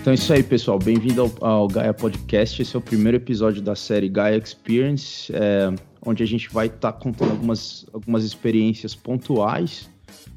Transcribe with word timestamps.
Então 0.00 0.12
é 0.12 0.14
isso 0.14 0.32
aí, 0.32 0.42
pessoal. 0.42 0.78
Bem-vindo 0.78 1.20
ao, 1.20 1.46
ao, 1.46 1.68
Gaia 1.68 1.92
Podcast. 1.92 2.62
Esse 2.62 2.74
é 2.74 2.78
o 2.78 2.80
primeiro 2.80 3.18
episódio 3.18 3.60
da 3.60 3.76
série 3.76 4.08
Gaia 4.08 4.38
Experience, 4.38 5.30
é, 5.30 5.70
onde 6.00 6.22
a 6.22 6.26
gente 6.26 6.48
vai 6.48 6.68
estar 6.68 6.92
tá 6.92 6.98
contando 6.98 7.32
algumas, 7.32 7.84
algumas 7.92 8.24
experiências 8.24 8.94
pontuais, 8.94 9.90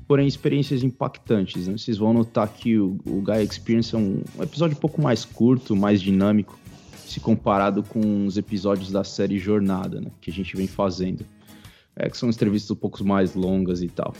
porém 0.05 0.27
experiências 0.27 0.83
impactantes. 0.83 1.65
Né? 1.65 1.77
Vocês 1.77 1.97
vão 1.97 2.11
notar 2.11 2.49
que 2.49 2.77
o, 2.77 2.99
o 3.05 3.21
Gaia 3.21 3.41
Experience 3.41 3.95
é 3.95 3.97
um, 3.97 4.21
um 4.37 4.43
episódio 4.43 4.75
um 4.75 4.81
pouco 4.81 5.01
mais 5.01 5.23
curto, 5.23 5.77
mais 5.77 6.01
dinâmico, 6.01 6.59
se 7.05 7.21
comparado 7.21 7.83
com 7.83 8.25
os 8.25 8.35
episódios 8.35 8.91
da 8.91 9.05
série 9.05 9.39
Jornada, 9.39 10.01
né, 10.01 10.11
que 10.19 10.29
a 10.29 10.33
gente 10.33 10.57
vem 10.57 10.67
fazendo. 10.67 11.25
É, 11.95 12.09
que 12.09 12.17
são 12.17 12.27
entrevistas 12.29 12.71
um 12.71 12.75
pouco 12.75 13.01
mais 13.05 13.33
longas 13.33 13.81
e 13.81 13.87
tal. 13.87 14.13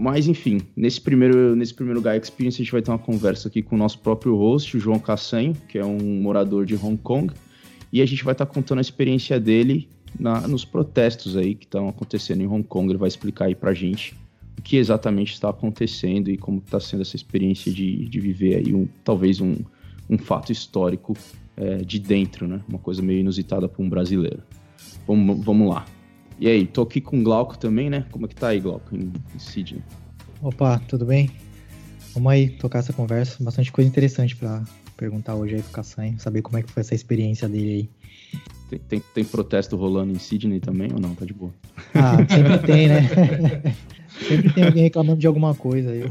Mas 0.00 0.28
enfim, 0.28 0.60
nesse 0.76 1.00
primeiro, 1.00 1.56
nesse 1.56 1.74
primeiro 1.74 2.00
Gaia 2.00 2.20
Experience 2.20 2.62
a 2.62 2.64
gente 2.64 2.70
vai 2.70 2.80
ter 2.80 2.88
uma 2.88 3.00
conversa 3.00 3.48
aqui 3.48 3.60
com 3.60 3.74
o 3.74 3.78
nosso 3.78 3.98
próprio 3.98 4.36
host, 4.36 4.76
o 4.76 4.80
João 4.80 5.00
Cassanho, 5.00 5.56
que 5.68 5.76
é 5.76 5.84
um 5.84 6.22
morador 6.22 6.64
de 6.64 6.76
Hong 6.76 6.96
Kong, 6.98 7.34
e 7.92 8.00
a 8.00 8.06
gente 8.06 8.22
vai 8.22 8.30
estar 8.30 8.46
contando 8.46 8.78
a 8.78 8.80
experiência 8.80 9.40
dele 9.40 9.88
na, 10.16 10.46
nos 10.46 10.64
protestos 10.64 11.36
aí 11.36 11.56
que 11.56 11.64
estão 11.64 11.88
acontecendo 11.88 12.40
em 12.40 12.46
Hong 12.46 12.62
Kong. 12.62 12.92
Ele 12.92 12.96
vai 12.96 13.08
explicar 13.08 13.46
aí 13.46 13.56
pra 13.56 13.74
gente 13.74 14.14
o 14.56 14.62
que 14.62 14.76
exatamente 14.76 15.32
está 15.32 15.50
acontecendo 15.50 16.30
e 16.30 16.36
como 16.36 16.58
está 16.58 16.78
sendo 16.78 17.02
essa 17.02 17.16
experiência 17.16 17.72
de, 17.72 18.08
de 18.08 18.20
viver 18.20 18.54
aí 18.54 18.72
um, 18.72 18.86
talvez 19.02 19.40
um, 19.40 19.56
um 20.08 20.16
fato 20.16 20.52
histórico 20.52 21.16
é, 21.56 21.78
de 21.78 21.98
dentro, 21.98 22.46
né? 22.46 22.60
Uma 22.68 22.78
coisa 22.78 23.02
meio 23.02 23.18
inusitada 23.18 23.68
para 23.68 23.82
um 23.82 23.88
brasileiro. 23.88 24.44
Vamos, 25.08 25.44
vamos 25.44 25.68
lá. 25.68 25.84
E 26.40 26.46
aí, 26.46 26.66
tô 26.66 26.82
aqui 26.82 27.00
com 27.00 27.18
o 27.18 27.22
Glauco 27.22 27.58
também, 27.58 27.90
né? 27.90 28.06
Como 28.12 28.26
é 28.26 28.28
que 28.28 28.36
tá 28.36 28.48
aí, 28.48 28.60
Glauco, 28.60 28.94
em, 28.94 29.12
em 29.34 29.38
Sydney? 29.38 29.82
Opa, 30.40 30.80
tudo 30.86 31.04
bem? 31.04 31.28
Vamos 32.14 32.30
aí 32.30 32.48
tocar 32.50 32.78
essa 32.78 32.92
conversa. 32.92 33.42
Bastante 33.42 33.72
coisa 33.72 33.90
interessante 33.90 34.36
para 34.36 34.62
perguntar 34.96 35.34
hoje 35.34 35.56
aí 35.56 35.62
pro 35.62 35.72
Cassanho, 35.72 36.18
saber 36.20 36.42
como 36.42 36.56
é 36.56 36.62
que 36.62 36.70
foi 36.70 36.82
essa 36.82 36.94
experiência 36.94 37.48
dele 37.48 37.70
aí. 37.70 37.90
Tem, 38.70 38.78
tem, 38.78 39.02
tem, 39.14 39.24
protesto 39.24 39.74
rolando 39.76 40.12
em 40.12 40.18
Sydney 40.18 40.60
também 40.60 40.92
ou 40.92 41.00
não? 41.00 41.12
Tá 41.14 41.24
de 41.24 41.32
boa? 41.32 41.52
Ah, 41.94 42.18
sempre 42.32 42.58
tem, 42.58 42.86
né? 42.86 43.00
sempre 44.28 44.52
tem 44.52 44.64
alguém 44.64 44.84
reclamando 44.84 45.18
de 45.18 45.26
alguma 45.26 45.56
coisa. 45.56 45.90
Eu 45.94 46.08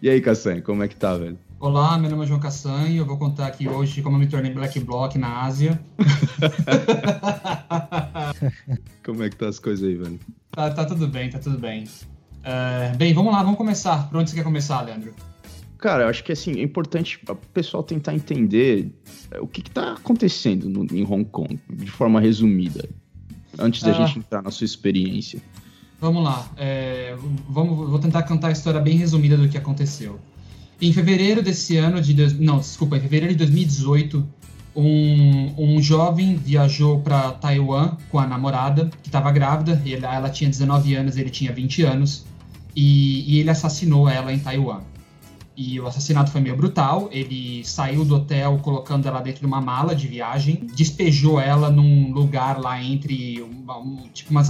e 0.00 0.08
aí, 0.08 0.20
Cassanho, 0.22 0.62
como 0.62 0.82
é 0.82 0.88
que 0.88 0.96
tá, 0.96 1.16
velho? 1.18 1.36
Olá, 1.58 1.96
meu 1.96 2.10
nome 2.10 2.24
é 2.24 2.26
João 2.26 2.38
Cassanho. 2.38 2.98
Eu 2.98 3.06
vou 3.06 3.16
contar 3.16 3.46
aqui 3.46 3.66
hoje 3.66 4.02
como 4.02 4.16
eu 4.16 4.20
me 4.20 4.26
tornei 4.26 4.52
Black 4.52 4.78
Bloc 4.80 5.16
na 5.16 5.42
Ásia. 5.42 5.80
como 9.02 9.22
é 9.22 9.30
que 9.30 9.36
tá 9.36 9.48
as 9.48 9.58
coisas 9.58 9.88
aí, 9.88 9.94
velho? 9.94 10.20
Tá, 10.50 10.70
tá 10.70 10.84
tudo 10.84 11.08
bem, 11.08 11.30
tá 11.30 11.38
tudo 11.38 11.58
bem. 11.58 11.84
Uh, 11.84 12.94
bem, 12.98 13.14
vamos 13.14 13.32
lá, 13.32 13.42
vamos 13.42 13.56
começar. 13.56 14.06
Por 14.10 14.18
onde 14.18 14.28
você 14.28 14.36
quer 14.36 14.44
começar, 14.44 14.82
Leandro? 14.82 15.14
Cara, 15.78 16.04
eu 16.04 16.08
acho 16.08 16.22
que 16.22 16.32
assim, 16.32 16.60
é 16.60 16.62
importante 16.62 17.18
o 17.26 17.34
pessoal 17.34 17.82
tentar 17.82 18.14
entender 18.14 18.92
é, 19.30 19.40
o 19.40 19.46
que, 19.46 19.62
está 19.62 19.94
acontecendo 19.94 20.68
no, 20.68 20.84
em 20.94 21.04
Hong 21.04 21.24
Kong, 21.24 21.58
de 21.70 21.90
forma 21.90 22.20
resumida, 22.20 22.86
antes 23.58 23.82
da 23.82 23.92
ah. 23.92 23.94
gente 23.94 24.18
entrar 24.18 24.42
na 24.42 24.50
sua 24.50 24.66
experiência. 24.66 25.40
Vamos 25.98 26.22
lá, 26.22 26.46
é, 26.58 27.16
vamos, 27.48 27.88
vou 27.88 27.98
tentar 27.98 28.24
contar 28.24 28.48
a 28.48 28.52
história 28.52 28.80
bem 28.80 28.96
resumida 28.96 29.38
do 29.38 29.48
que 29.48 29.56
aconteceu. 29.56 30.20
Em 30.80 30.92
fevereiro 30.92 31.42
desse 31.42 31.76
ano, 31.76 32.00
de 32.00 32.34
não, 32.34 32.58
desculpa, 32.58 32.96
em 32.96 33.00
fevereiro 33.00 33.32
de 33.32 33.38
2018, 33.38 34.26
um, 34.74 35.54
um 35.56 35.80
jovem 35.80 36.36
viajou 36.36 37.00
para 37.00 37.32
Taiwan 37.32 37.96
com 38.10 38.18
a 38.18 38.26
namorada, 38.26 38.90
que 39.02 39.08
estava 39.08 39.32
grávida, 39.32 39.80
ele, 39.84 40.04
ela 40.04 40.28
tinha 40.28 40.50
19 40.50 40.94
anos, 40.94 41.16
ele 41.16 41.30
tinha 41.30 41.50
20 41.50 41.82
anos, 41.82 42.26
e, 42.74 43.24
e 43.36 43.40
ele 43.40 43.48
assassinou 43.48 44.06
ela 44.06 44.32
em 44.32 44.38
Taiwan. 44.38 44.80
E 45.56 45.80
o 45.80 45.86
assassinato 45.86 46.30
foi 46.30 46.42
meio 46.42 46.54
brutal. 46.54 47.08
Ele 47.10 47.64
saiu 47.64 48.04
do 48.04 48.16
hotel 48.16 48.58
colocando 48.58 49.08
ela 49.08 49.22
dentro 49.22 49.40
de 49.40 49.46
uma 49.46 49.60
mala 49.60 49.94
de 49.94 50.06
viagem, 50.06 50.66
despejou 50.76 51.40
ela 51.40 51.70
num 51.70 52.12
lugar 52.12 52.60
lá 52.60 52.82
entre 52.82 53.40
uma, 53.40 53.78
um, 53.78 54.06
tipo 54.12 54.30
uma, 54.30 54.42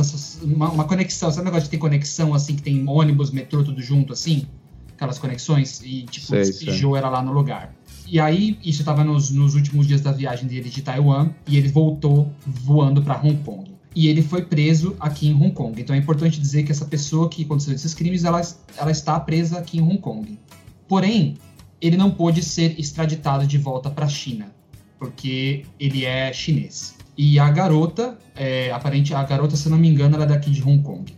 uma, 0.42 0.70
uma, 0.70 0.84
conexão. 0.84 1.30
Sabe 1.30 1.42
o 1.42 1.44
negócio 1.44 1.66
de 1.66 1.70
ter 1.70 1.78
conexão 1.78 2.34
assim, 2.34 2.56
que 2.56 2.62
tem 2.62 2.84
ônibus, 2.88 3.30
metrô, 3.30 3.62
tudo 3.62 3.80
junto 3.80 4.12
assim? 4.12 4.46
Aquelas 4.96 5.18
conexões 5.18 5.80
e, 5.84 6.02
tipo, 6.04 6.26
sei, 6.26 6.40
despejou 6.40 6.92
sei. 6.92 7.00
ela 7.00 7.10
lá 7.10 7.22
no 7.22 7.32
lugar. 7.32 7.72
E 8.08 8.18
aí, 8.18 8.58
isso 8.64 8.82
estava 8.82 9.04
nos, 9.04 9.30
nos 9.30 9.54
últimos 9.54 9.86
dias 9.86 10.00
da 10.00 10.12
viagem 10.12 10.48
dele 10.48 10.70
de 10.70 10.82
Taiwan, 10.82 11.30
e 11.46 11.56
ele 11.56 11.68
voltou 11.68 12.32
voando 12.46 13.02
para 13.02 13.20
Hong 13.20 13.36
Kong. 13.42 13.76
E 13.94 14.08
ele 14.08 14.22
foi 14.22 14.42
preso 14.42 14.96
aqui 15.00 15.28
em 15.28 15.34
Hong 15.34 15.52
Kong. 15.52 15.80
Então 15.80 15.94
é 15.94 15.98
importante 15.98 16.40
dizer 16.40 16.62
que 16.64 16.72
essa 16.72 16.84
pessoa 16.84 17.28
que 17.28 17.44
aconteceu 17.44 17.74
esses 17.74 17.94
crimes, 17.94 18.24
ela, 18.24 18.40
ela 18.76 18.90
está 18.90 19.18
presa 19.18 19.58
aqui 19.58 19.78
em 19.78 19.82
Hong 19.82 19.98
Kong. 19.98 20.38
Porém, 20.86 21.36
ele 21.80 21.96
não 21.96 22.10
pôde 22.10 22.42
ser 22.42 22.78
extraditado 22.78 23.46
de 23.46 23.58
volta 23.58 23.90
para 23.90 24.06
a 24.06 24.08
China, 24.08 24.54
porque 24.98 25.64
ele 25.80 26.04
é 26.04 26.32
chinês. 26.32 26.94
E 27.16 27.38
a 27.38 27.50
garota, 27.50 28.18
é, 28.34 28.70
aparente, 28.70 29.14
a 29.14 29.22
garota, 29.24 29.56
se 29.56 29.68
não 29.68 29.78
me 29.78 29.88
engano, 29.88 30.14
ela 30.14 30.24
é 30.24 30.28
daqui 30.28 30.50
de 30.50 30.62
Hong 30.62 30.82
Kong. 30.82 31.14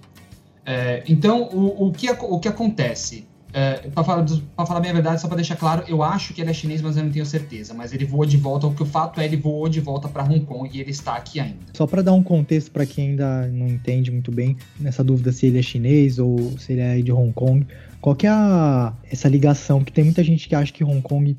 É, 0.64 1.02
então, 1.08 1.44
o, 1.52 1.88
o, 1.88 1.92
que, 1.92 2.10
o 2.10 2.38
que 2.38 2.48
acontece? 2.48 3.26
É, 3.52 3.88
para 3.88 4.04
falar, 4.04 4.26
falar 4.56 4.80
bem 4.80 4.90
a 4.90 4.94
verdade, 4.94 5.20
só 5.20 5.26
para 5.26 5.36
deixar 5.36 5.56
claro, 5.56 5.82
eu 5.88 6.02
acho 6.02 6.34
que 6.34 6.40
ele 6.40 6.50
é 6.50 6.52
chinês, 6.52 6.82
mas 6.82 6.96
eu 6.96 7.04
não 7.04 7.10
tenho 7.10 7.24
certeza. 7.24 7.72
Mas 7.72 7.92
ele 7.92 8.04
voa 8.04 8.26
de 8.26 8.36
volta, 8.36 8.66
o 8.66 8.74
que 8.74 8.82
o 8.82 8.86
fato 8.86 9.20
é 9.20 9.24
ele 9.24 9.36
voou 9.36 9.68
de 9.68 9.80
volta 9.80 10.08
para 10.08 10.22
Hong 10.22 10.40
Kong 10.40 10.68
e 10.72 10.80
ele 10.80 10.90
está 10.90 11.14
aqui 11.14 11.40
ainda. 11.40 11.58
Só 11.74 11.86
para 11.86 12.02
dar 12.02 12.12
um 12.12 12.22
contexto 12.22 12.70
para 12.70 12.84
quem 12.84 13.10
ainda 13.10 13.46
não 13.48 13.66
entende 13.66 14.10
muito 14.10 14.30
bem 14.30 14.56
nessa 14.78 15.02
dúvida 15.02 15.32
se 15.32 15.46
ele 15.46 15.58
é 15.58 15.62
chinês 15.62 16.18
ou 16.18 16.58
se 16.58 16.72
ele 16.72 16.80
é 16.82 17.00
de 17.00 17.10
Hong 17.10 17.32
Kong, 17.32 17.66
qual 18.00 18.14
que 18.14 18.26
é 18.26 18.30
a, 18.30 18.92
essa 19.10 19.28
ligação? 19.28 19.82
Que 19.82 19.92
tem 19.92 20.04
muita 20.04 20.22
gente 20.22 20.48
que 20.48 20.54
acha 20.54 20.72
que 20.72 20.84
Hong 20.84 21.00
Kong 21.00 21.36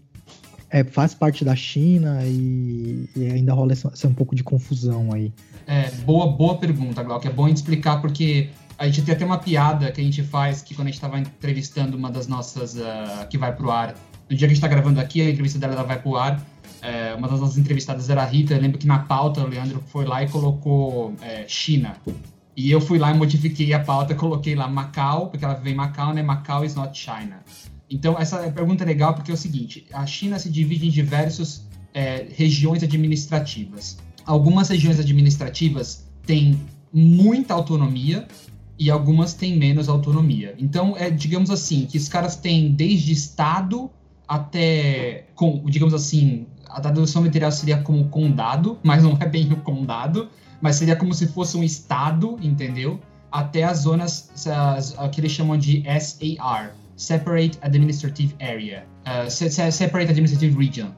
é, 0.70 0.84
faz 0.84 1.14
parte 1.14 1.44
da 1.44 1.56
China 1.56 2.22
e, 2.26 3.10
e 3.16 3.26
ainda 3.26 3.54
rola 3.54 3.72
essa, 3.72 3.90
essa, 3.90 4.08
um 4.08 4.14
pouco 4.14 4.36
de 4.36 4.44
confusão 4.44 5.12
aí. 5.14 5.32
É, 5.66 5.90
boa, 6.06 6.28
boa 6.28 6.58
pergunta, 6.58 7.02
Glauco. 7.04 7.28
É 7.28 7.32
bom 7.32 7.48
explicar 7.48 8.02
porque 8.02 8.50
a 8.80 8.86
gente 8.86 9.02
tem 9.02 9.14
até 9.14 9.26
uma 9.26 9.38
piada 9.38 9.92
que 9.92 10.00
a 10.00 10.04
gente 10.04 10.24
faz 10.24 10.62
que 10.62 10.74
quando 10.74 10.88
a 10.88 10.90
gente 10.90 10.96
estava 10.96 11.20
entrevistando 11.20 11.98
uma 11.98 12.10
das 12.10 12.28
nossas 12.28 12.76
uh, 12.76 13.28
que 13.30 13.38
vai 13.38 13.54
pro 13.54 13.70
ar, 13.70 13.94
no 14.30 14.38
dia 14.38 14.40
que 14.40 14.46
a 14.46 14.48
gente 14.48 14.58
está 14.58 14.70
gravando 14.70 15.02
aqui, 15.02 15.22
a 15.22 15.30
entrevista 15.30 15.60
dela 15.60 15.84
vai 15.84 16.00
pro 16.00 16.16
ar. 16.16 16.42
É, 16.82 17.14
uma 17.16 17.28
das 17.28 17.42
nossas 17.42 17.58
entrevistadas 17.58 18.10
era 18.10 18.22
a 18.22 18.26
Rita. 18.26 18.54
Eu 18.54 18.62
lembro 18.62 18.78
que 18.78 18.88
na 18.88 19.00
pauta 19.00 19.42
o 19.42 19.48
Leandro 19.48 19.84
foi 19.88 20.06
lá 20.06 20.24
e 20.24 20.30
colocou 20.30 21.14
é, 21.22 21.46
China. 21.46 21.98
E 22.56 22.72
eu 22.72 22.80
fui 22.80 22.98
lá 22.98 23.12
e 23.12 23.18
modifiquei 23.18 23.74
a 23.74 23.80
pauta, 23.80 24.16
coloquei 24.16 24.56
lá 24.56 24.68
Macau, 24.68 25.28
porque 25.28 25.44
ela 25.44 25.56
vem 25.56 25.74
em 25.74 25.76
Macau, 25.76 26.14
né? 26.14 26.22
Macau 26.22 26.64
is 26.64 26.76
not 26.76 26.98
China. 26.98 27.44
Então, 27.90 28.18
essa 28.18 28.38
pergunta 28.52 28.84
é 28.84 28.88
legal 28.88 29.14
porque 29.14 29.32
é 29.32 29.34
o 29.34 29.38
seguinte: 29.38 29.86
a 29.92 30.06
China 30.06 30.40
se 30.40 30.50
divide 30.50 30.88
em 30.88 30.92
diversas 30.92 31.68
é, 31.94 32.28
regiões 32.34 32.82
administrativas. 32.84 33.98
Algumas 34.26 34.70
regiões 34.70 35.00
administrativas 35.00 36.08
têm 36.26 36.62
muita 36.94 37.54
autonomia 37.54 38.28
e 38.80 38.90
algumas 38.90 39.34
têm 39.34 39.58
menos 39.58 39.90
autonomia. 39.90 40.56
Então, 40.58 40.96
é, 40.98 41.10
digamos 41.10 41.52
assim, 41.52 41.86
que 41.86 41.98
os 41.98 42.08
caras 42.08 42.38
têm 42.38 42.72
desde 42.72 43.12
Estado 43.12 43.92
até, 44.26 45.26
com, 45.36 45.64
digamos 45.66 45.94
assim, 45.94 46.48
a 46.68 46.80
tradução 46.80 47.24
literal 47.24 47.52
seria 47.52 47.82
como 47.82 48.08
condado, 48.10 48.80
mas 48.84 49.04
não 49.04 49.18
é 49.20 49.26
bem 49.26 49.52
o 49.52 49.58
condado, 49.58 50.30
mas 50.62 50.78
seria 50.78 50.96
como 50.96 51.14
se 51.14 51.28
fosse 51.28 51.58
um 51.58 51.64
estado, 51.64 52.38
entendeu? 52.42 53.00
Até 53.32 53.64
as 53.64 53.80
zonas 53.80 54.48
as, 54.48 54.96
que 55.12 55.20
eles 55.20 55.32
chamam 55.32 55.58
de 55.58 55.84
SAR, 56.00 56.74
Separate 56.96 57.58
Administrative 57.62 58.36
Area, 58.42 58.86
uh, 59.06 59.30
Separate 59.30 60.10
Administrative 60.10 60.58
Region. 60.58 60.90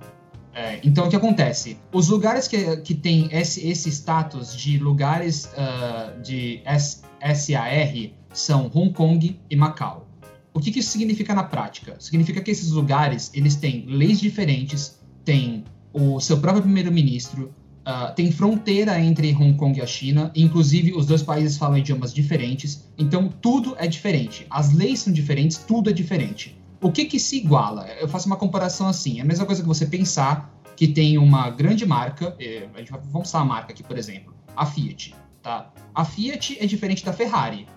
É, 0.53 0.79
então, 0.83 1.05
o 1.05 1.09
que 1.09 1.15
acontece? 1.15 1.77
Os 1.93 2.09
lugares 2.09 2.47
que, 2.47 2.77
que 2.77 2.93
têm 2.93 3.29
esse, 3.31 3.65
esse 3.67 3.89
status 3.89 4.55
de 4.55 4.77
lugares 4.77 5.45
uh, 5.45 6.21
de 6.21 6.61
S, 6.65 7.03
SAR 7.21 8.11
são 8.33 8.69
Hong 8.73 8.91
Kong 8.91 9.39
e 9.49 9.55
Macau. 9.55 10.07
O 10.53 10.59
que, 10.59 10.71
que 10.71 10.79
isso 10.79 10.91
significa 10.91 11.33
na 11.33 11.43
prática? 11.43 11.95
Significa 11.99 12.41
que 12.41 12.51
esses 12.51 12.71
lugares 12.71 13.31
eles 13.33 13.55
têm 13.55 13.85
leis 13.87 14.19
diferentes, 14.19 14.99
têm 15.23 15.63
o 15.93 16.19
seu 16.19 16.37
próprio 16.39 16.63
primeiro-ministro, 16.63 17.53
uh, 17.87 18.13
tem 18.13 18.29
fronteira 18.31 18.99
entre 18.99 19.33
Hong 19.33 19.53
Kong 19.53 19.79
e 19.79 19.81
a 19.81 19.87
China, 19.87 20.31
inclusive 20.35 20.93
os 20.93 21.05
dois 21.05 21.23
países 21.23 21.57
falam 21.57 21.77
idiomas 21.77 22.13
diferentes, 22.13 22.85
então 22.97 23.29
tudo 23.29 23.75
é 23.77 23.87
diferente. 23.87 24.45
As 24.49 24.73
leis 24.73 24.99
são 24.99 25.13
diferentes, 25.13 25.57
tudo 25.57 25.89
é 25.89 25.93
diferente. 25.93 26.60
O 26.81 26.91
que 26.91 27.05
que 27.05 27.19
se 27.19 27.37
iguala? 27.37 27.87
Eu 27.99 28.09
faço 28.09 28.25
uma 28.25 28.35
comparação 28.35 28.87
assim, 28.87 29.19
é 29.19 29.21
a 29.21 29.25
mesma 29.25 29.45
coisa 29.45 29.61
que 29.61 29.67
você 29.67 29.85
pensar 29.85 30.51
que 30.75 30.87
tem 30.87 31.15
uma 31.15 31.51
grande 31.51 31.85
marca, 31.85 32.35
eh, 32.39 32.67
a 32.73 32.79
gente 32.79 32.91
vai, 32.91 32.99
vamos 33.03 33.29
usar 33.29 33.41
a 33.41 33.45
marca 33.45 33.71
aqui, 33.71 33.83
por 33.83 33.95
exemplo, 33.95 34.33
a 34.55 34.65
Fiat, 34.65 35.13
tá? 35.43 35.71
A 35.93 36.03
Fiat 36.03 36.57
é 36.59 36.65
diferente 36.65 37.05
da 37.05 37.13
Ferrari, 37.13 37.67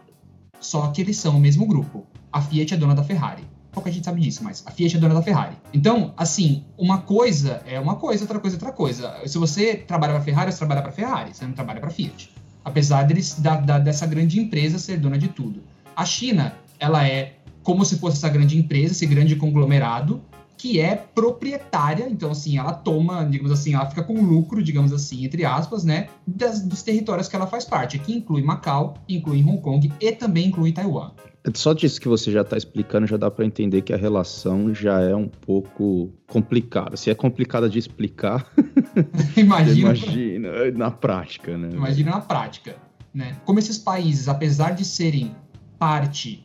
só 0.58 0.88
que 0.88 1.02
eles 1.02 1.18
são 1.18 1.36
o 1.36 1.40
mesmo 1.40 1.66
grupo. 1.66 2.06
A 2.32 2.40
Fiat 2.40 2.72
é 2.72 2.76
dona 2.78 2.94
da 2.94 3.04
Ferrari. 3.04 3.44
Pouca 3.72 3.92
gente 3.92 4.06
sabe 4.06 4.22
disso, 4.22 4.42
mas 4.42 4.64
a 4.66 4.70
Fiat 4.70 4.96
é 4.96 4.98
dona 4.98 5.12
da 5.12 5.22
Ferrari. 5.22 5.56
Então, 5.70 6.14
assim, 6.16 6.64
uma 6.78 7.02
coisa 7.02 7.62
é 7.66 7.78
uma 7.78 7.96
coisa, 7.96 8.24
outra 8.24 8.40
coisa 8.40 8.56
é 8.56 8.58
outra 8.58 8.72
coisa. 8.72 9.20
Se 9.26 9.36
você 9.36 9.76
trabalha 9.76 10.14
para 10.14 10.22
Ferrari, 10.22 10.50
você 10.50 10.58
trabalha 10.58 10.80
para 10.80 10.92
Ferrari, 10.92 11.34
você 11.34 11.44
não 11.44 11.52
trabalha 11.52 11.80
para 11.80 11.90
Fiat. 11.90 12.30
Apesar 12.64 13.02
deles, 13.02 13.38
da, 13.38 13.56
da, 13.56 13.78
dessa 13.78 14.06
grande 14.06 14.40
empresa 14.40 14.78
ser 14.78 14.96
dona 14.96 15.18
de 15.18 15.28
tudo. 15.28 15.62
A 15.94 16.06
China, 16.06 16.54
ela 16.78 17.06
é 17.06 17.34
como 17.64 17.84
se 17.84 17.98
fosse 17.98 18.18
essa 18.18 18.28
grande 18.28 18.56
empresa, 18.56 18.92
esse 18.92 19.06
grande 19.06 19.34
conglomerado, 19.34 20.22
que 20.56 20.78
é 20.78 20.94
proprietária, 20.94 22.08
então 22.08 22.30
assim, 22.30 22.56
ela 22.56 22.72
toma, 22.72 23.24
digamos 23.24 23.50
assim, 23.50 23.74
ela 23.74 23.86
fica 23.86 24.02
com 24.04 24.20
lucro, 24.22 24.62
digamos 24.62 24.92
assim, 24.92 25.24
entre 25.24 25.44
aspas, 25.44 25.82
né, 25.82 26.08
das, 26.26 26.60
dos 26.60 26.82
territórios 26.82 27.26
que 27.26 27.34
ela 27.34 27.46
faz 27.46 27.64
parte, 27.64 27.98
que 27.98 28.14
inclui 28.14 28.42
Macau, 28.42 28.94
inclui 29.08 29.42
Hong 29.42 29.60
Kong 29.60 29.92
e 30.00 30.12
também 30.12 30.46
inclui 30.46 30.72
Taiwan. 30.72 31.10
Só 31.52 31.74
disso 31.74 32.00
que 32.00 32.08
você 32.08 32.32
já 32.32 32.40
está 32.40 32.56
explicando, 32.56 33.06
já 33.06 33.18
dá 33.18 33.30
para 33.30 33.44
entender 33.44 33.82
que 33.82 33.92
a 33.92 33.96
relação 33.98 34.74
já 34.74 35.00
é 35.02 35.14
um 35.14 35.28
pouco 35.28 36.10
complicada. 36.26 36.96
Se 36.96 37.10
é 37.10 37.14
complicada 37.14 37.68
de 37.68 37.78
explicar, 37.78 38.50
imagina, 39.36 39.78
imagina 39.78 40.70
na 40.72 40.90
prática, 40.90 41.58
né? 41.58 41.68
Imagina 41.70 42.12
na 42.12 42.20
prática, 42.20 42.76
né? 43.12 43.36
Como 43.44 43.58
esses 43.58 43.76
países, 43.76 44.26
apesar 44.26 44.70
de 44.70 44.86
serem 44.86 45.36
parte 45.78 46.43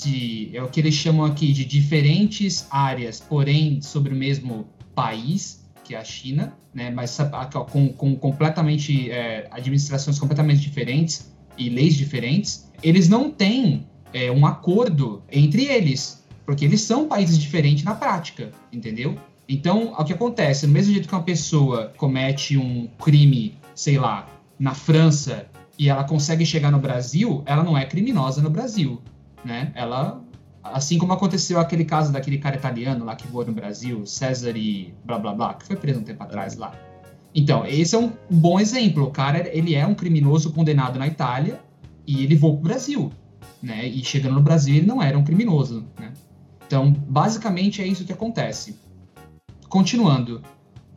de 0.00 0.50
é 0.54 0.62
o 0.62 0.68
que 0.68 0.80
eles 0.80 0.94
chamam 0.94 1.24
aqui 1.24 1.52
de 1.52 1.64
diferentes 1.64 2.66
áreas, 2.70 3.20
porém 3.20 3.80
sobre 3.80 4.12
o 4.12 4.16
mesmo 4.16 4.66
país, 4.94 5.64
que 5.84 5.94
é 5.94 5.98
a 5.98 6.04
China, 6.04 6.56
né? 6.72 6.90
Mas 6.90 7.18
com, 7.70 7.88
com 7.88 8.16
completamente 8.16 9.10
é, 9.10 9.48
administrações 9.50 10.18
completamente 10.18 10.60
diferentes 10.60 11.32
e 11.58 11.68
leis 11.68 11.94
diferentes, 11.94 12.70
eles 12.82 13.08
não 13.08 13.30
têm 13.30 13.86
é, 14.12 14.30
um 14.30 14.46
acordo 14.46 15.22
entre 15.30 15.66
eles, 15.66 16.24
porque 16.46 16.64
eles 16.64 16.80
são 16.80 17.08
países 17.08 17.38
diferentes 17.38 17.84
na 17.84 17.94
prática, 17.94 18.50
entendeu? 18.72 19.16
Então, 19.48 19.92
o 19.98 20.04
que 20.04 20.12
acontece? 20.12 20.66
No 20.66 20.72
mesmo 20.72 20.92
jeito 20.92 21.08
que 21.08 21.14
uma 21.14 21.22
pessoa 21.22 21.92
comete 21.96 22.56
um 22.56 22.88
crime, 22.98 23.58
sei 23.74 23.98
lá, 23.98 24.26
na 24.58 24.74
França 24.74 25.46
e 25.78 25.88
ela 25.88 26.04
consegue 26.04 26.46
chegar 26.46 26.70
no 26.70 26.78
Brasil, 26.78 27.42
ela 27.44 27.62
não 27.64 27.76
é 27.76 27.84
criminosa 27.84 28.40
no 28.40 28.48
Brasil 28.48 29.02
né? 29.44 29.72
Ela, 29.74 30.22
assim 30.62 30.98
como 30.98 31.12
aconteceu 31.12 31.58
aquele 31.58 31.84
caso 31.84 32.12
daquele 32.12 32.38
cara 32.38 32.56
italiano 32.56 33.04
lá 33.04 33.16
que 33.16 33.26
voou 33.26 33.44
no 33.44 33.52
Brasil, 33.52 34.06
César 34.06 34.56
e 34.56 34.94
blá 35.04 35.18
blá 35.18 35.34
blá, 35.34 35.54
que 35.54 35.66
foi 35.66 35.76
preso 35.76 36.00
um 36.00 36.04
tempo 36.04 36.22
atrás 36.22 36.56
lá. 36.56 36.72
Então, 37.34 37.66
esse 37.66 37.94
é 37.94 37.98
um 37.98 38.12
bom 38.30 38.60
exemplo. 38.60 39.04
O 39.04 39.10
cara, 39.10 39.48
ele 39.56 39.74
é 39.74 39.86
um 39.86 39.94
criminoso 39.94 40.52
condenado 40.52 40.98
na 40.98 41.06
Itália 41.06 41.60
e 42.06 42.22
ele 42.22 42.36
voou 42.36 42.54
pro 42.54 42.64
Brasil, 42.64 43.10
né? 43.62 43.86
E 43.86 44.04
chegando 44.04 44.34
no 44.34 44.42
Brasil, 44.42 44.76
ele 44.76 44.86
não 44.86 45.02
era 45.02 45.18
um 45.18 45.24
criminoso, 45.24 45.86
né? 45.98 46.12
Então, 46.66 46.90
basicamente 46.90 47.80
é 47.80 47.86
isso 47.86 48.04
que 48.04 48.12
acontece. 48.12 48.78
Continuando, 49.68 50.42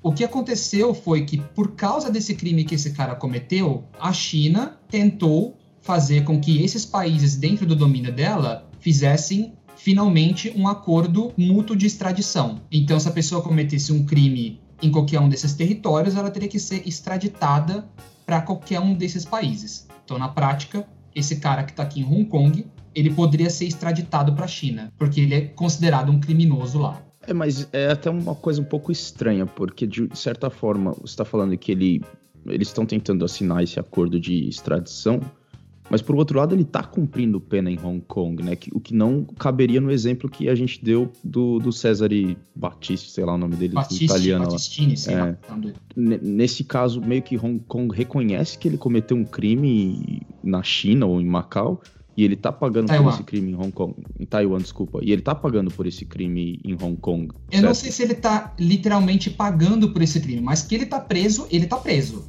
o 0.03 0.11
que 0.11 0.23
aconteceu 0.23 0.93
foi 0.93 1.25
que, 1.25 1.37
por 1.37 1.75
causa 1.75 2.11
desse 2.11 2.35
crime 2.35 2.63
que 2.63 2.75
esse 2.75 2.91
cara 2.91 3.15
cometeu, 3.15 3.85
a 3.99 4.13
China 4.13 4.77
tentou 4.89 5.54
fazer 5.85 6.23
com 6.23 6.41
que 6.41 6.63
esses 6.63 6.83
países 6.83 7.35
dentro 7.35 7.63
do 7.63 7.75
domínio 7.75 8.11
dela 8.11 8.67
fizessem 8.79 9.53
finalmente 9.77 10.51
um 10.55 10.67
acordo 10.67 11.31
mútuo 11.37 11.75
de 11.75 11.85
extradição. 11.85 12.59
Então, 12.71 12.99
se 12.99 13.07
a 13.07 13.11
pessoa 13.11 13.43
cometesse 13.43 13.93
um 13.93 14.03
crime 14.03 14.59
em 14.81 14.89
qualquer 14.89 15.19
um 15.19 15.29
desses 15.29 15.53
territórios, 15.53 16.15
ela 16.15 16.31
teria 16.31 16.49
que 16.49 16.59
ser 16.59 16.81
extraditada 16.87 17.87
para 18.25 18.41
qualquer 18.41 18.79
um 18.79 18.95
desses 18.95 19.25
países. 19.25 19.87
Então, 20.03 20.17
na 20.17 20.27
prática, 20.27 20.87
esse 21.13 21.35
cara 21.35 21.63
que 21.63 21.71
está 21.71 21.83
aqui 21.83 22.01
em 22.01 22.03
Hong 22.03 22.25
Kong, 22.25 22.65
ele 22.95 23.11
poderia 23.11 23.51
ser 23.51 23.65
extraditado 23.65 24.33
para 24.33 24.45
a 24.45 24.47
China, 24.47 24.91
porque 24.97 25.21
ele 25.21 25.35
é 25.35 25.41
considerado 25.41 26.11
um 26.11 26.19
criminoso 26.19 26.79
lá. 26.79 26.99
É, 27.27 27.33
mas 27.33 27.69
é 27.71 27.91
até 27.91 28.09
uma 28.09 28.33
coisa 28.33 28.59
um 28.59 28.65
pouco 28.65 28.91
estranha, 28.91 29.45
porque 29.45 29.85
de 29.85 30.09
certa 30.15 30.49
forma 30.49 30.93
você 30.93 31.13
está 31.13 31.25
falando 31.25 31.55
que 31.55 31.71
ele, 31.71 32.01
eles 32.47 32.69
estão 32.69 32.87
tentando 32.87 33.23
assinar 33.23 33.61
esse 33.63 33.79
acordo 33.79 34.19
de 34.19 34.47
extradição, 34.47 35.21
mas 35.89 36.01
por 36.01 36.15
outro 36.15 36.37
lado, 36.37 36.55
ele 36.55 36.63
está 36.63 36.83
cumprindo 36.83 37.39
pena 37.39 37.69
em 37.69 37.79
Hong 37.79 38.01
Kong, 38.07 38.41
né? 38.43 38.57
O 38.73 38.79
que 38.79 38.93
não 38.93 39.23
caberia 39.23 39.79
no 39.79 39.91
exemplo 39.91 40.29
que 40.29 40.49
a 40.49 40.55
gente 40.55 40.83
deu 40.83 41.11
do, 41.23 41.59
do 41.59 41.71
Cesare 41.71 42.37
Battisti, 42.55 43.11
sei 43.11 43.23
lá 43.23 43.35
o 43.35 43.37
nome 43.37 43.55
dele, 43.55 43.73
Battisti, 43.73 44.05
italiano. 44.05 44.45
Battistini, 44.45 44.97
sei 44.97 45.13
é, 45.13 45.17
lá. 45.17 45.37
Nesse 45.95 46.63
caso, 46.63 47.01
meio 47.01 47.21
que 47.21 47.37
Hong 47.37 47.59
Kong 47.67 47.95
reconhece 47.95 48.57
que 48.57 48.67
ele 48.67 48.77
cometeu 48.77 49.15
um 49.15 49.25
crime 49.25 50.21
na 50.43 50.63
China 50.63 51.05
ou 51.05 51.21
em 51.21 51.25
Macau, 51.25 51.81
e 52.17 52.23
ele 52.23 52.35
tá 52.35 52.51
pagando 52.51 52.87
Taiwan. 52.87 53.03
por 53.03 53.13
esse 53.13 53.23
crime 53.23 53.51
em 53.51 53.55
Hong 53.55 53.71
Kong. 53.71 53.93
Em 54.19 54.25
Taiwan, 54.25 54.57
desculpa. 54.59 54.99
E 55.03 55.11
ele 55.11 55.21
tá 55.21 55.35
pagando 55.35 55.69
por 55.69 55.85
esse 55.85 56.05
crime 56.05 56.59
em 56.63 56.73
Hong 56.73 56.95
Kong. 56.95 57.27
Eu 57.27 57.51
certo? 57.51 57.65
não 57.65 57.73
sei 57.73 57.91
se 57.91 58.03
ele 58.03 58.15
tá 58.15 58.53
literalmente 58.57 59.29
pagando 59.29 59.91
por 59.91 60.01
esse 60.01 60.19
crime, 60.21 60.41
mas 60.41 60.61
que 60.61 60.75
ele 60.75 60.85
tá 60.85 60.99
preso, 60.99 61.45
ele 61.51 61.65
tá 61.65 61.75
preso. 61.77 62.25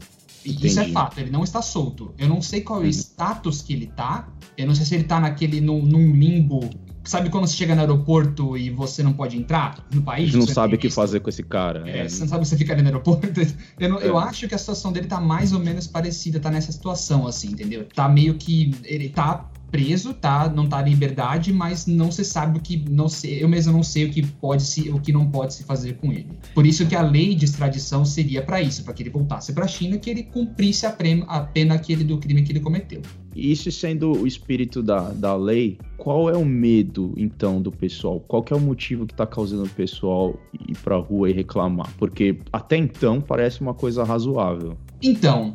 Entendi. 0.50 0.66
Isso 0.66 0.80
é 0.80 0.88
fato, 0.88 1.18
ele 1.18 1.30
não 1.30 1.44
está 1.44 1.60
solto. 1.60 2.14
Eu 2.18 2.28
não 2.28 2.40
sei 2.40 2.60
qual 2.60 2.80
é 2.80 2.82
o 2.82 2.84
uhum. 2.84 2.90
status 2.90 3.62
que 3.62 3.72
ele 3.72 3.86
tá. 3.86 4.28
Eu 4.56 4.66
não 4.66 4.74
sei 4.74 4.86
se 4.86 4.94
ele 4.94 5.04
tá 5.04 5.20
naquele 5.20 5.60
num, 5.60 5.82
num, 5.82 6.12
limbo. 6.12 6.70
Sabe 7.04 7.30
quando 7.30 7.46
você 7.46 7.56
chega 7.56 7.74
no 7.74 7.80
aeroporto 7.82 8.56
e 8.56 8.68
você 8.70 9.02
não 9.02 9.12
pode 9.12 9.36
entrar 9.36 9.86
no 9.92 10.02
país? 10.02 10.32
Você 10.32 10.38
não 10.38 10.46
sabe 10.46 10.74
o 10.74 10.78
que 10.78 10.90
fazer 10.90 11.20
com 11.20 11.28
esse 11.28 11.42
cara. 11.42 11.88
É, 11.88 12.00
é, 12.00 12.08
Você 12.08 12.20
não 12.20 12.28
sabe 12.28 12.44
se 12.44 12.50
você 12.50 12.56
fica 12.56 12.72
ali 12.72 12.82
no 12.82 12.88
aeroporto. 12.88 13.28
Eu, 13.78 13.88
não, 13.88 14.00
é. 14.00 14.08
eu 14.08 14.18
acho 14.18 14.48
que 14.48 14.54
a 14.54 14.58
situação 14.58 14.92
dele 14.92 15.06
tá 15.06 15.20
mais 15.20 15.52
ou 15.52 15.60
menos 15.60 15.86
parecida, 15.86 16.40
tá 16.40 16.50
nessa 16.50 16.72
situação, 16.72 17.26
assim, 17.26 17.48
entendeu? 17.48 17.86
Tá 17.94 18.08
meio 18.08 18.34
que. 18.34 18.74
Ele 18.84 19.08
tá 19.08 19.48
preso, 19.70 20.14
tá? 20.14 20.48
Não 20.48 20.66
tá 20.66 20.80
em 20.82 20.90
liberdade, 20.90 21.52
mas 21.52 21.86
não 21.86 22.10
se 22.10 22.24
sabe 22.24 22.58
o 22.58 22.60
que 22.60 22.76
não 22.88 23.08
sei, 23.08 23.42
eu 23.42 23.48
mesmo 23.48 23.72
não 23.72 23.82
sei 23.82 24.04
o 24.04 24.10
que 24.10 24.24
pode 24.24 24.62
se, 24.62 24.90
o 24.90 25.00
que 25.00 25.12
não 25.12 25.30
pode 25.30 25.54
se 25.54 25.64
fazer 25.64 25.94
com 25.94 26.12
ele. 26.12 26.28
Por 26.54 26.66
isso 26.66 26.86
que 26.86 26.94
a 26.94 27.02
lei 27.02 27.34
de 27.34 27.44
extradição 27.44 28.04
seria 28.04 28.42
para 28.42 28.60
isso, 28.60 28.84
para 28.84 28.94
que 28.94 29.02
ele 29.02 29.10
voltasse 29.10 29.52
para 29.52 29.64
a 29.64 29.68
China, 29.68 29.98
que 29.98 30.10
ele 30.10 30.22
cumprisse 30.22 30.86
a, 30.86 30.90
prema, 30.90 31.24
a 31.26 31.40
pena 31.40 31.74
aquele 31.74 32.04
do 32.04 32.18
crime 32.18 32.42
que 32.42 32.52
ele 32.52 32.60
cometeu. 32.60 33.02
Isso 33.34 33.70
sendo 33.70 34.12
o 34.12 34.26
espírito 34.26 34.82
da, 34.82 35.10
da 35.10 35.36
lei, 35.36 35.78
qual 35.98 36.30
é 36.30 36.36
o 36.36 36.44
medo, 36.44 37.12
então, 37.18 37.60
do 37.60 37.70
pessoal? 37.70 38.18
Qual 38.20 38.42
é 38.50 38.54
o 38.54 38.60
motivo 38.60 39.06
que 39.06 39.12
está 39.12 39.26
causando 39.26 39.64
o 39.64 39.68
pessoal 39.68 40.40
ir 40.66 40.76
para 40.78 40.96
a 40.96 40.98
rua 40.98 41.28
e 41.28 41.34
reclamar? 41.34 41.92
Porque 41.98 42.38
até 42.50 42.78
então 42.78 43.20
parece 43.20 43.60
uma 43.60 43.74
coisa 43.74 44.04
razoável. 44.04 44.78
Então, 45.02 45.54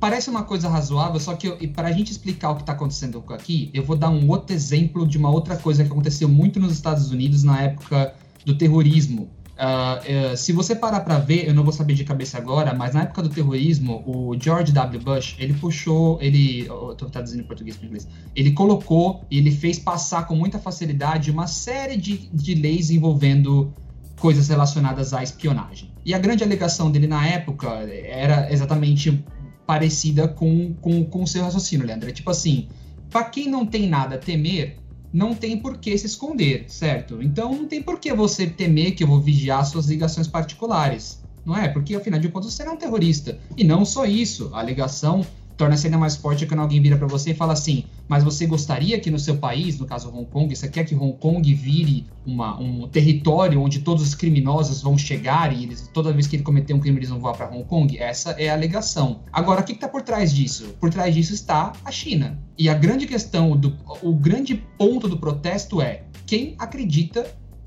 parece 0.00 0.30
uma 0.30 0.42
coisa 0.42 0.68
razoável, 0.68 1.20
só 1.20 1.34
que 1.34 1.68
para 1.68 1.88
a 1.88 1.92
gente 1.92 2.10
explicar 2.10 2.50
o 2.50 2.56
que 2.56 2.62
está 2.62 2.72
acontecendo 2.72 3.22
aqui, 3.28 3.70
eu 3.74 3.84
vou 3.84 3.94
dar 3.94 4.08
um 4.08 4.28
outro 4.30 4.56
exemplo 4.56 5.06
de 5.06 5.18
uma 5.18 5.30
outra 5.30 5.56
coisa 5.56 5.84
que 5.84 5.90
aconteceu 5.90 6.28
muito 6.28 6.58
nos 6.58 6.72
Estados 6.72 7.10
Unidos 7.10 7.44
na 7.44 7.60
época 7.60 8.14
do 8.44 8.56
terrorismo. 8.56 9.28
Uh, 9.60 10.32
uh, 10.32 10.36
se 10.38 10.52
você 10.54 10.74
parar 10.74 11.00
para 11.00 11.18
ver, 11.18 11.46
eu 11.46 11.52
não 11.52 11.62
vou 11.62 11.72
saber 11.72 11.92
de 11.92 12.02
cabeça 12.02 12.38
agora, 12.38 12.72
mas 12.72 12.94
na 12.94 13.02
época 13.02 13.20
do 13.20 13.28
terrorismo, 13.28 14.02
o 14.06 14.34
George 14.40 14.72
W. 14.72 15.04
Bush, 15.04 15.36
ele 15.38 15.52
puxou, 15.52 16.18
ele, 16.22 16.60
estou 16.60 17.10
traduzindo 17.10 17.40
em 17.40 17.44
português 17.44 17.76
para 17.76 17.86
inglês, 17.86 18.08
ele 18.34 18.52
colocou, 18.52 19.22
ele 19.30 19.50
fez 19.50 19.78
passar 19.78 20.26
com 20.26 20.34
muita 20.34 20.58
facilidade 20.58 21.30
uma 21.30 21.46
série 21.46 21.98
de, 21.98 22.30
de 22.32 22.54
leis 22.54 22.90
envolvendo 22.90 23.70
coisas 24.18 24.48
relacionadas 24.48 25.12
à 25.12 25.22
espionagem. 25.22 25.90
E 26.06 26.14
a 26.14 26.18
grande 26.18 26.42
alegação 26.42 26.90
dele 26.90 27.06
na 27.06 27.26
época 27.26 27.68
era 27.68 28.50
exatamente 28.50 29.22
parecida 29.70 30.26
com, 30.26 30.74
com, 30.80 31.04
com 31.04 31.22
o 31.22 31.26
seu 31.28 31.44
raciocínio, 31.44 31.86
Leandro. 31.86 32.10
É 32.10 32.12
tipo 32.12 32.28
assim, 32.28 32.66
para 33.08 33.22
quem 33.22 33.48
não 33.48 33.64
tem 33.64 33.88
nada 33.88 34.16
a 34.16 34.18
temer, 34.18 34.78
não 35.12 35.32
tem 35.32 35.56
por 35.56 35.78
que 35.78 35.96
se 35.96 36.06
esconder, 36.06 36.64
certo? 36.66 37.22
Então 37.22 37.54
não 37.54 37.68
tem 37.68 37.80
por 37.80 38.00
que 38.00 38.12
você 38.12 38.48
temer 38.48 38.96
que 38.96 39.04
eu 39.04 39.06
vou 39.06 39.20
vigiar 39.20 39.64
suas 39.64 39.86
ligações 39.86 40.26
particulares, 40.26 41.22
não 41.46 41.56
é? 41.56 41.68
Porque 41.68 41.94
afinal 41.94 42.18
de 42.18 42.28
contas 42.28 42.52
você 42.52 42.64
é 42.64 42.68
um 42.68 42.76
terrorista. 42.76 43.38
E 43.56 43.62
não 43.62 43.84
só 43.84 44.04
isso, 44.06 44.50
a 44.52 44.58
alegação 44.58 45.24
torna-se 45.60 45.86
ainda 45.86 45.98
mais 45.98 46.16
forte 46.16 46.46
quando 46.46 46.60
alguém 46.60 46.80
vira 46.80 46.96
para 46.96 47.06
você 47.06 47.32
e 47.32 47.34
fala 47.34 47.52
assim: 47.52 47.84
mas 48.08 48.24
você 48.24 48.46
gostaria 48.46 48.98
que 48.98 49.10
no 49.10 49.18
seu 49.18 49.36
país, 49.36 49.78
no 49.78 49.84
caso 49.84 50.08
Hong 50.08 50.24
Kong, 50.24 50.56
você 50.56 50.66
quer 50.68 50.84
que 50.84 50.94
Hong 50.94 51.12
Kong 51.18 51.52
vire 51.52 52.06
uma, 52.24 52.58
um 52.58 52.88
território 52.88 53.60
onde 53.60 53.80
todos 53.80 54.02
os 54.02 54.14
criminosos 54.14 54.80
vão 54.80 54.96
chegar 54.96 55.52
e 55.52 55.64
eles, 55.64 55.90
toda 55.92 56.14
vez 56.14 56.26
que 56.26 56.36
ele 56.36 56.42
cometer 56.42 56.72
um 56.72 56.80
crime 56.80 56.96
eles 56.96 57.10
vão 57.10 57.20
voar 57.20 57.36
para 57.36 57.50
Hong 57.50 57.64
Kong? 57.64 57.98
Essa 57.98 58.30
é 58.38 58.48
a 58.48 58.54
alegação. 58.54 59.20
Agora, 59.30 59.60
o 59.60 59.64
que 59.64 59.72
está 59.72 59.86
por 59.86 60.00
trás 60.00 60.32
disso? 60.32 60.74
Por 60.80 60.88
trás 60.88 61.14
disso 61.14 61.34
está 61.34 61.74
a 61.84 61.90
China. 61.90 62.42
E 62.56 62.66
a 62.66 62.74
grande 62.74 63.06
questão, 63.06 63.54
do, 63.54 63.76
o 64.02 64.14
grande 64.14 64.54
ponto 64.78 65.08
do 65.08 65.18
protesto 65.18 65.82
é 65.82 66.04
quem 66.26 66.54
acredita 66.58 67.26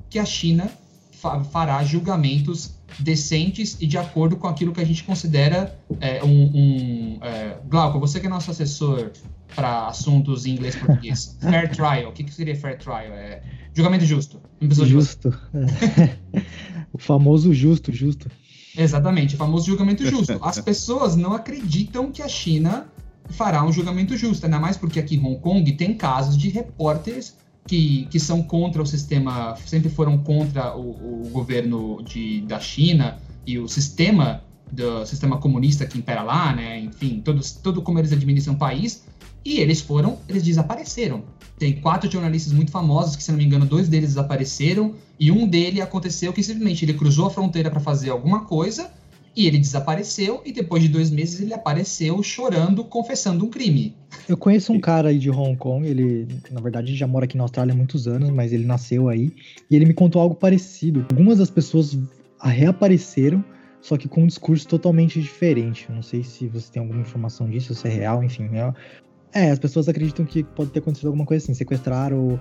que 0.09 0.17
a 0.17 0.25
China 0.25 0.67
fará 1.51 1.83
julgamentos 1.83 2.75
decentes 2.99 3.77
e 3.79 3.87
de 3.87 3.97
acordo 3.97 4.35
com 4.35 4.47
aquilo 4.47 4.73
que 4.73 4.81
a 4.81 4.85
gente 4.85 5.03
considera 5.03 5.77
é, 5.99 6.23
um, 6.23 6.51
um 6.53 7.19
é, 7.21 7.57
Glauco, 7.65 7.99
você 7.99 8.19
que 8.19 8.27
é 8.27 8.29
nosso 8.29 8.51
assessor 8.51 9.11
para 9.55 9.87
assuntos 9.87 10.45
em 10.45 10.51
inglês 10.51 10.75
e 10.75 10.79
português, 10.79 11.37
fair 11.41 11.69
trial, 11.69 12.09
o 12.09 12.13
que, 12.13 12.23
que 12.23 12.33
seria 12.33 12.55
fair 12.55 12.77
trial? 12.77 13.13
É 13.13 13.41
julgamento 13.73 14.05
justo. 14.05 14.39
Justo. 14.61 14.85
justo. 14.85 15.39
o 16.91 16.97
famoso 16.97 17.53
justo, 17.53 17.91
justo. 17.91 18.29
Exatamente, 18.77 19.35
o 19.35 19.37
famoso 19.37 19.67
julgamento 19.67 20.05
justo. 20.05 20.37
As 20.41 20.59
pessoas 20.61 21.15
não 21.15 21.33
acreditam 21.33 22.11
que 22.11 22.21
a 22.21 22.27
China 22.27 22.87
fará 23.29 23.63
um 23.63 23.71
julgamento 23.71 24.17
justo, 24.17 24.45
ainda 24.45 24.59
mais 24.59 24.77
porque 24.77 24.99
aqui 24.99 25.15
em 25.15 25.19
Hong 25.19 25.39
Kong 25.39 25.71
tem 25.73 25.93
casos 25.93 26.37
de 26.37 26.49
repórteres 26.49 27.35
que, 27.67 28.07
que 28.09 28.19
são 28.19 28.43
contra 28.43 28.81
o 28.81 28.85
sistema, 28.85 29.55
sempre 29.65 29.89
foram 29.89 30.17
contra 30.17 30.75
o, 30.75 31.25
o 31.25 31.29
governo 31.29 32.01
de, 32.03 32.41
da 32.41 32.59
China 32.59 33.19
e 33.45 33.57
o 33.57 33.67
sistema 33.67 34.43
do 34.71 35.05
sistema 35.05 35.37
comunista 35.37 35.85
que 35.85 35.99
impera 35.99 36.23
lá, 36.23 36.55
né? 36.55 36.79
Enfim, 36.79 37.21
todos, 37.23 37.51
todo 37.51 37.81
como 37.81 37.99
eles 37.99 38.11
administram 38.11 38.55
o 38.55 38.57
país, 38.57 39.03
E 39.45 39.59
eles 39.59 39.81
foram, 39.81 40.17
eles 40.27 40.41
desapareceram. 40.43 41.23
Tem 41.59 41.73
quatro 41.73 42.09
jornalistas 42.09 42.53
muito 42.53 42.71
famosos 42.71 43.15
que, 43.15 43.23
se 43.23 43.31
não 43.31 43.37
me 43.37 43.45
engano, 43.45 43.65
dois 43.65 43.87
deles 43.87 44.09
desapareceram 44.09 44.95
e 45.19 45.31
um 45.31 45.47
dele 45.47 45.81
aconteceu 45.81 46.33
que 46.33 46.41
simplesmente 46.41 46.85
ele 46.85 46.93
cruzou 46.93 47.27
a 47.27 47.29
fronteira 47.29 47.69
para 47.69 47.79
fazer 47.79 48.09
alguma 48.09 48.45
coisa 48.45 48.91
e 49.35 49.47
ele 49.47 49.57
desapareceu 49.57 50.41
e 50.45 50.51
depois 50.51 50.83
de 50.83 50.89
dois 50.89 51.09
meses 51.09 51.41
ele 51.41 51.53
apareceu 51.53 52.21
chorando, 52.21 52.83
confessando 52.83 53.45
um 53.45 53.49
crime. 53.49 53.95
Eu 54.27 54.37
conheço 54.37 54.71
um 54.71 54.79
cara 54.79 55.09
aí 55.09 55.17
de 55.17 55.29
Hong 55.29 55.55
Kong, 55.57 55.87
ele 55.87 56.27
na 56.51 56.61
verdade 56.61 56.95
já 56.95 57.07
mora 57.07 57.25
aqui 57.25 57.35
na 57.35 57.43
Austrália 57.43 57.73
há 57.73 57.75
muitos 57.75 58.07
anos, 58.07 58.29
mas 58.29 58.53
ele 58.53 58.65
nasceu 58.65 59.09
aí 59.09 59.31
e 59.69 59.75
ele 59.75 59.85
me 59.85 59.93
contou 59.93 60.21
algo 60.21 60.35
parecido. 60.35 61.05
Algumas 61.09 61.39
das 61.39 61.49
pessoas 61.49 61.97
reapareceram 62.41 63.43
só 63.83 63.97
que 63.97 64.07
com 64.07 64.23
um 64.23 64.27
discurso 64.27 64.65
totalmente 64.65 65.21
diferente. 65.21 65.87
Eu 65.89 65.95
não 65.95 66.01
sei 66.01 66.23
se 66.23 66.47
você 66.47 66.71
tem 66.71 66.81
alguma 66.81 67.01
informação 67.01 67.49
disso, 67.49 67.75
se 67.75 67.85
é 67.85 67.91
real, 67.91 68.23
enfim. 68.23 68.49
É, 68.53 68.73
é 69.33 69.51
as 69.51 69.59
pessoas 69.59 69.89
acreditam 69.89 70.25
que 70.25 70.41
pode 70.41 70.71
ter 70.71 70.79
acontecido 70.79 71.07
alguma 71.07 71.25
coisa 71.25 71.43
assim, 71.43 71.53
sequestraram 71.53 72.39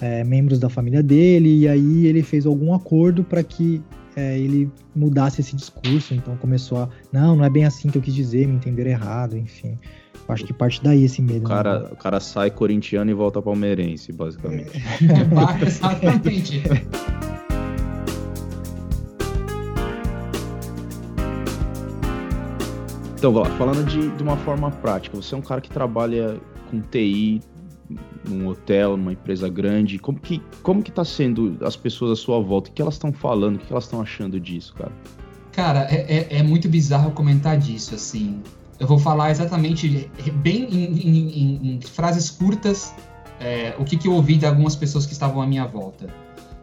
é, 0.00 0.24
membros 0.24 0.58
da 0.58 0.68
família 0.68 1.02
dele 1.02 1.60
e 1.60 1.68
aí 1.68 2.06
ele 2.06 2.22
fez 2.22 2.46
algum 2.46 2.74
acordo 2.74 3.22
para 3.22 3.42
que 3.42 3.82
é, 4.16 4.38
ele 4.38 4.70
mudasse 4.94 5.40
esse 5.40 5.56
discurso. 5.56 6.14
Então 6.14 6.36
começou 6.36 6.78
a, 6.78 6.88
não, 7.12 7.36
não 7.36 7.44
é 7.44 7.50
bem 7.50 7.64
assim 7.64 7.88
que 7.88 7.98
eu 7.98 8.02
quis 8.02 8.14
dizer, 8.14 8.46
me 8.46 8.54
entenderam 8.54 8.90
errado, 8.90 9.36
enfim. 9.36 9.78
Eu 10.28 10.34
acho 10.34 10.44
que 10.44 10.52
parte 10.52 10.82
daí 10.82 11.04
esse 11.04 11.20
medo. 11.20 11.46
O 11.46 11.48
né? 11.48 11.54
cara, 11.54 11.80
né? 11.80 11.88
o 11.92 11.96
cara 11.96 12.20
sai 12.20 12.50
corintiano 12.50 13.10
e 13.10 13.14
volta 13.14 13.42
palmeirense, 13.42 14.12
basicamente. 14.12 14.70
É, 14.76 15.66
exatamente. 15.66 16.62
Então, 23.22 23.44
falando 23.56 23.84
de, 23.84 24.08
de 24.16 24.22
uma 24.24 24.36
forma 24.38 24.68
prática, 24.68 25.16
você 25.16 25.32
é 25.32 25.38
um 25.38 25.42
cara 25.42 25.60
que 25.60 25.70
trabalha 25.70 26.40
com 26.68 26.80
TI 26.80 27.40
num 28.28 28.48
hotel, 28.48 28.96
numa 28.96 29.12
empresa 29.12 29.48
grande. 29.48 29.98
Como 29.98 30.18
que, 30.18 30.42
como 30.62 30.82
que 30.82 30.90
tá 30.90 31.04
sendo 31.04 31.56
as 31.62 31.76
pessoas 31.76 32.12
à 32.12 32.16
sua 32.16 32.40
volta? 32.40 32.70
O 32.70 32.72
que 32.72 32.82
elas 32.82 32.94
estão 32.94 33.12
falando? 33.12 33.56
O 33.56 33.58
que 33.58 33.72
elas 33.72 33.84
estão 33.84 34.00
achando 34.00 34.38
disso, 34.38 34.74
cara? 34.74 34.92
Cara, 35.52 35.86
é, 35.90 36.28
é, 36.34 36.38
é, 36.38 36.42
muito 36.42 36.68
bizarro 36.68 37.10
comentar 37.12 37.58
disso, 37.58 37.94
assim. 37.94 38.42
Eu 38.80 38.86
vou 38.86 38.98
falar 38.98 39.30
exatamente, 39.30 40.10
bem 40.36 40.64
em, 40.64 40.98
em, 40.98 41.28
em, 41.28 41.74
em 41.74 41.80
frases 41.80 42.30
curtas, 42.30 42.94
é, 43.38 43.74
o 43.78 43.84
que, 43.84 43.96
que 43.96 44.08
eu 44.08 44.14
ouvi 44.14 44.36
de 44.36 44.46
algumas 44.46 44.74
pessoas 44.74 45.04
que 45.04 45.12
estavam 45.12 45.42
à 45.42 45.46
minha 45.46 45.66
volta. 45.66 46.06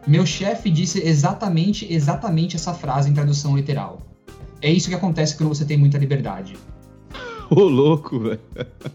Meu 0.06 0.26
chefe 0.26 0.70
disse 0.70 1.06
exatamente, 1.06 1.90
exatamente 1.92 2.56
essa 2.56 2.74
frase 2.74 3.10
em 3.10 3.14
tradução 3.14 3.56
literal. 3.56 3.98
É 4.60 4.70
isso 4.70 4.88
que 4.88 4.94
acontece 4.94 5.36
quando 5.36 5.50
você 5.50 5.64
tem 5.64 5.76
muita 5.76 5.98
liberdade. 5.98 6.56
Ô, 7.50 7.60
louco, 7.60 8.18
velho. 8.18 8.40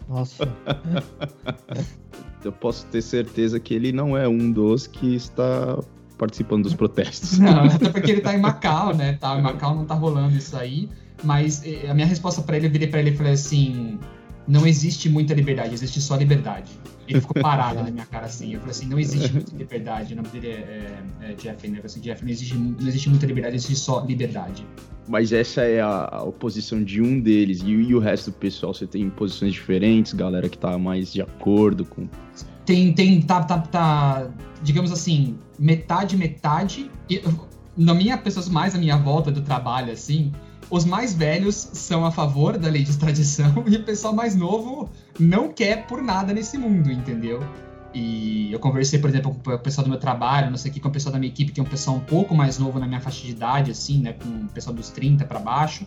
Nossa. 0.08 0.46
Eu 2.46 2.52
posso 2.52 2.86
ter 2.86 3.02
certeza 3.02 3.58
que 3.58 3.74
ele 3.74 3.92
não 3.92 4.16
é 4.16 4.28
um 4.28 4.50
dos 4.50 4.86
que 4.86 5.14
está 5.14 5.78
participando 6.16 6.62
dos 6.62 6.74
protestos. 6.74 7.38
Não, 7.38 7.64
até 7.64 7.90
porque 7.90 8.10
ele 8.10 8.20
tá 8.22 8.34
em 8.34 8.40
Macau, 8.40 8.94
né? 8.94 9.14
Tá, 9.14 9.38
em 9.38 9.42
Macau 9.42 9.74
não 9.74 9.84
tá 9.84 9.94
rolando 9.94 10.34
isso 10.34 10.56
aí. 10.56 10.88
Mas 11.22 11.62
eh, 11.64 11.90
a 11.90 11.94
minha 11.94 12.06
resposta 12.06 12.40
para 12.40 12.56
ele, 12.56 12.68
eu 12.68 12.70
virei 12.70 12.88
pra 12.88 13.00
ele 13.00 13.10
e 13.10 13.16
falei 13.16 13.32
assim: 13.32 13.98
não 14.46 14.66
existe 14.66 15.08
muita 15.08 15.34
liberdade, 15.34 15.74
existe 15.74 16.00
só 16.00 16.16
liberdade. 16.16 16.70
Ele 17.08 17.20
ficou 17.20 17.40
parado 17.40 17.82
na 17.82 17.90
minha 17.90 18.06
cara 18.06 18.26
assim. 18.26 18.52
Eu 18.52 18.60
falei 18.60 18.72
assim: 18.72 18.86
não 18.86 18.98
existe 18.98 19.32
muita 19.32 19.56
liberdade. 19.56 20.12
O 20.12 20.16
nome 20.16 20.28
dele 20.28 20.48
é, 20.48 20.98
é, 21.20 21.30
é 21.30 21.34
Jeff, 21.34 21.68
né? 21.68 21.78
Eu 21.78 21.82
falei 21.82 21.84
assim: 21.84 22.00
Jeff, 22.00 22.22
não 22.22 22.30
existe, 22.30 22.54
não 22.56 22.88
existe 22.88 23.08
muita 23.08 23.26
liberdade, 23.26 23.56
existe 23.56 23.76
só 23.76 24.04
liberdade. 24.04 24.66
Mas 25.08 25.32
essa 25.32 25.62
é 25.62 25.80
a, 25.80 26.08
a 26.10 26.22
oposição 26.24 26.82
de 26.82 27.00
um 27.00 27.20
deles. 27.20 27.62
E, 27.62 27.70
e, 27.70 27.94
o 27.94 28.00
resto 28.00 28.30
do 28.30 28.36
pessoal, 28.36 28.74
você 28.74 28.86
tem 28.86 29.08
posições 29.08 29.52
diferentes, 29.52 30.12
galera 30.12 30.48
que 30.48 30.58
tá 30.58 30.76
mais 30.76 31.12
de 31.12 31.22
acordo 31.22 31.84
com. 31.84 32.08
Tem, 32.64 32.92
tem, 32.92 33.22
tá, 33.22 33.44
tá, 33.44 33.58
tá 33.58 34.28
digamos 34.62 34.90
assim, 34.90 35.38
metade, 35.58 36.16
metade. 36.16 36.90
E, 37.08 37.22
na 37.76 37.94
minha, 37.94 38.18
pessoas 38.18 38.48
mais 38.48 38.74
à 38.74 38.78
minha 38.78 38.96
volta 38.96 39.30
do 39.30 39.42
trabalho, 39.42 39.92
assim, 39.92 40.32
os 40.70 40.84
mais 40.84 41.14
velhos 41.14 41.54
são 41.72 42.04
a 42.04 42.10
favor 42.10 42.58
da 42.58 42.68
lei 42.68 42.82
de 42.82 42.90
extradição 42.90 43.64
e 43.66 43.76
o 43.76 43.84
pessoal 43.84 44.14
mais 44.14 44.34
novo 44.34 44.88
não 45.18 45.52
quer 45.52 45.86
por 45.86 46.02
nada 46.02 46.32
nesse 46.32 46.58
mundo, 46.58 46.90
entendeu? 46.90 47.40
E 47.94 48.52
eu 48.52 48.58
conversei, 48.58 48.98
por 48.98 49.08
exemplo, 49.08 49.34
com 49.42 49.52
o 49.52 49.58
pessoal 49.58 49.84
do 49.84 49.90
meu 49.90 49.98
trabalho, 49.98 50.50
não 50.50 50.58
sei 50.58 50.70
o 50.70 50.74
que, 50.74 50.80
com 50.80 50.88
o 50.88 50.92
pessoal 50.92 51.12
da 51.12 51.18
minha 51.18 51.32
equipe, 51.32 51.52
que 51.52 51.60
é 51.60 51.62
um 51.62 51.66
pessoal 51.66 51.96
um 51.96 52.00
pouco 52.00 52.34
mais 52.34 52.58
novo 52.58 52.78
na 52.78 52.86
minha 52.86 53.00
faixa 53.00 53.24
de 53.24 53.30
idade, 53.30 53.70
assim, 53.70 54.00
né, 54.00 54.12
com 54.12 54.28
o 54.28 54.48
pessoal 54.48 54.76
dos 54.76 54.90
30 54.90 55.24
para 55.24 55.38
baixo. 55.38 55.86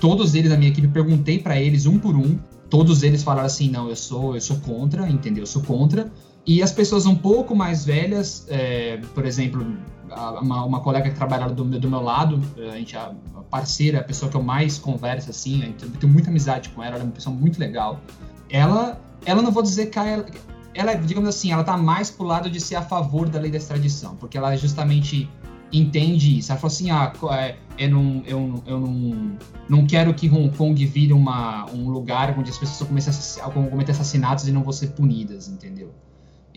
Todos 0.00 0.34
eles 0.34 0.50
da 0.50 0.56
minha 0.56 0.70
equipe, 0.70 0.88
perguntei 0.88 1.38
para 1.38 1.60
eles 1.60 1.86
um 1.86 1.98
por 2.00 2.16
um, 2.16 2.36
todos 2.68 3.04
eles 3.04 3.22
falaram 3.22 3.46
assim, 3.46 3.70
não, 3.70 3.88
eu 3.88 3.94
sou, 3.94 4.34
eu 4.34 4.40
sou 4.40 4.56
contra, 4.56 5.08
entendeu? 5.08 5.42
Eu 5.42 5.46
sou 5.46 5.62
contra. 5.62 6.10
E 6.44 6.62
as 6.62 6.72
pessoas 6.72 7.06
um 7.06 7.14
pouco 7.14 7.54
mais 7.54 7.84
velhas, 7.84 8.44
é, 8.48 9.00
por 9.14 9.24
exemplo, 9.24 9.64
uma, 10.40 10.64
uma, 10.64 10.80
colega 10.80 11.10
que 11.10 11.16
trabalhava 11.16 11.52
do, 11.52 11.64
do 11.64 11.90
meu 11.90 12.02
lado, 12.02 12.40
a 12.56 12.76
gente, 12.76 12.96
a 12.96 13.14
parceira, 13.50 14.00
a 14.00 14.04
pessoa 14.04 14.30
que 14.30 14.36
eu 14.36 14.42
mais 14.42 14.78
converso, 14.78 15.30
assim, 15.30 15.74
tenho 15.98 16.12
muita 16.12 16.30
amizade 16.30 16.68
com 16.70 16.82
ela, 16.82 16.94
ela 16.94 17.04
é 17.04 17.06
uma 17.06 17.12
pessoa 17.12 17.34
muito 17.34 17.58
legal. 17.58 18.00
Ela, 18.48 19.00
ela 19.24 19.42
não 19.42 19.50
vou 19.50 19.62
dizer 19.62 19.86
que 19.86 19.98
ela, 19.98 20.26
ela, 20.74 20.94
digamos 20.94 21.28
assim, 21.28 21.52
ela 21.52 21.64
tá 21.64 21.76
mais 21.76 22.10
pro 22.10 22.26
lado 22.26 22.50
de 22.50 22.60
ser 22.60 22.76
a 22.76 22.82
favor 22.82 23.28
da 23.28 23.40
lei 23.40 23.50
da 23.50 23.56
extradição, 23.56 24.14
porque 24.16 24.36
ela 24.36 24.56
justamente 24.56 25.28
entende 25.72 26.38
isso. 26.38 26.52
Ela 26.52 26.60
falou 26.60 26.72
assim, 26.72 26.90
ah, 26.90 27.12
é, 27.32 27.56
eu 27.78 27.90
não, 27.90 28.22
eu, 28.26 28.62
eu 28.66 28.80
não, 28.80 29.38
não 29.68 29.86
quero 29.86 30.12
que 30.14 30.28
Hong 30.28 30.54
Kong 30.56 30.86
vire 30.86 31.12
uma, 31.12 31.66
um 31.72 31.88
lugar 31.88 32.36
onde 32.38 32.50
as 32.50 32.58
pessoas 32.58 32.88
comecem 32.88 33.42
a 33.42 33.50
cometer 33.50 33.92
assassinatos 33.92 34.46
e 34.46 34.52
não 34.52 34.62
vão 34.62 34.72
ser 34.72 34.88
punidas, 34.88 35.48
entendeu? 35.48 35.92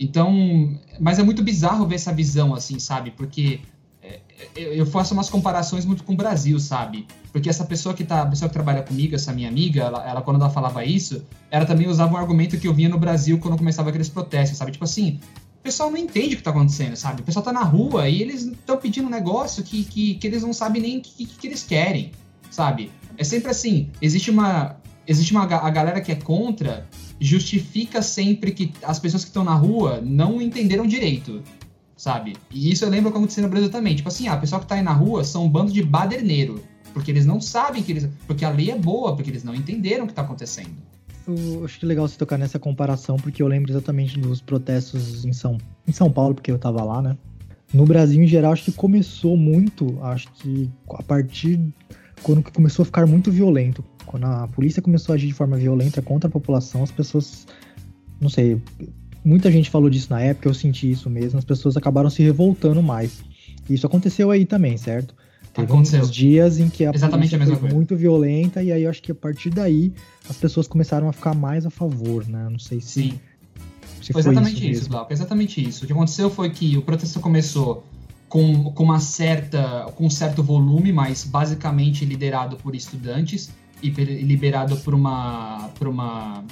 Então, 0.00 0.78
mas 0.98 1.18
é 1.18 1.22
muito 1.22 1.42
bizarro 1.42 1.86
ver 1.86 1.96
essa 1.96 2.12
visão, 2.12 2.54
assim, 2.54 2.78
sabe? 2.78 3.10
Porque 3.10 3.60
eu 4.56 4.86
faço 4.86 5.14
umas 5.14 5.28
comparações 5.28 5.84
muito 5.84 6.04
com 6.04 6.14
o 6.14 6.16
Brasil, 6.16 6.58
sabe? 6.58 7.06
Porque 7.32 7.48
essa 7.48 7.64
pessoa 7.64 7.94
que 7.94 8.02
tá, 8.02 8.22
a 8.22 8.26
pessoa 8.26 8.48
que 8.48 8.52
trabalha 8.52 8.82
comigo, 8.82 9.14
essa 9.14 9.32
minha 9.32 9.48
amiga, 9.48 9.82
ela, 9.82 10.08
ela, 10.08 10.22
quando 10.22 10.40
ela 10.40 10.50
falava 10.50 10.84
isso, 10.84 11.24
ela 11.50 11.66
também 11.66 11.86
usava 11.86 12.14
um 12.14 12.16
argumento 12.16 12.58
que 12.58 12.66
eu 12.66 12.74
via 12.74 12.88
no 12.88 12.98
Brasil 12.98 13.38
quando 13.38 13.56
começava 13.56 13.90
aqueles 13.90 14.08
protestos, 14.08 14.58
sabe? 14.58 14.72
Tipo 14.72 14.84
assim, 14.84 15.20
o 15.58 15.62
pessoal 15.62 15.90
não 15.90 15.98
entende 15.98 16.34
o 16.34 16.38
que 16.38 16.42
tá 16.42 16.50
acontecendo, 16.50 16.96
sabe? 16.96 17.20
O 17.20 17.24
pessoal 17.24 17.44
tá 17.44 17.52
na 17.52 17.62
rua 17.62 18.08
e 18.08 18.22
eles 18.22 18.46
estão 18.46 18.78
pedindo 18.78 19.06
um 19.06 19.10
negócio 19.10 19.62
que, 19.62 19.84
que, 19.84 20.14
que, 20.14 20.26
eles 20.26 20.42
não 20.42 20.52
sabem 20.52 20.80
nem 20.80 20.98
o 20.98 21.02
que, 21.02 21.26
que, 21.26 21.36
que, 21.36 21.46
eles 21.46 21.62
querem, 21.62 22.12
sabe? 22.50 22.90
É 23.18 23.24
sempre 23.24 23.50
assim, 23.50 23.90
existe 24.00 24.30
uma 24.30 24.79
existe 25.06 25.32
uma 25.32 25.44
a 25.44 25.70
galera 25.70 26.00
que 26.00 26.12
é 26.12 26.14
contra 26.14 26.86
justifica 27.20 28.00
sempre 28.02 28.52
que 28.52 28.72
as 28.82 28.98
pessoas 28.98 29.24
que 29.24 29.30
estão 29.30 29.44
na 29.44 29.54
rua 29.54 30.00
não 30.02 30.40
entenderam 30.40 30.86
direito 30.86 31.42
sabe? 32.00 32.34
E 32.50 32.72
isso 32.72 32.82
eu 32.82 32.88
lembro 32.88 33.12
como 33.12 33.24
aconteceu 33.24 33.42
no 33.42 33.50
Brasil 33.50 33.68
também. 33.68 33.94
Tipo 33.94 34.08
assim, 34.08 34.26
ah, 34.26 34.34
o 34.34 34.40
pessoal 34.40 34.58
que 34.62 34.66
tá 34.66 34.76
aí 34.76 34.82
na 34.82 34.92
rua 34.92 35.22
são 35.22 35.44
um 35.44 35.48
bando 35.50 35.70
de 35.70 35.82
baderneiro. 35.82 36.64
Porque 36.94 37.10
eles 37.10 37.26
não 37.26 37.42
sabem 37.42 37.82
que 37.82 37.92
eles. 37.92 38.08
Porque 38.26 38.42
a 38.42 38.48
lei 38.48 38.70
é 38.70 38.78
boa, 38.78 39.14
porque 39.14 39.30
eles 39.30 39.44
não 39.44 39.54
entenderam 39.54 40.04
o 40.04 40.08
que 40.08 40.14
tá 40.14 40.22
acontecendo. 40.22 40.74
Eu 41.28 41.62
acho 41.64 41.78
que 41.78 41.84
legal 41.84 42.08
você 42.08 42.16
tocar 42.16 42.38
nessa 42.38 42.58
comparação, 42.58 43.16
porque 43.16 43.42
eu 43.42 43.46
lembro 43.46 43.70
exatamente 43.70 44.18
dos 44.18 44.40
protestos 44.40 45.26
em 45.26 45.32
São, 45.32 45.58
em 45.86 45.92
São 45.92 46.10
Paulo, 46.10 46.34
porque 46.34 46.50
eu 46.50 46.58
tava 46.58 46.82
lá, 46.82 47.02
né? 47.02 47.16
No 47.72 47.84
Brasil, 47.84 48.20
em 48.20 48.26
geral, 48.26 48.52
acho 48.52 48.64
que 48.64 48.72
começou 48.72 49.36
muito, 49.36 49.96
acho 50.02 50.32
que 50.32 50.68
a 50.88 51.02
partir 51.02 51.60
quando 52.22 52.42
começou 52.42 52.82
a 52.82 52.86
ficar 52.86 53.06
muito 53.06 53.30
violento. 53.30 53.84
Quando 54.06 54.24
a 54.24 54.48
polícia 54.48 54.82
começou 54.82 55.12
a 55.12 55.16
agir 55.16 55.26
de 55.28 55.34
forma 55.34 55.56
violenta 55.56 56.02
contra 56.02 56.28
a 56.28 56.30
população, 56.30 56.82
as 56.82 56.90
pessoas, 56.90 57.46
não 58.20 58.28
sei, 58.28 58.60
muita 59.24 59.50
gente 59.50 59.70
falou 59.70 59.88
disso 59.88 60.08
na 60.10 60.20
época, 60.20 60.48
eu 60.48 60.54
senti 60.54 60.90
isso 60.90 61.08
mesmo, 61.08 61.38
as 61.38 61.44
pessoas 61.44 61.76
acabaram 61.76 62.10
se 62.10 62.22
revoltando 62.22 62.82
mais. 62.82 63.22
Isso 63.68 63.86
aconteceu 63.86 64.30
aí 64.30 64.44
também, 64.44 64.76
certo? 64.76 65.14
Teve 65.52 65.66
aconteceu. 65.66 66.00
uns 66.00 66.10
dias 66.10 66.58
em 66.60 66.68
que 66.68 66.84
a 66.84 66.92
Exatamente 66.94 67.30
polícia 67.30 67.36
a 67.42 67.46
foi 67.46 67.56
coisa. 67.60 67.74
muito 67.74 67.96
violenta 67.96 68.62
e 68.62 68.70
aí 68.70 68.84
eu 68.84 68.90
acho 68.90 69.02
que 69.02 69.10
a 69.10 69.14
partir 69.14 69.50
daí 69.50 69.92
as 70.28 70.36
pessoas 70.36 70.68
começaram 70.68 71.08
a 71.08 71.12
ficar 71.12 71.34
mais 71.34 71.66
a 71.66 71.70
favor, 71.70 72.26
né? 72.28 72.48
Não 72.48 72.58
sei 72.58 72.80
se. 72.80 73.02
Sim. 73.02 73.20
Se 74.00 74.12
foi, 74.12 74.22
foi 74.22 74.32
exatamente 74.32 74.70
isso, 74.70 74.88
Glauco, 74.88 75.12
exatamente 75.12 75.68
isso. 75.68 75.84
O 75.84 75.86
que 75.86 75.92
aconteceu 75.92 76.30
foi 76.30 76.50
que 76.50 76.76
o 76.76 76.82
protesto 76.82 77.20
começou 77.20 77.84
com, 78.30 78.70
com 78.70 78.84
uma 78.84 79.00
certa, 79.00 79.92
com 79.96 80.06
um 80.06 80.10
certo 80.10 80.40
volume, 80.40 80.92
mas 80.92 81.24
basicamente 81.24 82.04
liderado 82.04 82.56
por 82.56 82.76
estudantes 82.76 83.50
e 83.82 83.90
liberado 83.90 84.76
por 84.78 84.94
uma, 84.94 85.68
por 85.74 85.88
uma 85.88 86.44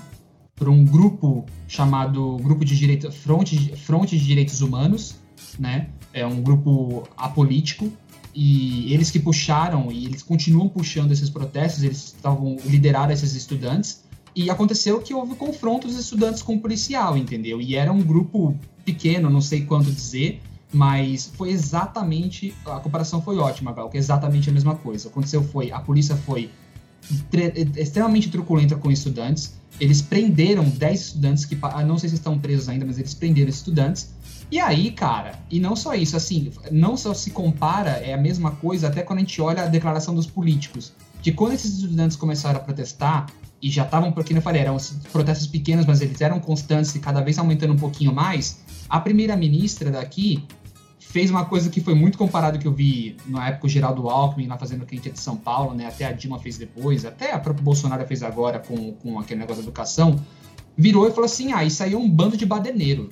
por 0.56 0.68
um 0.68 0.84
grupo 0.84 1.46
chamado 1.68 2.36
Grupo 2.38 2.64
de 2.64 2.76
Direito, 2.76 3.12
Fronte, 3.12 3.76
Fronte 3.76 4.18
de 4.18 4.26
Direitos 4.26 4.60
Humanos, 4.60 5.14
né? 5.56 5.88
É 6.12 6.26
um 6.26 6.42
grupo 6.42 7.08
apolítico 7.16 7.92
e 8.34 8.92
eles 8.92 9.08
que 9.08 9.20
puxaram 9.20 9.92
e 9.92 10.04
eles 10.04 10.20
continuam 10.20 10.68
puxando 10.68 11.12
esses 11.12 11.30
protestos, 11.30 11.84
eles 11.84 12.06
estavam 12.06 12.56
lideraram 12.64 13.12
esses 13.12 13.36
estudantes 13.36 14.02
e 14.34 14.50
aconteceu 14.50 15.00
que 15.00 15.14
houve 15.14 15.36
confronto 15.36 15.86
dos 15.86 15.96
estudantes 15.96 16.42
com 16.42 16.56
o 16.56 16.60
policial, 16.60 17.16
entendeu? 17.16 17.60
E 17.60 17.76
era 17.76 17.92
um 17.92 18.02
grupo 18.02 18.56
pequeno, 18.84 19.30
não 19.30 19.40
sei 19.40 19.60
quanto 19.60 19.92
dizer, 19.92 20.40
mas 20.72 21.32
foi 21.34 21.50
exatamente 21.50 22.54
a 22.66 22.80
comparação 22.80 23.22
foi 23.22 23.38
ótima, 23.38 23.72
Gal, 23.72 23.88
que 23.88 23.96
é 23.96 24.00
exatamente 24.00 24.50
a 24.50 24.52
mesma 24.52 24.74
coisa. 24.74 25.08
Aconteceu 25.08 25.42
foi 25.42 25.72
a 25.72 25.80
polícia 25.80 26.16
foi 26.16 26.50
extremamente 27.76 28.28
truculenta 28.30 28.76
com 28.76 28.90
estudantes. 28.90 29.54
Eles 29.80 30.02
prenderam 30.02 30.64
10 30.64 31.00
estudantes 31.00 31.44
que, 31.44 31.56
não 31.86 31.98
sei 31.98 32.08
se 32.08 32.16
estão 32.16 32.38
presos 32.38 32.68
ainda, 32.68 32.84
mas 32.84 32.98
eles 32.98 33.14
prenderam 33.14 33.48
estudantes. 33.48 34.10
E 34.50 34.58
aí, 34.58 34.90
cara, 34.90 35.38
e 35.50 35.60
não 35.60 35.76
só 35.76 35.94
isso, 35.94 36.16
assim, 36.16 36.50
não 36.70 36.96
só 36.96 37.14
se 37.14 37.30
compara, 37.30 37.90
é 37.90 38.12
a 38.12 38.18
mesma 38.18 38.50
coisa 38.52 38.88
até 38.88 39.02
quando 39.02 39.18
a 39.18 39.20
gente 39.20 39.40
olha 39.40 39.62
a 39.62 39.66
declaração 39.66 40.14
dos 40.14 40.26
políticos. 40.26 40.92
Que 41.22 41.32
quando 41.32 41.52
esses 41.52 41.78
estudantes 41.78 42.16
começaram 42.16 42.58
a 42.58 42.62
protestar, 42.62 43.26
e 43.60 43.70
já 43.70 43.84
estavam, 43.84 44.12
porque 44.12 44.32
eu 44.32 44.40
falei, 44.40 44.62
eram 44.62 44.76
protestos 45.12 45.46
pequenos, 45.46 45.84
mas 45.84 46.00
eles 46.00 46.20
eram 46.20 46.38
constantes 46.38 46.94
e 46.94 47.00
cada 47.00 47.20
vez 47.20 47.38
aumentando 47.38 47.72
um 47.72 47.76
pouquinho 47.76 48.14
mais, 48.14 48.60
a 48.88 49.00
primeira-ministra 49.00 49.90
daqui 49.90 50.44
fez 51.18 51.32
uma 51.32 51.44
coisa 51.44 51.68
que 51.68 51.80
foi 51.80 51.96
muito 51.96 52.16
comparado 52.16 52.60
que 52.60 52.68
eu 52.68 52.72
vi 52.72 53.16
na 53.26 53.48
época 53.48 53.66
o 53.66 53.68
Geraldo 53.68 54.08
Alckmin 54.08 54.46
lá 54.46 54.56
fazendo 54.56 54.86
quente 54.86 55.10
de 55.10 55.18
São 55.18 55.36
Paulo, 55.36 55.74
né? 55.74 55.86
Até 55.86 56.04
a 56.04 56.12
Dilma 56.12 56.38
fez 56.38 56.56
depois, 56.56 57.04
até 57.04 57.32
a 57.32 57.40
própria 57.40 57.64
Bolsonaro 57.64 58.06
fez 58.06 58.22
agora 58.22 58.60
com, 58.60 58.92
com 58.92 59.18
aquele 59.18 59.40
negócio 59.40 59.60
da 59.60 59.66
educação. 59.66 60.14
Virou 60.76 61.08
e 61.08 61.10
falou 61.10 61.24
assim: 61.24 61.52
ah, 61.52 61.64
isso 61.64 61.82
aí 61.82 61.92
é 61.92 61.96
um 61.96 62.08
bando 62.08 62.36
de 62.36 62.46
badeneiro. 62.46 63.10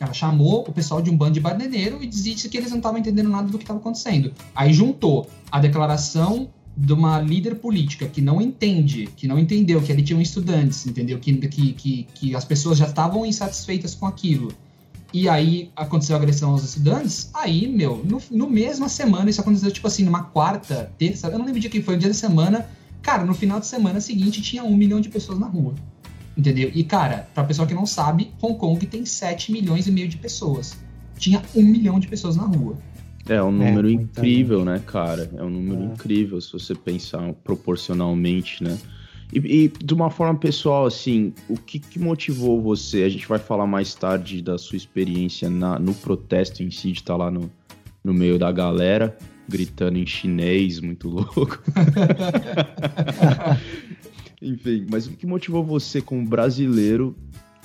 Ela 0.00 0.14
chamou 0.14 0.64
o 0.66 0.72
pessoal 0.72 1.02
de 1.02 1.10
um 1.10 1.16
bando 1.16 1.32
de 1.32 1.40
badeneiro 1.40 2.02
e 2.02 2.06
disse 2.06 2.48
que 2.48 2.56
eles 2.56 2.70
não 2.70 2.78
estavam 2.78 2.98
entendendo 2.98 3.28
nada 3.28 3.48
do 3.48 3.58
que 3.58 3.64
estava 3.64 3.80
acontecendo. 3.80 4.32
Aí 4.54 4.72
juntou 4.72 5.28
a 5.52 5.60
declaração 5.60 6.48
de 6.74 6.94
uma 6.94 7.20
líder 7.20 7.56
política 7.56 8.08
que 8.08 8.22
não 8.22 8.40
entende, 8.40 9.10
que 9.14 9.28
não 9.28 9.38
entendeu 9.38 9.82
que 9.82 9.92
ali 9.92 10.02
tinham 10.02 10.22
estudantes, 10.22 10.86
entendeu? 10.86 11.18
Que, 11.18 11.34
que, 11.34 11.72
que, 11.74 12.08
que 12.14 12.34
as 12.34 12.46
pessoas 12.46 12.78
já 12.78 12.86
estavam 12.86 13.26
insatisfeitas 13.26 13.94
com 13.94 14.06
aquilo 14.06 14.48
e 15.14 15.28
aí 15.28 15.70
aconteceu 15.76 16.16
a 16.16 16.18
agressão 16.18 16.50
aos 16.50 16.64
estudantes, 16.64 17.30
aí, 17.32 17.68
meu, 17.68 18.04
no, 18.04 18.20
no 18.32 18.50
mesma 18.50 18.88
semana, 18.88 19.30
isso 19.30 19.40
aconteceu, 19.40 19.70
tipo 19.70 19.86
assim, 19.86 20.04
numa 20.04 20.24
quarta, 20.24 20.92
terça, 20.98 21.28
eu 21.28 21.38
não 21.38 21.46
lembro 21.46 21.60
de 21.60 21.68
que 21.68 21.80
foi, 21.80 21.94
um 21.94 21.98
dia 21.98 22.08
da 22.08 22.14
semana, 22.14 22.66
cara, 23.00 23.24
no 23.24 23.32
final 23.32 23.60
de 23.60 23.66
semana 23.68 24.00
seguinte 24.00 24.42
tinha 24.42 24.64
um 24.64 24.76
milhão 24.76 25.00
de 25.00 25.08
pessoas 25.08 25.38
na 25.38 25.46
rua. 25.46 25.72
Entendeu? 26.36 26.68
E, 26.74 26.82
cara, 26.82 27.28
pra 27.32 27.44
pessoa 27.44 27.64
que 27.64 27.72
não 27.72 27.86
sabe, 27.86 28.32
Hong 28.42 28.58
Kong 28.58 28.84
tem 28.86 29.06
7 29.06 29.52
milhões 29.52 29.86
e 29.86 29.92
meio 29.92 30.08
de 30.08 30.16
pessoas. 30.16 30.76
Tinha 31.16 31.40
um 31.54 31.62
milhão 31.62 32.00
de 32.00 32.08
pessoas 32.08 32.34
na 32.34 32.42
rua. 32.42 32.76
É 33.28 33.40
um 33.40 33.52
número 33.52 33.88
é, 33.88 33.92
incrível, 33.92 34.64
né, 34.64 34.82
cara? 34.84 35.30
É 35.36 35.44
um 35.44 35.48
número 35.48 35.80
é. 35.80 35.84
incrível 35.84 36.40
se 36.40 36.52
você 36.52 36.74
pensar 36.74 37.32
proporcionalmente, 37.44 38.64
né? 38.64 38.76
E, 39.32 39.64
e, 39.64 39.68
de 39.68 39.94
uma 39.94 40.10
forma 40.10 40.38
pessoal, 40.38 40.86
assim, 40.86 41.32
o 41.48 41.56
que, 41.56 41.78
que, 41.78 41.98
motivou 41.98 42.60
você? 42.60 43.02
A 43.02 43.08
gente 43.08 43.26
vai 43.26 43.38
falar 43.38 43.66
mais 43.66 43.94
tarde 43.94 44.42
da 44.42 44.58
sua 44.58 44.76
experiência 44.76 45.50
na, 45.50 45.78
no 45.78 45.94
protesto 45.94 46.62
em 46.62 46.70
si, 46.70 46.92
de 46.92 47.00
estar 47.00 47.16
lá 47.16 47.30
no, 47.30 47.50
no 48.02 48.14
meio 48.14 48.38
da 48.38 48.52
galera, 48.52 49.16
gritando 49.48 49.98
em 49.98 50.06
chinês, 50.06 50.80
muito 50.80 51.08
louco. 51.08 51.62
Enfim, 54.40 54.86
mas 54.90 55.06
o 55.06 55.12
que 55.12 55.26
motivou 55.26 55.64
você, 55.64 56.02
como 56.02 56.26
brasileiro, 56.26 57.16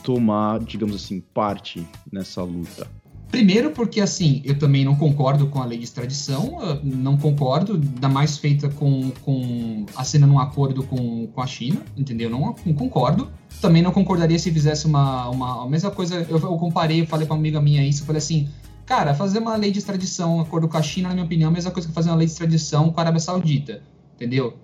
tomar, 0.03 0.59
digamos 0.59 0.95
assim, 0.95 1.19
parte 1.19 1.85
nessa 2.11 2.41
luta? 2.41 2.87
Primeiro 3.31 3.69
porque, 3.71 4.01
assim, 4.01 4.41
eu 4.43 4.57
também 4.57 4.83
não 4.83 4.95
concordo 4.95 5.47
com 5.47 5.61
a 5.61 5.65
lei 5.65 5.77
de 5.77 5.83
extradição, 5.83 6.57
não 6.83 7.15
concordo, 7.15 7.73
ainda 7.73 8.09
mais 8.09 8.37
feita 8.37 8.67
com, 8.69 9.11
com 9.23 9.85
assinando 9.95 10.33
um 10.33 10.39
acordo 10.39 10.81
com, 10.83 11.27
com 11.27 11.41
a 11.41 11.45
China, 11.45 11.81
entendeu? 11.95 12.27
Não, 12.27 12.55
não 12.65 12.73
concordo. 12.73 13.29
Também 13.61 13.83
não 13.83 13.91
concordaria 13.91 14.39
se 14.39 14.51
fizesse 14.51 14.87
uma, 14.87 15.29
uma 15.29 15.63
a 15.63 15.69
mesma 15.69 15.91
coisa, 15.91 16.25
eu, 16.27 16.39
eu 16.39 16.57
comparei, 16.57 17.05
falei 17.05 17.27
pra 17.27 17.35
uma 17.35 17.39
amiga 17.39 17.61
minha 17.61 17.85
isso, 17.85 18.03
falei 18.03 18.17
assim, 18.17 18.49
cara, 18.83 19.13
fazer 19.13 19.37
uma 19.37 19.55
lei 19.55 19.71
de 19.71 19.77
extradição, 19.77 20.37
um 20.37 20.41
acordo 20.41 20.67
com 20.67 20.77
a 20.77 20.81
China, 20.81 21.09
na 21.09 21.13
minha 21.13 21.25
opinião, 21.25 21.49
é 21.49 21.51
a 21.51 21.53
mesma 21.53 21.69
coisa 21.69 21.87
que 21.87 21.93
fazer 21.93 22.09
uma 22.09 22.15
lei 22.15 22.25
de 22.25 22.31
extradição 22.31 22.91
com 22.91 22.99
a 22.99 23.03
Arábia 23.03 23.19
Saudita, 23.19 23.83
entendeu? 24.15 24.57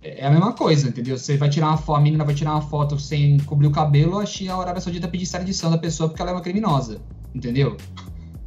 É, 0.00 0.22
é 0.22 0.26
a 0.26 0.30
mesma 0.30 0.54
coisa, 0.54 0.88
entendeu? 0.88 1.18
Você 1.18 1.36
vai 1.36 1.50
tirar 1.50 1.68
uma 1.68 1.76
foto, 1.76 1.98
a 1.98 2.00
menina 2.00 2.24
vai 2.24 2.34
tirar 2.34 2.52
uma 2.52 2.62
foto 2.62 2.98
sem 2.98 3.36
cobrir 3.40 3.66
o 3.66 3.70
cabelo, 3.70 4.18
a 4.18 4.60
Arábia 4.60 4.80
Saudita 4.80 5.06
pedir 5.08 5.24
extradição 5.24 5.70
da 5.70 5.76
pessoa 5.76 6.08
porque 6.08 6.22
ela 6.22 6.30
é 6.30 6.34
uma 6.34 6.40
criminosa 6.40 7.02
entendeu? 7.34 7.76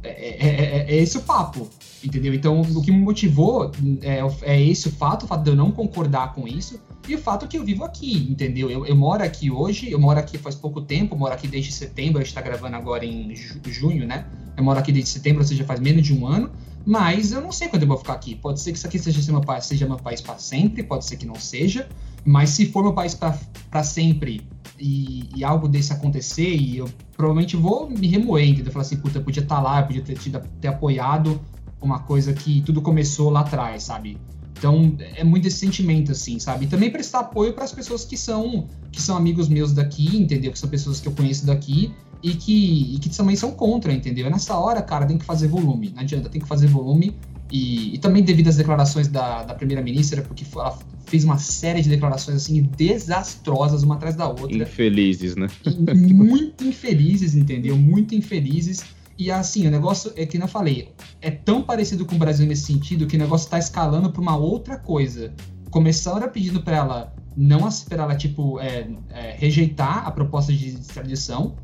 É, 0.02 0.08
é, 0.08 0.48
é, 0.48 0.86
é, 0.88 0.96
esse 0.96 1.16
o 1.16 1.22
papo, 1.22 1.68
entendeu? 2.02 2.34
Então, 2.34 2.60
o 2.60 2.82
que 2.82 2.90
me 2.90 2.98
motivou 2.98 3.70
é, 4.02 4.20
é 4.42 4.60
esse 4.60 4.88
o 4.88 4.90
fato, 4.90 5.24
o 5.24 5.28
fato 5.28 5.44
de 5.44 5.50
eu 5.50 5.56
não 5.56 5.70
concordar 5.70 6.32
com 6.34 6.48
isso, 6.48 6.80
e 7.08 7.14
o 7.14 7.18
fato 7.18 7.46
que 7.46 7.56
eu 7.56 7.64
vivo 7.64 7.84
aqui, 7.84 8.28
entendeu? 8.28 8.68
Eu, 8.68 8.84
eu 8.84 8.96
moro 8.96 9.22
aqui 9.22 9.50
hoje, 9.50 9.90
eu 9.90 10.00
moro 10.00 10.18
aqui 10.18 10.38
faz 10.38 10.56
pouco 10.56 10.80
tempo, 10.80 11.16
moro 11.16 11.32
aqui 11.32 11.46
desde 11.46 11.70
setembro, 11.72 12.20
a 12.20 12.24
gente 12.24 12.34
tá 12.34 12.40
gravando 12.40 12.76
agora 12.76 13.04
em 13.04 13.32
junho, 13.34 14.06
né? 14.06 14.26
Eu 14.56 14.64
moro 14.64 14.78
aqui 14.78 14.90
desde 14.90 15.10
setembro, 15.10 15.42
ou 15.42 15.46
seja, 15.46 15.64
faz 15.64 15.78
menos 15.78 16.04
de 16.04 16.12
um 16.12 16.26
ano, 16.26 16.50
mas 16.84 17.30
eu 17.30 17.40
não 17.40 17.52
sei 17.52 17.68
quando 17.68 17.82
eu 17.82 17.88
vou 17.88 17.96
ficar 17.96 18.14
aqui. 18.14 18.34
Pode 18.34 18.60
ser 18.60 18.72
que 18.72 18.78
isso 18.78 18.86
aqui 18.86 18.98
seja 18.98 19.20
seja 19.60 19.86
meu 19.86 19.96
país 19.98 20.20
para 20.20 20.38
sempre, 20.38 20.82
pode 20.82 21.04
ser 21.04 21.16
que 21.16 21.26
não 21.26 21.36
seja, 21.36 21.88
mas 22.24 22.50
se 22.50 22.66
for 22.66 22.82
meu 22.82 22.92
país 22.92 23.14
para 23.14 23.84
sempre 23.84 24.46
e, 24.82 25.28
e, 25.36 25.44
algo 25.44 25.68
desse 25.68 25.92
acontecer, 25.92 26.56
e 26.56 26.78
eu 26.78 26.90
provavelmente 27.16 27.56
vou 27.56 27.88
me 27.88 28.08
remoer, 28.08 28.48
entendeu? 28.48 28.72
Falar 28.72 28.82
assim, 28.82 28.96
puta, 28.96 29.18
eu 29.18 29.22
podia 29.22 29.42
estar 29.42 29.56
tá 29.56 29.62
lá, 29.62 29.80
eu 29.80 29.86
podia 29.86 30.02
ter, 30.02 30.18
ter 30.60 30.68
apoiado 30.68 31.40
uma 31.80 32.00
coisa 32.00 32.32
que 32.32 32.60
tudo 32.62 32.82
começou 32.82 33.30
lá 33.30 33.40
atrás, 33.40 33.84
sabe? 33.84 34.18
Então, 34.58 34.96
é 35.16 35.22
muito 35.22 35.46
esse 35.46 35.58
sentimento, 35.58 36.10
assim, 36.12 36.38
sabe? 36.38 36.64
E 36.64 36.68
também 36.68 36.90
prestar 36.90 37.20
apoio 37.20 37.52
para 37.52 37.64
as 37.64 37.72
pessoas 37.72 38.04
que 38.04 38.16
são, 38.16 38.66
que 38.90 39.00
são 39.00 39.16
amigos 39.16 39.48
meus 39.48 39.72
daqui, 39.72 40.16
entendeu? 40.16 40.50
Que 40.50 40.58
são 40.58 40.68
pessoas 40.68 41.00
que 41.00 41.06
eu 41.06 41.12
conheço 41.12 41.46
daqui 41.46 41.92
e 42.22 42.34
que, 42.34 42.94
e 42.94 42.98
que 42.98 43.08
também 43.08 43.36
são 43.36 43.52
contra, 43.52 43.92
entendeu? 43.92 44.28
nessa 44.30 44.56
hora, 44.56 44.82
cara, 44.82 45.06
tem 45.06 45.18
que 45.18 45.24
fazer 45.24 45.48
volume. 45.48 45.90
Não 45.94 46.02
adianta, 46.02 46.28
tem 46.28 46.40
que 46.40 46.46
fazer 46.46 46.66
volume. 46.66 47.16
E, 47.50 47.94
e 47.94 47.98
também 47.98 48.22
devido 48.22 48.48
às 48.48 48.56
declarações 48.56 49.08
da, 49.08 49.42
da 49.42 49.54
primeira-ministra, 49.54 50.22
porque 50.22 50.44
ela 50.54 50.78
fez 51.12 51.24
uma 51.24 51.36
série 51.36 51.82
de 51.82 51.90
declarações 51.90 52.38
assim 52.38 52.62
desastrosas 52.62 53.82
uma 53.82 53.96
atrás 53.96 54.16
da 54.16 54.26
outra. 54.26 54.56
Infelizes, 54.56 55.36
né? 55.36 55.46
muito 55.94 56.64
infelizes, 56.64 57.34
entendeu? 57.34 57.76
Muito 57.76 58.14
infelizes. 58.14 58.82
E 59.18 59.30
assim, 59.30 59.66
o 59.66 59.70
negócio 59.70 60.10
é 60.16 60.24
que 60.24 60.38
não 60.38 60.48
falei, 60.48 60.88
é 61.20 61.30
tão 61.30 61.62
parecido 61.62 62.06
com 62.06 62.14
o 62.14 62.18
Brasil 62.18 62.46
nesse 62.46 62.62
sentido 62.62 63.06
que 63.06 63.16
o 63.16 63.18
negócio 63.18 63.44
está 63.44 63.58
escalando 63.58 64.10
para 64.10 64.22
uma 64.22 64.38
outra 64.38 64.78
coisa. 64.78 65.34
Começaram 65.70 66.26
pedindo 66.30 66.62
para 66.62 66.76
ela 66.78 67.14
não 67.36 67.68
para 67.86 68.04
ela 68.04 68.16
tipo 68.16 68.58
é, 68.58 68.88
é, 69.10 69.36
rejeitar 69.36 70.06
a 70.06 70.10
proposta 70.10 70.50
de 70.50 70.68
extradição. 70.68 71.56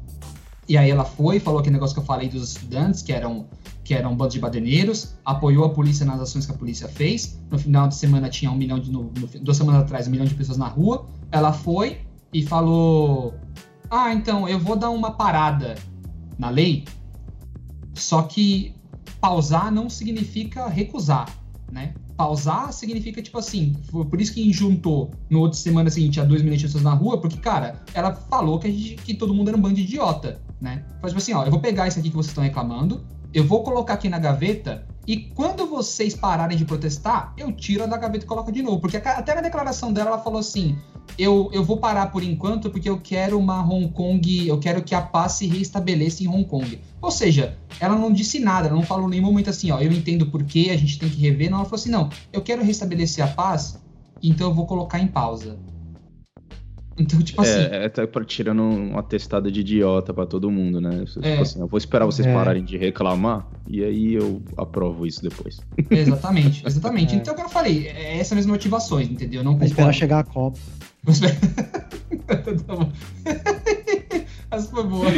E 0.69 0.77
aí 0.77 0.91
ela 0.91 1.07
foi, 1.07 1.41
falou 1.41 1.61
aquele 1.61 1.73
negócio 1.73 1.95
que 1.95 2.01
eu 2.01 2.05
falei 2.05 2.29
dos 2.29 2.51
estudantes, 2.51 3.01
que 3.01 3.15
eram 3.15 3.47
que 3.89 3.95
era 3.95 4.07
um 4.07 4.15
bando 4.15 4.33
de 4.33 4.39
badeneiros, 4.39 5.15
apoiou 5.25 5.65
a 5.65 5.71
polícia 5.71 6.05
nas 6.05 6.21
ações 6.21 6.45
que 6.45 6.53
a 6.53 6.55
polícia 6.55 6.87
fez. 6.87 7.41
No 7.51 7.59
final 7.59 7.89
de 7.89 7.95
semana 7.95 8.29
tinha 8.29 8.51
um 8.51 8.55
milhão 8.55 8.79
de. 8.79 8.93
No, 8.93 9.05
no, 9.05 9.27
duas 9.41 9.57
semanas 9.57 9.81
atrás, 9.81 10.07
um 10.07 10.11
milhão 10.11 10.27
de 10.27 10.35
pessoas 10.35 10.59
na 10.59 10.69
rua. 10.69 11.07
Ela 11.33 11.55
foi 11.55 12.03
e 12.31 12.43
falou: 12.43 13.33
Ah, 13.91 14.13
então 14.13 14.47
eu 14.47 14.59
vou 14.59 14.77
dar 14.77 14.91
uma 14.91 15.13
parada 15.13 15.75
na 16.39 16.51
lei. 16.51 16.85
Só 17.95 18.21
que 18.25 18.75
pausar 19.23 19.73
não 19.73 19.89
significa 19.89 20.69
recusar, 20.69 21.27
né? 21.73 21.95
Pausar 22.15 22.71
significa, 22.75 23.23
tipo 23.23 23.39
assim, 23.39 23.73
por 23.91 24.21
isso 24.21 24.35
que 24.35 24.53
juntou 24.53 25.13
no 25.31 25.41
outro 25.41 25.59
semana 25.59 25.89
seguinte 25.89 26.21
a 26.21 26.25
dois 26.25 26.43
milhões 26.43 26.61
de 26.61 26.67
pessoas 26.67 26.85
na 26.85 26.93
rua, 26.93 27.23
porque, 27.23 27.39
cara, 27.39 27.83
ela 27.95 28.13
falou 28.13 28.59
que, 28.59 28.71
gente, 28.71 29.03
que 29.03 29.15
todo 29.15 29.33
mundo 29.33 29.49
era 29.49 29.57
um 29.57 29.61
bando 29.63 29.77
de 29.77 29.83
idiota, 29.83 30.43
né? 30.61 30.85
Faz 31.01 31.13
tipo 31.15 31.23
assim, 31.23 31.33
ó, 31.33 31.47
eu 31.47 31.51
vou 31.51 31.61
pegar 31.61 31.89
isso 31.89 31.99
aqui 31.99 32.11
que 32.11 32.17
vocês 32.17 32.33
estão 32.33 32.45
reclamando, 32.45 33.03
eu 33.33 33.45
vou 33.45 33.63
colocar 33.63 33.95
aqui 33.95 34.09
na 34.09 34.19
gaveta 34.19 34.87
e 35.07 35.17
quando 35.17 35.67
vocês 35.67 36.15
pararem 36.15 36.57
de 36.57 36.67
protestar, 36.67 37.33
eu 37.37 37.51
tiro 37.51 37.89
da 37.89 37.97
gaveta 37.97 38.25
e 38.25 38.29
coloco 38.29 38.53
de 38.53 38.63
novo. 38.63 38.79
Porque 38.79 38.99
até 38.99 39.35
na 39.35 39.41
declaração 39.41 39.91
dela, 39.91 40.11
ela 40.11 40.19
falou 40.19 40.39
assim: 40.39 40.77
eu, 41.19 41.49
eu 41.53 41.65
vou 41.65 41.79
parar 41.79 42.07
por 42.13 42.23
enquanto 42.23 42.69
porque 42.69 42.91
eu 42.91 43.01
quero 43.01 43.39
uma 43.39 43.63
Hong 43.63 43.89
Kong, 43.89 44.47
eu 44.47 44.59
quero 44.59 44.83
que 44.83 44.95
a 44.95 45.01
paz 45.01 45.33
se 45.33 45.47
reestabeleça 45.47 46.23
em 46.23 46.29
Hong 46.29 46.45
Kong. 46.45 46.79
Ou 47.01 47.11
seja, 47.11 47.57
ela 47.81 47.97
não 47.97 48.13
disse 48.13 48.39
nada, 48.39 48.69
ela 48.69 48.77
não 48.77 48.83
falou 48.83 49.09
nenhum 49.09 49.25
momento 49.25 49.49
assim, 49.49 49.71
ó, 49.71 49.81
eu 49.81 49.91
entendo 49.91 50.27
por 50.27 50.45
que 50.45 50.71
a 50.71 50.77
gente 50.77 50.99
tem 50.99 51.09
que 51.09 51.21
rever. 51.21 51.51
Não, 51.51 51.59
ela 51.59 51.65
falou 51.65 51.81
assim: 51.81 51.91
não, 51.91 52.11
eu 52.31 52.43
quero 52.43 52.63
restabelecer 52.63 53.25
a 53.25 53.29
paz, 53.29 53.83
então 54.23 54.49
eu 54.49 54.55
vou 54.55 54.67
colocar 54.67 54.99
em 54.99 55.07
pausa. 55.07 55.59
Então, 56.99 57.21
tipo 57.23 57.41
assim. 57.41 57.61
É, 57.71 57.85
é 57.85 57.89
tá 57.89 58.07
tirando 58.25 58.63
um 58.63 58.99
atestado 58.99 59.51
de 59.53 59.61
idiota 59.61 60.13
pra 60.13 60.27
todo 60.27 60.51
mundo, 60.51 60.81
né? 60.81 61.05
Tipo 61.07 61.25
é. 61.25 61.39
assim, 61.41 61.61
eu 61.61 61.69
vou 61.69 61.79
esperar 61.79 62.07
vocês 62.07 62.27
é. 62.27 62.35
pararem 62.35 62.65
de 62.65 62.77
reclamar 62.77 63.47
e 63.69 63.85
aí 63.85 64.15
eu 64.15 64.43
aprovo 64.57 65.07
isso 65.07 65.23
depois. 65.23 65.61
Exatamente, 65.91 66.67
exatamente. 66.67 67.15
É. 67.19 67.21
Então, 67.21 67.35
como 67.35 67.47
eu 67.47 67.51
falei, 67.51 67.87
é 67.89 68.19
essas 68.19 68.39
as 68.39 68.47
motivações, 68.47 69.09
entendeu? 69.09 69.43
Não 69.43 69.53
concordo. 69.53 69.73
esperar 69.73 69.93
chegar 69.93 70.19
a 70.21 70.25
Copa. 70.25 70.59
tá 72.67 72.75
bom. 72.75 72.93
Essa 74.51 74.69
foi 74.71 74.85
boa. 74.85 75.09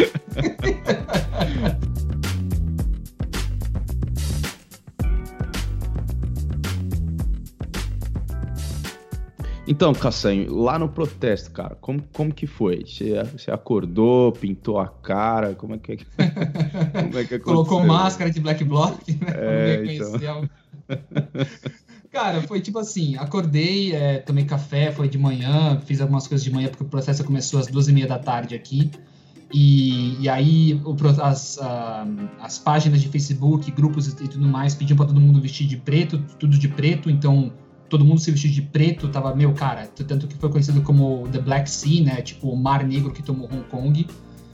Então, 9.70 9.92
Cassanho, 9.92 10.52
lá 10.52 10.76
no 10.80 10.88
protesto, 10.88 11.52
cara, 11.52 11.76
como, 11.76 12.02
como 12.12 12.35
que 12.35 12.44
foi? 12.44 12.85
Você, 12.85 13.22
você 13.22 13.52
acordou, 13.52 14.33
pintou 14.33 14.80
a 14.80 14.88
cara, 14.88 15.54
como 15.54 15.76
é 15.76 15.78
que, 15.78 15.96
como 16.92 17.16
é 17.16 17.24
que 17.24 17.38
Colocou 17.38 17.87
máscara 17.87 18.33
de 18.33 18.40
Black 18.40 18.64
Bloc, 18.64 18.98
né? 19.06 19.28
É, 19.33 19.94
então. 19.94 20.48
Cara, 22.11 22.42
foi 22.42 22.61
tipo 22.61 22.80
assim, 22.80 23.14
acordei, 23.14 23.94
é, 23.94 24.18
tomei 24.18 24.44
café, 24.44 24.90
foi 24.90 25.09
de 25.09 25.16
manhã, 25.16 25.80
fiz 25.87 26.00
algumas 26.00 26.26
coisas 26.26 26.42
de 26.42 26.52
manhã, 26.52 26.68
porque 26.68 26.83
o 26.83 26.88
processo 26.88 27.22
começou 27.22 27.61
às 27.61 27.68
duas 27.68 27.87
e 27.87 27.92
meia 27.92 28.09
da 28.09 28.18
tarde 28.18 28.56
aqui. 28.56 28.90
E, 29.54 30.20
e 30.20 30.28
aí 30.28 30.83
o, 30.85 30.96
as, 31.22 31.61
as 32.40 32.59
páginas 32.59 33.00
de 33.00 33.09
Facebook, 33.09 33.70
grupos 33.70 34.09
e 34.09 34.26
tudo 34.26 34.48
mais 34.48 34.74
pediam 34.74 34.96
para 34.96 35.06
todo 35.06 35.20
mundo 35.20 35.40
vestir 35.40 35.68
de 35.68 35.76
preto, 35.76 36.18
tudo 36.40 36.59
de 36.59 36.66
preto, 36.66 37.09
então 37.09 37.52
todo 37.90 38.05
mundo 38.05 38.20
se 38.20 38.31
vestiu 38.31 38.50
de 38.50 38.62
preto, 38.62 39.09
tava, 39.09 39.35
meu, 39.35 39.53
cara, 39.53 39.87
tanto 40.07 40.26
que 40.29 40.37
foi 40.37 40.48
conhecido 40.48 40.81
como 40.81 41.29
The 41.33 41.40
Black 41.40 41.68
Sea, 41.68 42.05
né, 42.05 42.22
tipo 42.22 42.48
o 42.48 42.57
mar 42.57 42.85
negro 42.85 43.12
que 43.12 43.22
tomou 43.22 43.46
Hong 43.53 43.64
Kong. 43.64 44.07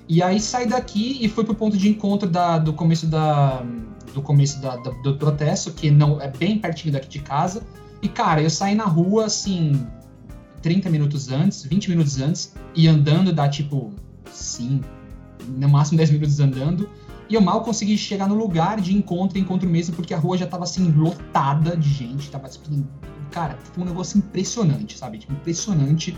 E 0.09 0.23
aí 0.23 0.41
saí 0.41 0.67
daqui 0.67 1.19
e 1.21 1.29
fui 1.29 1.45
pro 1.45 1.55
ponto 1.55 1.77
de 1.77 1.89
encontro 1.89 2.29
da, 2.29 2.59
do 2.59 2.73
começo 2.73 3.07
da, 3.07 3.63
do 4.15 4.23
começo 4.23 4.61
da, 4.61 4.77
da, 4.77 4.91
do 4.91 5.17
protesto, 5.17 5.73
que 5.73 5.91
não 5.91 6.21
é 6.21 6.29
bem 6.29 6.59
pertinho 6.59 6.93
daqui 6.93 7.09
de 7.09 7.19
casa. 7.19 7.63
E, 8.01 8.09
cara, 8.09 8.41
eu 8.41 8.49
saí 8.49 8.75
na 8.75 8.85
rua, 8.85 9.27
assim, 9.27 9.87
30 10.63 10.89
minutos 10.91 11.31
antes, 11.31 11.65
20 11.65 11.91
minutos 11.91 12.21
antes, 12.21 12.55
e 12.75 12.89
andando 12.89 13.33
dá, 13.33 13.49
tipo, 13.49 13.93
5, 14.31 14.85
no 15.49 15.69
máximo 15.69 15.99
10 15.99 16.11
minutos 16.11 16.41
andando. 16.41 16.89
E 17.29 17.35
eu 17.35 17.41
mal 17.41 17.63
consegui 17.63 17.99
chegar 17.99 18.29
no 18.29 18.37
lugar 18.37 18.81
de 18.81 18.97
encontro, 18.97 19.37
encontro 19.39 19.69
mesmo, 19.69 19.95
porque 19.95 20.15
a 20.15 20.19
rua 20.19 20.39
já 20.39 20.47
tava, 20.47 20.65
assim, 20.65 20.93
lotada 20.93 21.77
de 21.77 21.89
gente. 21.89 22.31
Tava, 22.31 22.47
assim, 22.47 22.87
cara, 23.31 23.59
foi 23.73 23.83
um 23.83 23.87
negócio 23.87 24.19
impressionante, 24.19 24.99
sabe? 24.99 25.19
Tipo, 25.19 25.33
impressionante. 25.33 26.17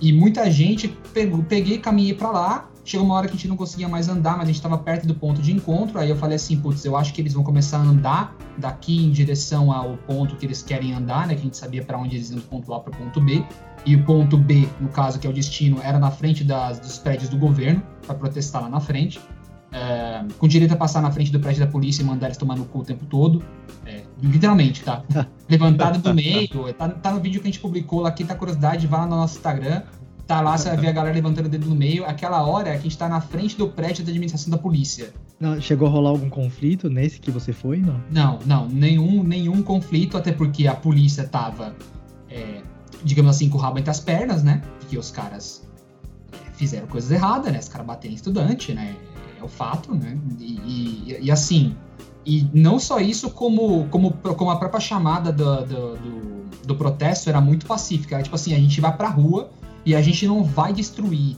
E 0.00 0.12
muita 0.12 0.50
gente, 0.50 0.88
pegou, 1.12 1.42
peguei, 1.42 1.78
caminhei 1.78 2.14
para 2.14 2.30
lá, 2.30 2.68
Chegou 2.86 3.04
uma 3.04 3.16
hora 3.16 3.26
que 3.26 3.32
a 3.32 3.36
gente 3.36 3.48
não 3.48 3.56
conseguia 3.56 3.88
mais 3.88 4.08
andar, 4.08 4.34
mas 4.34 4.42
a 4.42 4.46
gente 4.46 4.56
estava 4.56 4.78
perto 4.78 5.08
do 5.08 5.14
ponto 5.14 5.42
de 5.42 5.50
encontro. 5.50 5.98
Aí 5.98 6.08
eu 6.08 6.14
falei 6.14 6.36
assim, 6.36 6.60
putz, 6.60 6.84
eu 6.84 6.96
acho 6.96 7.12
que 7.12 7.20
eles 7.20 7.34
vão 7.34 7.42
começar 7.42 7.78
a 7.78 7.80
andar 7.80 8.36
daqui 8.56 9.04
em 9.04 9.10
direção 9.10 9.72
ao 9.72 9.96
ponto 9.96 10.36
que 10.36 10.46
eles 10.46 10.62
querem 10.62 10.94
andar, 10.94 11.26
né? 11.26 11.34
Que 11.34 11.40
a 11.40 11.42
gente 11.42 11.56
sabia 11.56 11.84
para 11.84 11.98
onde 11.98 12.14
eles 12.14 12.30
iam 12.30 12.38
do 12.38 12.44
ponto 12.44 12.72
A 12.72 12.78
para 12.78 12.96
ponto 12.96 13.20
B. 13.20 13.44
E 13.84 13.96
o 13.96 14.04
ponto 14.04 14.38
B, 14.38 14.68
no 14.80 14.88
caso, 14.88 15.18
que 15.18 15.26
é 15.26 15.30
o 15.30 15.32
destino, 15.32 15.80
era 15.82 15.98
na 15.98 16.12
frente 16.12 16.44
das, 16.44 16.78
dos 16.78 16.96
prédios 16.96 17.28
do 17.28 17.36
governo, 17.36 17.82
para 18.06 18.14
protestar 18.14 18.62
lá 18.62 18.68
na 18.68 18.78
frente. 18.78 19.18
É, 19.72 20.24
com 20.38 20.46
direito 20.46 20.72
a 20.72 20.76
passar 20.76 21.02
na 21.02 21.10
frente 21.10 21.32
do 21.32 21.40
prédio 21.40 21.66
da 21.66 21.70
polícia 21.70 22.02
e 22.02 22.04
mandar 22.04 22.28
eles 22.28 22.38
tomar 22.38 22.56
no 22.56 22.66
cu 22.66 22.78
o 22.78 22.84
tempo 22.84 23.04
todo. 23.06 23.42
É, 23.84 24.04
literalmente, 24.22 24.84
tá? 24.84 25.02
Levantado 25.48 25.98
do 26.00 26.14
meio. 26.14 26.48
Tá, 26.74 26.88
tá, 26.88 27.12
no 27.12 27.20
vídeo 27.20 27.40
que 27.40 27.46
a 27.46 27.50
gente 27.50 27.60
publicou 27.60 28.00
lá, 28.00 28.10
quem 28.10 28.26
tá 28.26 28.34
curiosidade, 28.34 28.86
vá 28.86 28.98
lá 28.98 29.06
no 29.06 29.16
nosso 29.16 29.36
Instagram 29.36 29.82
tá 30.26 30.40
lá, 30.40 30.58
você 30.58 30.68
vai 30.68 30.76
ver 30.76 30.88
a 30.88 30.92
galera 30.92 31.14
levantando 31.14 31.46
o 31.46 31.48
dedo 31.48 31.68
no 31.68 31.74
meio. 31.74 32.04
Aquela 32.04 32.42
hora 32.42 32.72
que 32.72 32.78
a 32.78 32.80
gente 32.80 32.98
tá 32.98 33.08
na 33.08 33.20
frente 33.20 33.56
do 33.56 33.68
prédio 33.68 34.04
da 34.04 34.10
administração 34.10 34.50
da 34.50 34.58
polícia. 34.58 35.12
Não, 35.38 35.60
chegou 35.60 35.86
a 35.86 35.90
rolar 35.90 36.10
algum 36.10 36.28
conflito 36.28 36.90
nesse 36.90 37.20
que 37.20 37.30
você 37.30 37.52
foi, 37.52 37.78
não? 37.78 38.00
Não, 38.10 38.38
não, 38.44 38.68
nenhum, 38.68 39.22
nenhum 39.22 39.62
conflito, 39.62 40.16
até 40.16 40.32
porque 40.32 40.66
a 40.66 40.74
polícia 40.74 41.24
tava, 41.24 41.76
é, 42.28 42.62
digamos 43.04 43.36
assim, 43.36 43.48
com 43.48 43.58
o 43.58 43.60
rabo 43.60 43.78
entre 43.78 43.90
as 43.90 44.00
pernas, 44.00 44.42
né? 44.42 44.62
Porque 44.80 44.98
os 44.98 45.10
caras 45.10 45.66
fizeram 46.54 46.86
coisas 46.88 47.10
erradas, 47.10 47.52
né? 47.52 47.58
Os 47.58 47.68
caras 47.68 47.86
bateram 47.86 48.12
em 48.12 48.16
estudante, 48.16 48.74
né? 48.74 48.96
É 49.38 49.44
o 49.44 49.48
fato, 49.48 49.94
né? 49.94 50.18
E, 50.40 50.54
e, 50.66 51.18
e, 51.22 51.30
assim, 51.30 51.76
e 52.26 52.48
não 52.52 52.80
só 52.80 52.98
isso, 52.98 53.30
como, 53.30 53.86
como, 53.88 54.12
como 54.12 54.50
a 54.50 54.56
própria 54.56 54.80
chamada 54.80 55.30
do, 55.30 55.64
do, 55.64 55.96
do, 55.96 56.66
do 56.66 56.74
protesto 56.74 57.30
era 57.30 57.40
muito 57.40 57.66
pacífica. 57.66 58.16
Era 58.16 58.24
tipo 58.24 58.34
assim, 58.34 58.52
a 58.52 58.58
gente 58.58 58.80
vai 58.80 58.94
pra 58.94 59.08
rua 59.08 59.48
e 59.84 59.94
a 59.94 60.02
gente 60.02 60.26
não 60.26 60.42
vai 60.42 60.72
destruir 60.72 61.36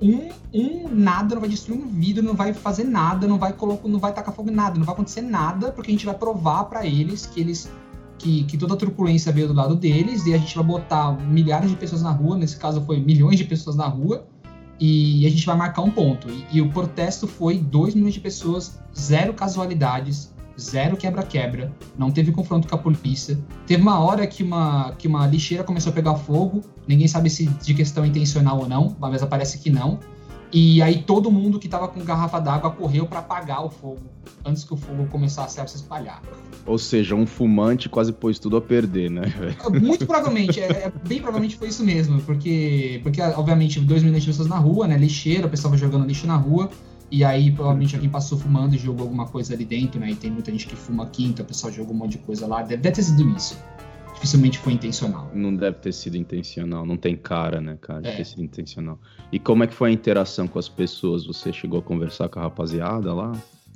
um, 0.00 0.28
um 0.54 0.88
nada, 0.88 1.34
não 1.34 1.40
vai 1.40 1.50
destruir 1.50 1.80
um 1.80 1.88
vidro, 1.88 2.22
não 2.22 2.34
vai 2.34 2.54
fazer 2.54 2.84
nada, 2.84 3.26
não 3.26 3.36
vai 3.36 3.52
colocar, 3.52 3.88
não 3.88 3.98
vai 3.98 4.12
tacar 4.12 4.32
fogo 4.32 4.48
em 4.48 4.54
nada, 4.54 4.78
não 4.78 4.84
vai 4.86 4.94
acontecer 4.94 5.22
nada, 5.22 5.72
porque 5.72 5.90
a 5.90 5.94
gente 5.94 6.06
vai 6.06 6.14
provar 6.14 6.64
para 6.66 6.86
eles 6.86 7.26
que 7.26 7.40
eles 7.40 7.68
que, 8.16 8.44
que, 8.44 8.58
toda 8.58 8.74
a 8.74 8.76
truculência 8.76 9.32
veio 9.32 9.48
do 9.48 9.54
lado 9.54 9.76
deles 9.76 10.26
e 10.26 10.34
a 10.34 10.38
gente 10.38 10.54
vai 10.54 10.64
botar 10.64 11.12
milhares 11.12 11.70
de 11.70 11.76
pessoas 11.76 12.02
na 12.02 12.10
rua, 12.10 12.36
nesse 12.36 12.56
caso 12.56 12.80
foi 12.84 13.00
milhões 13.00 13.38
de 13.38 13.44
pessoas 13.44 13.76
na 13.76 13.86
rua, 13.86 14.26
e 14.80 15.26
a 15.26 15.30
gente 15.30 15.44
vai 15.44 15.56
marcar 15.56 15.82
um 15.82 15.90
ponto. 15.90 16.28
E, 16.30 16.58
e 16.58 16.60
o 16.60 16.70
protesto 16.70 17.26
foi 17.26 17.58
2 17.58 17.94
milhões 17.94 18.14
de 18.14 18.20
pessoas, 18.20 18.78
zero 18.96 19.34
casualidades, 19.34 20.32
zero 20.58 20.96
quebra-quebra, 20.96 21.72
não 21.96 22.10
teve 22.10 22.32
confronto 22.32 22.68
com 22.68 22.74
a 22.74 22.78
polícia. 22.78 23.38
Teve 23.66 23.82
uma 23.82 24.00
hora 24.00 24.26
que 24.26 24.42
uma, 24.42 24.92
que 24.98 25.06
uma 25.06 25.26
lixeira 25.26 25.62
começou 25.62 25.90
a 25.90 25.94
pegar 25.94 26.16
fogo, 26.16 26.62
ninguém 26.86 27.06
sabe 27.06 27.30
se 27.30 27.46
de 27.46 27.74
questão 27.74 28.04
intencional 28.04 28.58
ou 28.58 28.68
não, 28.68 28.96
mas 28.98 29.24
parece 29.24 29.58
que 29.58 29.70
não. 29.70 29.98
E 30.52 30.80
aí 30.80 31.02
todo 31.02 31.30
mundo 31.30 31.58
que 31.58 31.68
tava 31.68 31.88
com 31.88 32.02
garrafa 32.02 32.40
d'água 32.40 32.70
correu 32.70 33.06
para 33.06 33.18
apagar 33.18 33.64
o 33.64 33.68
fogo, 33.68 34.00
antes 34.44 34.64
que 34.64 34.72
o 34.72 34.76
fogo 34.76 35.06
começasse 35.06 35.60
a 35.60 35.66
se 35.66 35.76
espalhar. 35.76 36.22
Ou 36.64 36.78
seja, 36.78 37.14
um 37.14 37.26
fumante 37.26 37.88
quase 37.88 38.12
pôs 38.12 38.38
tudo 38.38 38.56
a 38.56 38.60
perder, 38.60 39.10
né? 39.10 39.22
Muito 39.80 40.06
provavelmente, 40.06 40.60
é, 40.60 40.66
é, 40.66 40.92
bem 41.06 41.18
provavelmente 41.18 41.56
foi 41.56 41.68
isso 41.68 41.84
mesmo, 41.84 42.20
porque, 42.22 43.00
porque 43.02 43.20
obviamente, 43.20 43.78
dois 43.80 44.02
milhões 44.02 44.22
de 44.22 44.28
pessoas 44.30 44.48
na 44.48 44.58
rua, 44.58 44.86
né? 44.86 44.96
Lixeira, 44.96 45.46
o 45.46 45.50
pessoal 45.50 45.76
jogando 45.76 46.06
lixo 46.06 46.26
na 46.26 46.36
rua. 46.36 46.70
E 47.10 47.24
aí, 47.24 47.50
provavelmente, 47.50 47.94
alguém 47.94 48.10
passou 48.10 48.36
fumando 48.38 48.74
e 48.74 48.78
jogou 48.78 49.04
alguma 49.04 49.26
coisa 49.26 49.54
ali 49.54 49.64
dentro, 49.64 49.98
né? 49.98 50.10
E 50.10 50.14
tem 50.14 50.30
muita 50.30 50.50
gente 50.50 50.66
que 50.66 50.76
fuma 50.76 51.04
aqui, 51.04 51.24
então 51.24 51.44
o 51.44 51.48
pessoal 51.48 51.72
jogou 51.72 51.94
um 51.94 51.98
monte 51.98 52.12
de 52.12 52.18
coisa 52.18 52.46
lá. 52.46 52.60
Deve, 52.62 52.82
deve 52.82 52.96
ter 52.96 53.02
sido 53.02 53.28
isso. 53.30 53.58
Dificilmente 54.18 54.58
foi 54.58 54.72
intencional. 54.72 55.30
Não 55.32 55.54
deve 55.54 55.76
ter 55.78 55.92
sido 55.92 56.16
intencional, 56.16 56.84
não 56.84 56.96
tem 56.96 57.16
cara, 57.16 57.60
né, 57.60 57.78
cara, 57.80 58.02
de 58.02 58.08
é. 58.08 58.16
ter 58.16 58.24
sido 58.24 58.42
intencional. 58.42 58.98
E 59.30 59.38
como 59.38 59.62
é 59.62 59.66
que 59.68 59.74
foi 59.74 59.90
a 59.90 59.92
interação 59.92 60.48
com 60.48 60.58
as 60.58 60.68
pessoas? 60.68 61.24
Você 61.24 61.52
chegou 61.52 61.78
a 61.78 61.82
conversar 61.82 62.28
com 62.28 62.40
a 62.40 62.42
rapaziada 62.42 63.14
lá? 63.14 63.32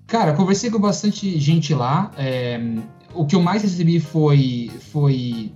Cara, 0.06 0.32
conversei 0.34 0.68
com 0.68 0.80
bastante 0.80 1.38
gente 1.38 1.72
lá. 1.72 2.10
É, 2.18 2.60
o 3.14 3.24
que 3.24 3.36
eu 3.36 3.40
mais 3.40 3.62
recebi 3.62 4.00
foi, 4.00 4.68
foi 4.90 5.52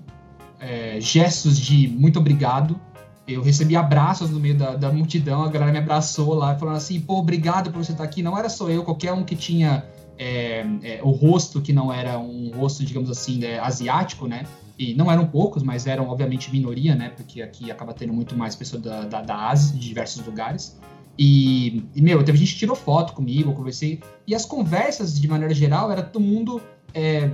é, 0.61 1.01
gestos 1.01 1.59
de 1.59 1.89
muito 1.89 2.21
obrigado 2.21 2.81
eu 3.27 3.43
recebi 3.43 3.75
abraços 3.75 4.31
no 4.31 4.39
meio 4.39 4.57
da, 4.57 4.77
da, 4.77 4.93
multidão, 4.93 5.43
a 5.43 5.49
galera 5.49 5.73
me 5.73 5.79
abraçou 5.79 6.33
lá, 6.35 6.57
falando 6.57 6.77
assim, 6.77 7.01
pô, 7.01 7.19
obrigado 7.19 7.73
por 7.73 7.85
você 7.85 7.91
estar 7.91 8.05
aqui. 8.05 8.23
Não 8.23 8.39
era 8.39 8.49
só 8.49 8.71
eu, 8.71 8.85
qualquer 8.85 9.13
um 9.13 9.25
que 9.25 9.35
tinha 9.35 9.85
é, 10.17 10.65
é, 10.83 11.01
o 11.03 11.11
rosto 11.11 11.61
que 11.61 11.73
não 11.73 11.93
era 11.93 12.19
um 12.19 12.53
rosto, 12.55 12.85
digamos 12.85 13.11
assim, 13.11 13.45
é, 13.45 13.59
asiático, 13.59 14.29
né? 14.29 14.45
E 14.79 14.95
não 14.95 15.11
eram 15.11 15.27
poucos, 15.27 15.63
mas 15.63 15.87
eram, 15.87 16.09
obviamente, 16.09 16.53
minoria, 16.53 16.95
né? 16.95 17.09
Porque 17.11 17.41
aqui 17.41 17.71
acaba 17.71 17.95
tendo 17.95 18.13
muito 18.13 18.37
mais 18.37 18.55
pessoas 18.55 18.83
da, 18.83 19.05
da, 19.05 19.23
da 19.23 19.49
Ásia, 19.49 19.75
de 19.75 19.89
diversos 19.89 20.25
lugares. 20.25 20.79
E, 21.19 21.83
e, 21.95 22.03
meu, 22.03 22.23
teve 22.23 22.37
gente 22.37 22.53
que 22.53 22.59
tirou 22.59 22.77
foto 22.77 23.15
comigo, 23.15 23.51
eu 23.51 23.55
conversei. 23.55 24.01
E 24.27 24.35
as 24.35 24.45
conversas, 24.45 25.19
de 25.19 25.27
maneira 25.27 25.55
geral, 25.55 25.91
era 25.91 26.03
todo 26.03 26.23
mundo 26.23 26.61
é, 26.93 27.31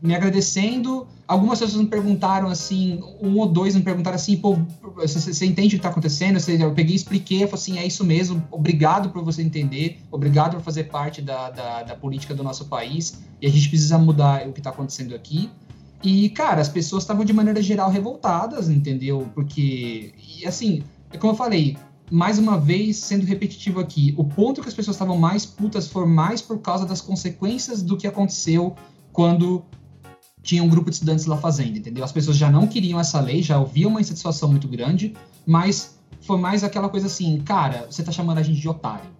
me 0.00 0.14
agradecendo. 0.14 1.06
Algumas 1.28 1.58
pessoas 1.58 1.82
me 1.82 1.88
perguntaram 1.88 2.48
assim, 2.48 3.00
um 3.20 3.36
ou 3.38 3.46
dois 3.46 3.74
me 3.74 3.82
perguntaram 3.82 4.14
assim, 4.14 4.36
pô, 4.36 4.56
você, 4.94 5.20
você 5.20 5.44
entende 5.44 5.68
o 5.68 5.70
que 5.70 5.76
está 5.76 5.88
acontecendo? 5.88 6.38
Eu 6.48 6.72
peguei 6.72 6.94
expliquei, 6.94 7.42
eu 7.42 7.48
falei 7.48 7.62
assim, 7.62 7.78
é 7.78 7.86
isso 7.86 8.04
mesmo, 8.04 8.42
obrigado 8.50 9.10
por 9.10 9.24
você 9.24 9.42
entender, 9.42 9.98
obrigado 10.10 10.54
por 10.54 10.62
fazer 10.62 10.84
parte 10.84 11.20
da, 11.20 11.50
da, 11.50 11.82
da 11.82 11.96
política 11.96 12.32
do 12.32 12.44
nosso 12.44 12.66
país, 12.66 13.20
e 13.42 13.46
a 13.46 13.50
gente 13.50 13.68
precisa 13.68 13.98
mudar 13.98 14.46
o 14.46 14.52
que 14.52 14.60
está 14.60 14.70
acontecendo 14.70 15.16
aqui. 15.16 15.50
E, 16.06 16.28
cara, 16.28 16.60
as 16.60 16.68
pessoas 16.68 17.02
estavam 17.02 17.24
de 17.24 17.32
maneira 17.32 17.60
geral 17.60 17.90
revoltadas, 17.90 18.70
entendeu? 18.70 19.28
Porque, 19.34 20.14
e 20.16 20.46
assim, 20.46 20.84
é 21.10 21.18
como 21.18 21.32
eu 21.32 21.36
falei, 21.36 21.76
mais 22.08 22.38
uma 22.38 22.56
vez, 22.56 22.98
sendo 22.98 23.26
repetitivo 23.26 23.80
aqui, 23.80 24.14
o 24.16 24.22
ponto 24.22 24.62
que 24.62 24.68
as 24.68 24.74
pessoas 24.74 24.94
estavam 24.94 25.18
mais 25.18 25.44
putas 25.44 25.88
foi 25.88 26.06
mais 26.06 26.40
por 26.40 26.60
causa 26.60 26.86
das 26.86 27.00
consequências 27.00 27.82
do 27.82 27.96
que 27.96 28.06
aconteceu 28.06 28.76
quando 29.12 29.64
tinha 30.44 30.62
um 30.62 30.68
grupo 30.68 30.90
de 30.90 30.94
estudantes 30.94 31.26
lá 31.26 31.38
fazendo, 31.38 31.76
entendeu? 31.76 32.04
As 32.04 32.12
pessoas 32.12 32.36
já 32.36 32.52
não 32.52 32.68
queriam 32.68 33.00
essa 33.00 33.18
lei, 33.18 33.42
já 33.42 33.58
ouviam 33.58 33.90
uma 33.90 34.00
insatisfação 34.00 34.48
muito 34.48 34.68
grande, 34.68 35.12
mas 35.44 35.98
foi 36.20 36.38
mais 36.38 36.62
aquela 36.62 36.88
coisa 36.88 37.08
assim, 37.08 37.40
cara, 37.40 37.88
você 37.90 38.04
tá 38.04 38.12
chamando 38.12 38.38
a 38.38 38.44
gente 38.44 38.60
de 38.60 38.68
otário. 38.68 39.10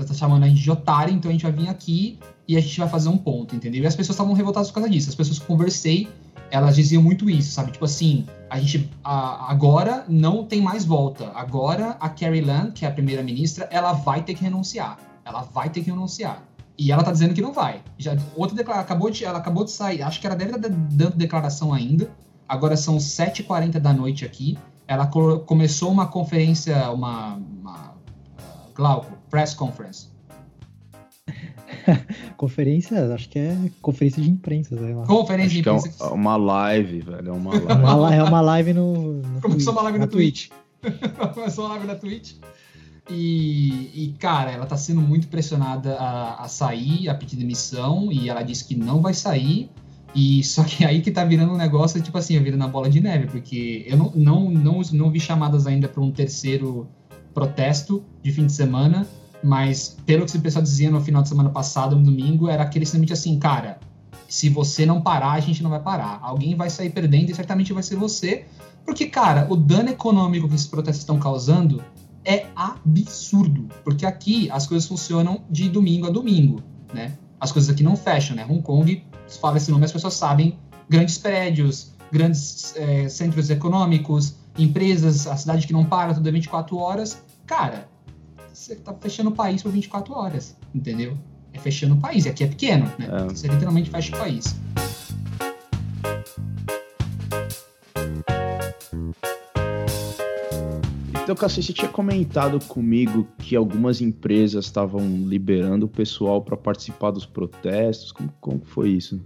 Você 0.00 0.08
tá 0.08 0.14
chamando 0.14 0.44
a 0.44 0.48
gente 0.48 0.62
de 0.62 0.70
otário, 0.70 1.14
então 1.14 1.28
a 1.28 1.32
gente 1.32 1.42
vai 1.42 1.52
vir 1.52 1.68
aqui 1.68 2.18
e 2.48 2.56
a 2.56 2.60
gente 2.60 2.78
vai 2.78 2.88
fazer 2.88 3.08
um 3.08 3.16
ponto, 3.16 3.54
entendeu? 3.54 3.82
E 3.82 3.86
as 3.86 3.94
pessoas 3.94 4.14
estavam 4.14 4.32
revoltadas 4.32 4.68
por 4.68 4.74
causa 4.74 4.88
disso. 4.88 5.08
As 5.08 5.14
pessoas 5.14 5.38
que 5.38 5.46
conversei, 5.46 6.08
elas 6.50 6.74
diziam 6.74 7.02
muito 7.02 7.28
isso, 7.28 7.52
sabe? 7.52 7.72
Tipo 7.72 7.84
assim, 7.84 8.26
a 8.48 8.58
gente 8.58 8.90
a, 9.04 9.50
agora 9.50 10.04
não 10.08 10.44
tem 10.44 10.60
mais 10.60 10.84
volta. 10.84 11.30
Agora 11.34 11.96
a 12.00 12.08
Carrie 12.08 12.40
Lam, 12.40 12.70
que 12.70 12.84
é 12.84 12.88
a 12.88 12.92
primeira 12.92 13.22
ministra, 13.22 13.68
ela 13.70 13.92
vai 13.92 14.22
ter 14.22 14.34
que 14.34 14.42
renunciar. 14.42 14.98
Ela 15.24 15.42
vai 15.42 15.70
ter 15.70 15.82
que 15.82 15.90
renunciar. 15.90 16.42
E 16.76 16.90
ela 16.90 17.02
tá 17.02 17.12
dizendo 17.12 17.34
que 17.34 17.42
não 17.42 17.52
vai. 17.52 17.82
Já, 17.98 18.16
outra 18.34 18.56
declaração, 18.56 18.84
acabou 18.84 19.10
de, 19.10 19.22
ela 19.22 19.38
acabou 19.38 19.64
de 19.64 19.70
sair, 19.70 20.02
acho 20.02 20.18
que 20.18 20.26
ela 20.26 20.34
deve 20.34 20.56
estar 20.56 20.68
dando 20.68 21.14
declaração 21.14 21.74
ainda. 21.74 22.10
Agora 22.48 22.74
são 22.76 22.96
7h40 22.96 23.78
da 23.78 23.92
noite 23.92 24.24
aqui. 24.24 24.58
Ela 24.88 25.06
co 25.06 25.40
começou 25.40 25.92
uma 25.92 26.06
conferência, 26.06 26.90
uma, 26.90 27.34
uma 27.34 27.90
uh, 27.90 28.74
Glauco, 28.74 29.19
press 29.30 29.54
conference. 29.54 30.08
conferência, 32.36 33.14
acho 33.14 33.28
que 33.28 33.38
é 33.38 33.56
conferência 33.80 34.22
de 34.22 34.30
imprensa, 34.30 34.76
sei 34.76 34.94
lá. 34.94 35.06
Conferência 35.06 35.46
acho 35.46 35.54
de 35.54 35.60
imprensa. 35.60 36.04
É 36.04 36.08
uma 36.08 36.36
live, 36.36 37.00
velho. 37.00 37.28
É 37.28 37.32
uma 37.32 37.50
live. 37.52 38.16
é 38.16 38.22
uma 38.22 38.40
live 38.40 38.72
no. 38.72 39.12
no 39.22 39.40
Começou 39.40 39.72
uma 39.72 39.82
live 39.82 39.98
no 39.98 40.06
Twitch. 40.06 40.48
Twitch. 40.48 40.60
Começou 41.34 41.64
uma 41.64 41.74
live 41.74 41.86
na 41.86 41.94
Twitch. 41.94 42.34
E, 43.08 43.90
e, 43.92 44.14
cara, 44.18 44.52
ela 44.52 44.66
tá 44.66 44.76
sendo 44.76 45.00
muito 45.00 45.26
pressionada 45.28 45.96
a, 45.96 46.44
a, 46.44 46.48
sair, 46.48 47.08
a 47.08 47.14
pedir 47.14 47.36
demissão, 47.36 48.10
e 48.12 48.28
ela 48.28 48.42
disse 48.42 48.64
que 48.64 48.76
não 48.76 49.00
vai 49.02 49.14
sair. 49.14 49.70
E 50.14 50.42
só 50.44 50.64
que 50.64 50.84
aí 50.84 51.00
que 51.00 51.10
tá 51.10 51.24
virando 51.24 51.52
um 51.52 51.56
negócio, 51.56 52.00
tipo 52.00 52.16
assim, 52.18 52.38
virando 52.40 52.60
na 52.60 52.68
bola 52.68 52.88
de 52.88 53.00
neve, 53.00 53.26
porque 53.26 53.84
eu 53.86 53.96
não, 53.96 54.12
não, 54.14 54.50
não, 54.50 54.80
não 54.92 55.10
vi 55.10 55.20
chamadas 55.20 55.66
ainda 55.66 55.88
para 55.88 56.02
um 56.02 56.10
terceiro 56.10 56.88
protesto 57.32 58.04
de 58.22 58.32
fim 58.32 58.46
de 58.46 58.52
semana, 58.52 59.06
mas 59.42 59.96
pelo 60.04 60.26
que 60.26 60.36
o 60.36 60.40
pessoal 60.40 60.62
dizia 60.62 60.90
no 60.90 61.00
final 61.00 61.22
de 61.22 61.28
semana 61.28 61.50
passado, 61.50 61.96
no 61.96 62.02
domingo, 62.02 62.48
era 62.48 62.62
aquele 62.62 62.84
simplesmente 62.84 63.12
assim, 63.12 63.38
cara, 63.38 63.78
se 64.28 64.48
você 64.48 64.86
não 64.86 65.00
parar, 65.00 65.32
a 65.32 65.40
gente 65.40 65.62
não 65.62 65.70
vai 65.70 65.80
parar. 65.80 66.20
Alguém 66.22 66.54
vai 66.54 66.70
sair 66.70 66.90
perdendo 66.90 67.30
e 67.30 67.34
certamente 67.34 67.72
vai 67.72 67.82
ser 67.82 67.96
você, 67.96 68.46
porque, 68.84 69.06
cara, 69.06 69.46
o 69.50 69.56
dano 69.56 69.88
econômico 69.88 70.48
que 70.48 70.54
esses 70.54 70.66
protestos 70.66 71.02
estão 71.02 71.18
causando 71.18 71.82
é 72.24 72.46
absurdo, 72.54 73.68
porque 73.82 74.04
aqui 74.04 74.50
as 74.50 74.66
coisas 74.66 74.86
funcionam 74.86 75.42
de 75.50 75.68
domingo 75.68 76.06
a 76.06 76.10
domingo, 76.10 76.62
né? 76.92 77.14
As 77.40 77.50
coisas 77.50 77.70
aqui 77.70 77.82
não 77.82 77.96
fecham, 77.96 78.36
né? 78.36 78.44
Hong 78.44 78.62
Kong, 78.62 79.04
se 79.26 79.38
fala 79.38 79.56
esse 79.56 79.70
nome, 79.70 79.84
as 79.84 79.92
pessoas 79.92 80.14
sabem, 80.14 80.58
grandes 80.88 81.16
prédios, 81.16 81.92
grandes 82.12 82.74
é, 82.76 83.08
centros 83.08 83.48
econômicos, 83.48 84.34
empresas, 84.58 85.26
a 85.26 85.36
cidade 85.36 85.66
que 85.66 85.72
não 85.72 85.84
para, 85.84 86.12
tudo 86.12 86.28
é 86.28 86.32
24 86.32 86.76
horas. 86.76 87.22
Cara, 87.46 87.88
você 88.60 88.76
tá 88.76 88.92
fechando 88.92 89.30
o 89.30 89.32
país 89.32 89.62
por 89.62 89.72
24 89.72 90.12
horas, 90.12 90.54
entendeu? 90.74 91.16
É 91.50 91.58
fechando 91.58 91.94
o 91.94 91.96
país, 91.96 92.26
e 92.26 92.28
aqui 92.28 92.44
é 92.44 92.46
pequeno, 92.46 92.84
né? 92.98 93.08
É. 93.10 93.24
Você 93.24 93.48
literalmente 93.48 93.88
fecha 93.88 94.14
o 94.14 94.18
país. 94.18 94.54
Então, 101.22 101.34
Cassi, 101.34 101.62
você 101.62 101.72
tinha 101.72 101.88
comentado 101.88 102.62
comigo 102.66 103.26
que 103.38 103.56
algumas 103.56 104.02
empresas 104.02 104.66
estavam 104.66 105.00
liberando 105.24 105.86
o 105.86 105.88
pessoal 105.88 106.42
para 106.42 106.56
participar 106.56 107.12
dos 107.12 107.24
protestos. 107.24 108.12
Como, 108.12 108.30
como 108.40 108.60
foi 108.62 108.90
isso? 108.90 109.22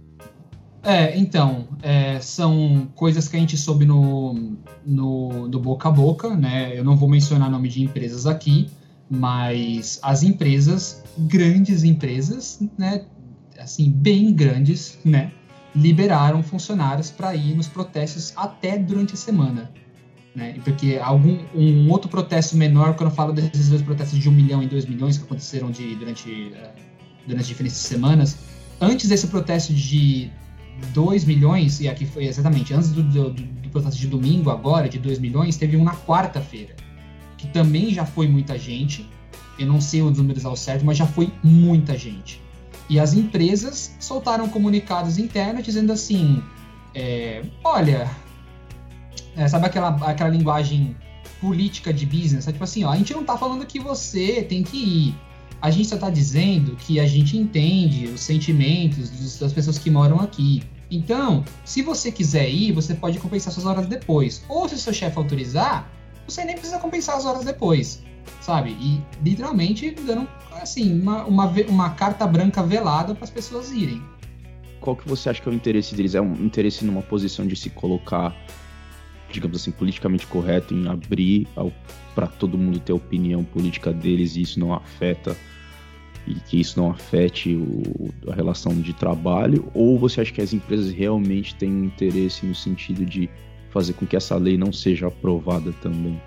É, 0.81 1.17
então, 1.17 1.67
é, 1.81 2.21
são 2.21 2.87
coisas 2.95 3.27
que 3.27 3.35
a 3.35 3.39
gente 3.39 3.57
soube 3.57 3.85
no, 3.85 4.55
no, 4.85 5.49
do 5.49 5.59
boca 5.59 5.89
a 5.89 5.91
boca, 5.91 6.35
né? 6.35 6.77
Eu 6.77 6.85
não 6.85 6.95
vou 6.95 7.09
mencionar 7.09 7.49
nome 7.49 7.67
de 7.67 7.83
empresas 7.83 8.27
aqui, 8.27 8.69
mas 9.09 9.99
as 10.01 10.23
empresas, 10.23 11.03
grandes 11.17 11.83
empresas, 11.83 12.59
né? 12.77 13.05
Assim, 13.57 13.89
bem 13.89 14.33
grandes, 14.33 14.97
né? 15.05 15.31
Liberaram 15.75 16.41
funcionários 16.43 17.09
para 17.09 17.35
ir 17.35 17.55
nos 17.55 17.67
protestos 17.67 18.33
até 18.35 18.77
durante 18.77 19.13
a 19.13 19.17
semana. 19.17 19.71
Né? 20.35 20.55
Porque 20.63 20.99
algum 21.01 21.39
um 21.55 21.89
outro 21.89 22.09
protesto 22.09 22.57
menor, 22.57 22.95
quando 22.95 23.09
eu 23.09 23.15
falo 23.15 23.31
desses 23.31 23.69
dois 23.69 23.81
protestos 23.81 24.19
de 24.19 24.27
um 24.27 24.33
milhão 24.33 24.61
e 24.61 24.67
dois 24.67 24.85
milhões 24.85 25.17
que 25.17 25.23
aconteceram 25.23 25.71
de, 25.71 25.95
durante, 25.95 26.29
uh, 26.29 26.67
durante 27.25 27.41
as 27.41 27.47
diferentes 27.47 27.77
semanas, 27.77 28.37
antes 28.81 29.07
desse 29.07 29.27
protesto 29.27 29.73
de 29.73 30.29
2 30.93 31.23
milhões, 31.25 31.79
e 31.79 31.87
aqui 31.87 32.05
foi 32.05 32.25
exatamente, 32.25 32.73
antes 32.73 32.91
do, 32.91 33.01
do, 33.01 33.29
do, 33.31 33.69
protesto 33.69 33.99
de 33.99 34.07
domingo, 34.07 34.49
agora, 34.49 34.89
de 34.89 34.99
2 34.99 35.19
milhões, 35.19 35.55
teve 35.57 35.77
um 35.77 35.83
na 35.83 35.95
quarta-feira, 35.95 36.75
que 37.37 37.47
também 37.47 37.93
já 37.93 38.05
foi 38.05 38.27
muita 38.27 38.57
gente, 38.57 39.09
eu 39.57 39.67
não 39.67 39.79
sei 39.79 40.01
os 40.01 40.17
números 40.17 40.45
ao 40.45 40.55
certo, 40.55 40.85
mas 40.85 40.97
já 40.97 41.05
foi 41.05 41.31
muita 41.43 41.97
gente. 41.97 42.41
E 42.89 42.99
as 42.99 43.13
empresas 43.13 43.95
soltaram 43.99 44.47
comunicados 44.47 45.17
internos 45.17 45.63
dizendo 45.63 45.91
assim, 45.91 46.43
é, 46.93 47.43
olha, 47.63 48.09
é, 49.35 49.47
sabe 49.47 49.65
aquela, 49.65 49.89
aquela 50.09 50.29
linguagem 50.29 50.95
política 51.41 51.93
de 51.93 52.05
business? 52.05 52.47
É 52.47 52.51
tipo 52.51 52.63
assim, 52.63 52.83
ó, 52.83 52.91
a 52.91 52.97
gente 52.97 53.13
não 53.13 53.23
tá 53.23 53.37
falando 53.37 53.65
que 53.65 53.79
você 53.79 54.43
tem 54.43 54.63
que 54.63 54.77
ir. 54.77 55.15
A 55.61 55.71
gente 55.71 55.87
só 55.87 55.97
tá 55.97 56.09
dizendo 56.09 56.75
que 56.75 56.99
a 56.99 57.07
gente 57.07 57.37
entende 57.37 58.05
os 58.07 58.21
sentimentos 58.21 59.39
das 59.39 59.51
pessoas 59.51 59.79
que 59.79 59.89
moram 59.89 60.19
aqui. 60.19 60.61
Então, 60.91 61.43
se 61.63 61.81
você 61.81 62.11
quiser 62.11 62.49
ir, 62.49 62.71
você 62.71 62.93
pode 62.93 63.17
compensar 63.17 63.51
suas 63.51 63.65
horas 63.65 63.87
depois. 63.87 64.43
Ou 64.47 64.69
se 64.69 64.75
o 64.75 64.77
seu 64.77 64.93
chefe 64.93 65.17
autorizar, 65.17 65.89
você 66.27 66.43
nem 66.43 66.55
precisa 66.55 66.79
compensar 66.79 67.17
as 67.17 67.25
horas 67.25 67.45
depois, 67.45 68.03
sabe? 68.41 68.71
E 68.79 69.03
literalmente 69.23 69.91
dando 69.91 70.27
assim 70.51 70.99
uma, 70.99 71.25
uma, 71.25 71.45
uma 71.67 71.89
carta 71.91 72.25
branca 72.25 72.63
velada 72.63 73.13
para 73.13 73.23
as 73.23 73.29
pessoas 73.29 73.71
irem. 73.71 74.01
Qual 74.79 74.95
que 74.95 75.07
você 75.07 75.29
acha 75.29 75.41
que 75.41 75.49
é 75.49 75.51
o 75.51 75.55
interesse 75.55 75.95
deles? 75.95 76.15
É 76.15 76.21
um 76.21 76.33
interesse 76.33 76.85
numa 76.85 77.01
posição 77.01 77.47
de 77.47 77.55
se 77.55 77.69
colocar 77.69 78.35
digamos 79.31 79.61
assim, 79.61 79.71
politicamente 79.71 80.25
correto 80.27 80.73
em 80.73 80.87
abrir 80.87 81.47
para 82.13 82.27
todo 82.27 82.57
mundo 82.57 82.79
ter 82.79 82.93
a 82.93 82.95
opinião 82.95 83.43
política 83.43 83.91
deles 83.91 84.35
e 84.35 84.41
isso 84.41 84.59
não 84.59 84.73
afeta 84.73 85.35
e 86.27 86.33
que 86.35 86.59
isso 86.59 86.79
não 86.79 86.89
afete 86.89 87.55
o, 87.55 88.11
a 88.31 88.33
relação 88.33 88.73
de 88.79 88.93
trabalho? 88.93 89.69
Ou 89.73 89.99
você 89.99 90.21
acha 90.21 90.31
que 90.31 90.41
as 90.41 90.53
empresas 90.53 90.91
realmente 90.91 91.53
têm 91.55 91.71
um 91.71 91.83
interesse 91.83 92.45
no 92.45 92.55
sentido 92.55 93.05
de 93.05 93.29
fazer 93.75 93.91
com 93.91 94.05
que 94.05 94.15
essa 94.15 94.37
lei 94.37 94.57
não 94.57 94.71
seja 94.71 95.07
aprovada 95.07 95.73
também? 95.81 96.17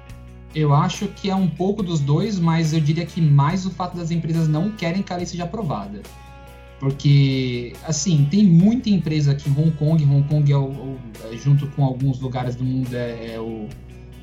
Eu 0.55 0.75
acho 0.75 1.09
que 1.09 1.31
é 1.31 1.35
um 1.35 1.49
pouco 1.49 1.83
dos 1.83 1.99
dois, 1.99 2.39
mas 2.39 2.75
eu 2.75 2.81
diria 2.81 3.07
que 3.07 3.23
mais 3.23 3.65
o 3.65 3.71
fato 3.71 3.97
das 3.97 4.11
empresas 4.11 4.47
não 4.47 4.71
querem 4.71 5.03
que 5.03 5.11
a 5.13 5.17
lei 5.17 5.25
seja 5.25 5.45
aprovada. 5.45 6.03
Porque, 6.79 7.73
assim, 7.87 8.27
tem 8.31 8.45
muita 8.45 8.91
empresa 8.91 9.33
aqui 9.33 9.49
em 9.49 9.53
Hong 9.53 9.71
Kong. 9.73 10.05
Hong 10.05 10.29
Kong, 10.29 10.53
é 10.53 10.57
o, 10.57 10.97
é, 11.25 11.37
junto 11.37 11.67
com 11.69 11.85
alguns 11.85 12.21
lugares 12.21 12.55
do 12.55 12.65
mundo, 12.65 12.95
é, 12.95 13.35
é 13.35 13.41
o, 13.41 13.67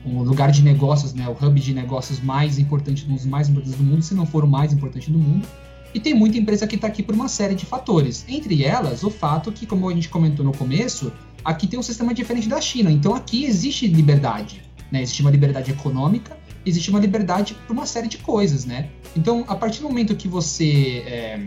lugar 0.05 0.51
de 0.51 0.61
negócios, 0.61 1.13
né? 1.13 1.27
O 1.27 1.45
hub 1.45 1.59
de 1.59 1.73
negócios 1.73 2.21
mais 2.21 2.59
importante, 2.59 3.05
um 3.09 3.15
dos 3.15 3.25
mais 3.25 3.49
importantes 3.49 3.77
do 3.77 3.83
mundo, 3.83 4.03
se 4.03 4.13
não 4.13 4.25
for 4.25 4.43
o 4.45 4.47
mais 4.47 4.71
importante 4.71 5.11
do 5.11 5.17
mundo. 5.17 5.47
E 5.93 5.99
tem 5.99 6.13
muita 6.13 6.37
empresa 6.37 6.67
que 6.67 6.75
está 6.75 6.87
aqui 6.87 7.01
por 7.01 7.15
uma 7.15 7.27
série 7.27 7.55
de 7.55 7.65
fatores. 7.65 8.23
Entre 8.29 8.63
elas, 8.63 9.03
o 9.03 9.09
fato 9.09 9.51
que, 9.51 9.65
como 9.65 9.89
a 9.89 9.93
gente 9.93 10.09
comentou 10.09 10.45
no 10.45 10.51
começo, 10.51 11.11
aqui 11.45 11.67
tem 11.67 11.79
um 11.79 11.83
sistema 11.83 12.13
diferente 12.13 12.49
da 12.49 12.59
China. 12.59 12.91
Então, 12.91 13.13
aqui 13.13 13.45
existe 13.45 13.87
liberdade. 13.87 14.63
Né? 14.91 15.03
Existe 15.03 15.21
uma 15.21 15.31
liberdade 15.31 15.71
econômica, 15.71 16.35
existe 16.65 16.89
uma 16.89 16.99
liberdade 16.99 17.55
por 17.67 17.73
uma 17.73 17.85
série 17.85 18.07
de 18.07 18.17
coisas, 18.17 18.65
né? 18.65 18.89
Então, 19.15 19.45
a 19.47 19.55
partir 19.55 19.81
do 19.81 19.87
momento 19.87 20.15
que 20.15 20.27
você... 20.27 21.03
É, 21.05 21.39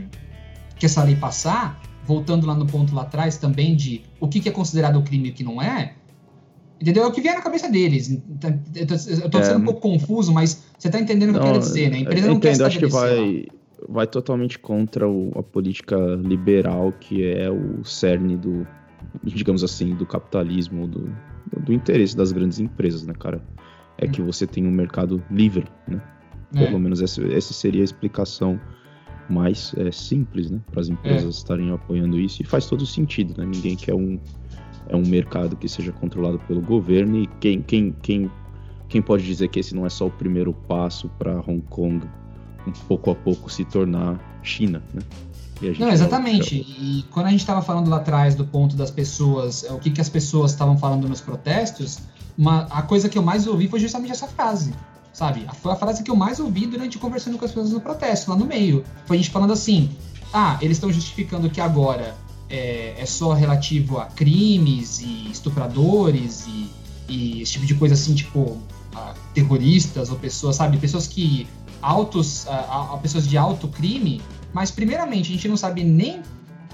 que 0.78 0.86
essa 0.86 1.02
lei 1.02 1.16
passar, 1.16 1.80
voltando 2.06 2.46
lá 2.46 2.54
no 2.54 2.64
ponto 2.64 2.94
lá 2.94 3.02
atrás 3.02 3.36
também 3.36 3.74
de 3.74 4.02
o 4.20 4.28
que, 4.28 4.38
que 4.38 4.48
é 4.48 4.52
considerado 4.52 5.02
crime 5.02 5.28
e 5.28 5.32
o 5.32 5.34
que 5.34 5.42
não 5.42 5.60
é, 5.60 5.94
entendeu? 6.80 7.02
É 7.02 7.06
o 7.06 7.10
que 7.10 7.20
vier 7.20 7.34
na 7.34 7.42
cabeça 7.42 7.68
deles. 7.68 8.10
Eu 8.74 8.86
tô, 8.86 8.94
eu 8.94 9.30
tô 9.30 9.38
é, 9.38 9.42
sendo 9.42 9.58
um 9.58 9.64
pouco 9.64 9.80
confuso, 9.80 10.32
mas 10.32 10.62
você 10.78 10.88
tá 10.88 11.00
entendendo 11.00 11.32
não, 11.32 11.40
o 11.40 11.42
que 11.42 11.48
eu 11.48 11.52
quero 11.52 11.64
dizer, 11.64 11.90
né? 11.90 11.96
A 11.96 12.00
empresa 12.00 12.26
não 12.28 12.34
entendo, 12.36 12.58
quer 12.58 12.64
acho 12.64 12.78
que 12.78 12.86
vai, 12.86 13.46
vai 13.88 14.06
totalmente 14.06 14.58
contra 14.58 15.08
o, 15.08 15.32
a 15.36 15.42
política 15.42 15.96
liberal, 15.96 16.92
que 16.92 17.28
é 17.28 17.50
o 17.50 17.84
cerne 17.84 18.36
do, 18.36 18.64
digamos 19.22 19.64
assim, 19.64 19.94
do 19.94 20.06
capitalismo, 20.06 20.86
do, 20.86 21.10
do 21.60 21.72
interesse 21.72 22.16
das 22.16 22.32
grandes 22.32 22.58
empresas, 22.58 23.04
né, 23.04 23.14
cara? 23.14 23.42
É 23.96 24.06
hum. 24.06 24.10
que 24.10 24.22
você 24.22 24.46
tem 24.46 24.66
um 24.66 24.70
mercado 24.70 25.22
livre, 25.30 25.66
né? 25.86 26.00
É. 26.54 26.64
Pelo 26.64 26.78
menos 26.78 27.02
essa, 27.02 27.22
essa 27.26 27.52
seria 27.52 27.82
a 27.82 27.84
explicação 27.84 28.58
mais 29.28 29.74
é, 29.76 29.90
simples, 29.90 30.50
né? 30.50 30.60
Para 30.70 30.80
as 30.80 30.88
empresas 30.88 31.24
é. 31.24 31.38
estarem 31.38 31.70
apoiando 31.70 32.18
isso 32.18 32.42
e 32.42 32.44
faz 32.44 32.66
todo 32.66 32.86
sentido, 32.86 33.34
né? 33.38 33.46
Ninguém 33.46 33.76
quer 33.76 33.94
um 33.94 34.18
é 34.90 34.96
um 34.96 35.06
mercado 35.06 35.54
que 35.54 35.68
seja 35.68 35.92
controlado 35.92 36.38
pelo 36.40 36.62
governo 36.62 37.18
e 37.18 37.26
quem 37.40 37.60
quem 37.60 37.94
quem 38.00 38.30
quem 38.88 39.02
pode 39.02 39.22
dizer 39.22 39.48
que 39.48 39.60
esse 39.60 39.74
não 39.74 39.84
é 39.84 39.90
só 39.90 40.06
o 40.06 40.10
primeiro 40.10 40.54
passo 40.54 41.10
para 41.18 41.38
Hong 41.40 41.60
Kong 41.68 42.06
um 42.66 42.72
pouco 42.86 43.10
a 43.10 43.14
pouco 43.14 43.50
se 43.52 43.66
tornar 43.66 44.18
China, 44.42 44.82
né? 44.94 45.02
Não, 45.78 45.90
exatamente. 45.90 46.54
E 46.54 47.04
quando 47.10 47.26
a 47.26 47.30
gente 47.30 47.40
estava 47.40 47.62
falando 47.62 47.88
lá 47.88 47.96
atrás 47.96 48.34
do 48.34 48.44
ponto 48.44 48.76
das 48.76 48.90
pessoas, 48.90 49.64
o 49.70 49.78
que, 49.78 49.90
que 49.90 50.00
as 50.00 50.08
pessoas 50.08 50.52
estavam 50.52 50.78
falando 50.78 51.08
nos 51.08 51.20
protestos, 51.20 51.98
uma, 52.36 52.62
a 52.70 52.82
coisa 52.82 53.08
que 53.08 53.18
eu 53.18 53.22
mais 53.22 53.46
ouvi 53.46 53.68
foi 53.68 53.80
justamente 53.80 54.12
essa 54.12 54.28
frase 54.28 54.72
sabe? 55.18 55.44
Foi 55.60 55.72
a 55.72 55.76
frase 55.76 56.04
que 56.04 56.10
eu 56.10 56.14
mais 56.14 56.38
ouvi 56.38 56.64
durante 56.64 56.96
conversando 56.96 57.36
com 57.38 57.44
as 57.44 57.50
pessoas 57.50 57.72
no 57.72 57.80
protesto, 57.80 58.30
lá 58.30 58.36
no 58.36 58.44
meio. 58.44 58.84
Foi 59.04 59.16
a 59.16 59.20
gente 59.20 59.30
falando 59.30 59.52
assim: 59.52 59.90
ah, 60.32 60.56
eles 60.60 60.76
estão 60.76 60.92
justificando 60.92 61.50
que 61.50 61.60
agora 61.60 62.14
é, 62.48 62.94
é, 62.96 63.04
só 63.04 63.32
relativo 63.32 63.98
a 63.98 64.06
crimes 64.06 65.00
e 65.00 65.28
estupradores 65.30 66.46
e, 66.46 66.70
e, 67.08 67.42
esse 67.42 67.52
tipo 67.52 67.66
de 67.66 67.74
coisa 67.74 67.94
assim, 67.94 68.14
tipo, 68.14 68.58
terroristas 69.34 70.08
ou 70.10 70.16
pessoas, 70.16 70.56
sabe? 70.56 70.78
Pessoas 70.78 71.08
que. 71.08 71.48
altos. 71.82 72.46
A, 72.46 72.94
a 72.94 72.98
pessoas 72.98 73.26
de 73.26 73.36
alto 73.36 73.66
crime, 73.66 74.22
mas 74.52 74.70
primeiramente 74.70 75.30
a 75.30 75.34
gente 75.34 75.48
não 75.48 75.56
sabe 75.56 75.84
nem 75.84 76.22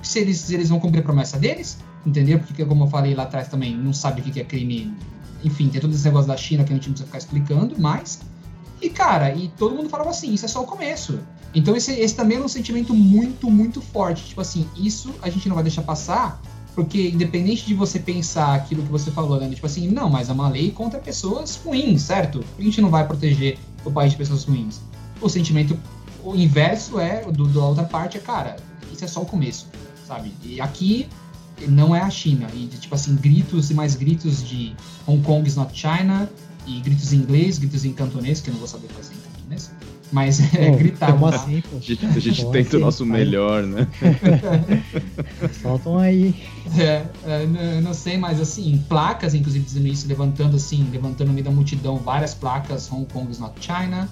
se 0.03 0.19
eles, 0.19 0.39
se 0.39 0.55
eles 0.55 0.69
vão 0.69 0.79
cumprir 0.79 1.01
a 1.01 1.03
promessa 1.03 1.39
deles, 1.39 1.79
entendeu? 2.05 2.39
Porque, 2.39 2.65
como 2.65 2.85
eu 2.85 2.89
falei 2.89 3.15
lá 3.15 3.25
atrás 3.25 3.49
também, 3.49 3.77
não 3.77 3.93
sabe 3.93 4.21
o 4.21 4.25
que 4.25 4.39
é 4.41 4.45
crime. 4.45 4.95
Enfim, 5.43 5.69
tem 5.69 5.81
todo 5.81 5.95
esse 5.95 6.05
negócio 6.05 6.29
da 6.29 6.37
China 6.37 6.65
que 6.65 6.73
a 6.73 6.77
gente 6.77 6.87
não 6.87 6.93
precisa 6.93 7.07
ficar 7.07 7.19
explicando, 7.19 7.75
mas 7.79 8.21
e, 8.85 8.91
cara, 8.91 9.35
e 9.35 9.49
todo 9.57 9.75
mundo 9.75 9.89
falava 9.89 10.11
assim, 10.11 10.35
isso 10.35 10.45
é 10.45 10.49
só 10.49 10.63
o 10.63 10.67
começo. 10.67 11.21
Então 11.55 11.75
esse, 11.75 11.93
esse 11.93 12.15
também 12.15 12.37
é 12.37 12.41
um 12.41 12.49
sentimento 12.49 12.93
muito, 12.93 13.51
muito 13.51 13.81
forte. 13.81 14.25
Tipo 14.27 14.43
assim, 14.43 14.69
isso 14.77 15.15
a 15.23 15.31
gente 15.31 15.49
não 15.49 15.55
vai 15.55 15.65
deixar 15.65 15.83
passar, 15.83 16.43
porque 16.75 17.09
independente 17.09 17.65
de 17.65 17.73
você 17.73 17.99
pensar 17.99 18.55
aquilo 18.55 18.83
que 18.83 18.91
você 18.91 19.11
falou, 19.11 19.41
né? 19.41 19.49
Tipo 19.49 19.67
assim, 19.67 19.89
não, 19.89 20.11
mas 20.11 20.29
é 20.29 20.33
uma 20.33 20.51
lei 20.51 20.71
contra 20.71 20.99
pessoas 21.01 21.57
ruins, 21.57 22.03
certo? 22.03 22.45
A 22.59 22.63
gente 22.63 22.81
não 22.83 22.91
vai 22.91 23.07
proteger 23.07 23.59
o 23.85 23.91
país 23.91 24.13
de 24.13 24.19
pessoas 24.19 24.45
ruins. 24.45 24.81
O 25.19 25.31
sentimento, 25.31 25.79
o 26.25 26.35
inverso 26.35 26.99
é, 26.99 27.23
do, 27.31 27.47
da 27.49 27.65
outra 27.65 27.85
parte 27.85 28.17
é, 28.17 28.21
cara, 28.21 28.57
isso 28.93 29.05
é 29.05 29.09
só 29.09 29.23
o 29.23 29.27
começo, 29.27 29.69
sabe? 30.07 30.33
E 30.43 30.61
aqui 30.61 31.09
não 31.69 31.95
é 31.95 32.01
a 32.01 32.11
China. 32.11 32.49
E, 32.55 32.67
tipo 32.67 32.95
assim, 32.95 33.15
gritos 33.17 33.71
e 33.71 33.75
mais 33.75 33.95
gritos 33.95 34.47
de 34.47 34.75
Hong 35.07 35.23
Kong 35.23 35.47
is 35.47 35.57
not 35.57 35.79
China, 35.79 36.29
e 36.67 36.81
gritos 36.81 37.13
em 37.13 37.17
inglês, 37.17 37.59
gritos 37.59 37.85
em 37.85 37.93
cantonês, 37.93 38.41
que 38.41 38.49
eu 38.49 38.53
não 38.53 38.59
vou 38.59 38.69
saber 38.69 38.89
fazer 38.89 39.15
em 39.15 39.19
cantonês. 39.19 39.71
Mas 40.11 40.55
é 40.55 40.71
Pô, 40.71 40.77
gritar. 40.77 41.13
Como 41.13 41.27
assim, 41.27 41.61
pô? 41.61 41.77
A 41.77 41.81
gente, 41.81 42.07
a 42.07 42.21
gente 42.21 42.47
tenta 42.47 42.69
assim? 42.69 42.77
o 42.77 42.81
nosso 42.81 43.05
melhor, 43.05 43.63
né? 43.65 43.89
Soltam 45.61 45.99
aí. 45.99 46.35
É, 46.79 47.05
é, 47.27 47.81
não 47.81 47.93
sei, 47.93 48.17
mas 48.17 48.41
assim, 48.41 48.83
placas, 48.89 49.35
inclusive, 49.35 49.65
dizendo 49.65 49.89
isso, 49.89 50.07
levantando 50.07 50.57
assim, 50.57 50.89
levantando 50.93 51.29
no 51.29 51.35
meio 51.35 51.45
da 51.45 51.51
multidão 51.51 51.97
várias 51.97 52.33
placas, 52.33 52.91
Hong 52.91 53.07
Kong 53.13 53.31
is 53.31 53.39
not 53.39 53.55
China. 53.61 54.09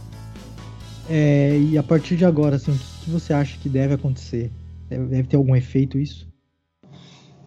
É, 1.08 1.58
e 1.58 1.76
a 1.76 1.82
partir 1.82 2.16
de 2.16 2.24
agora, 2.24 2.56
assim, 2.56 2.72
o 2.72 2.78
que 3.04 3.10
você 3.10 3.32
acha 3.32 3.58
que 3.58 3.68
deve 3.68 3.94
acontecer? 3.94 4.50
Deve 4.88 5.24
ter 5.24 5.36
algum 5.36 5.56
efeito 5.56 5.98
isso? 5.98 6.28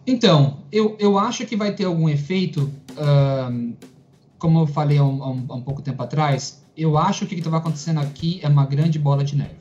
Então, 0.06 0.58
eu, 0.70 0.96
eu 1.00 1.18
acho 1.18 1.44
que 1.46 1.56
vai 1.56 1.74
ter 1.74 1.84
algum 1.84 2.08
efeito, 2.08 2.70
como 4.38 4.60
eu 4.60 4.66
falei 4.66 4.98
há 4.98 5.04
um, 5.04 5.22
há 5.22 5.54
um, 5.54 5.62
pouco 5.62 5.82
tempo 5.82 6.00
atrás, 6.02 6.62
eu 6.76 6.96
acho 6.96 7.26
que 7.26 7.34
o 7.34 7.36
que 7.36 7.46
está 7.46 7.56
acontecendo 7.56 7.98
aqui 7.98 8.38
é 8.42 8.48
uma 8.48 8.64
grande 8.66 8.98
bola 8.98 9.24
de 9.24 9.34
neve, 9.36 9.56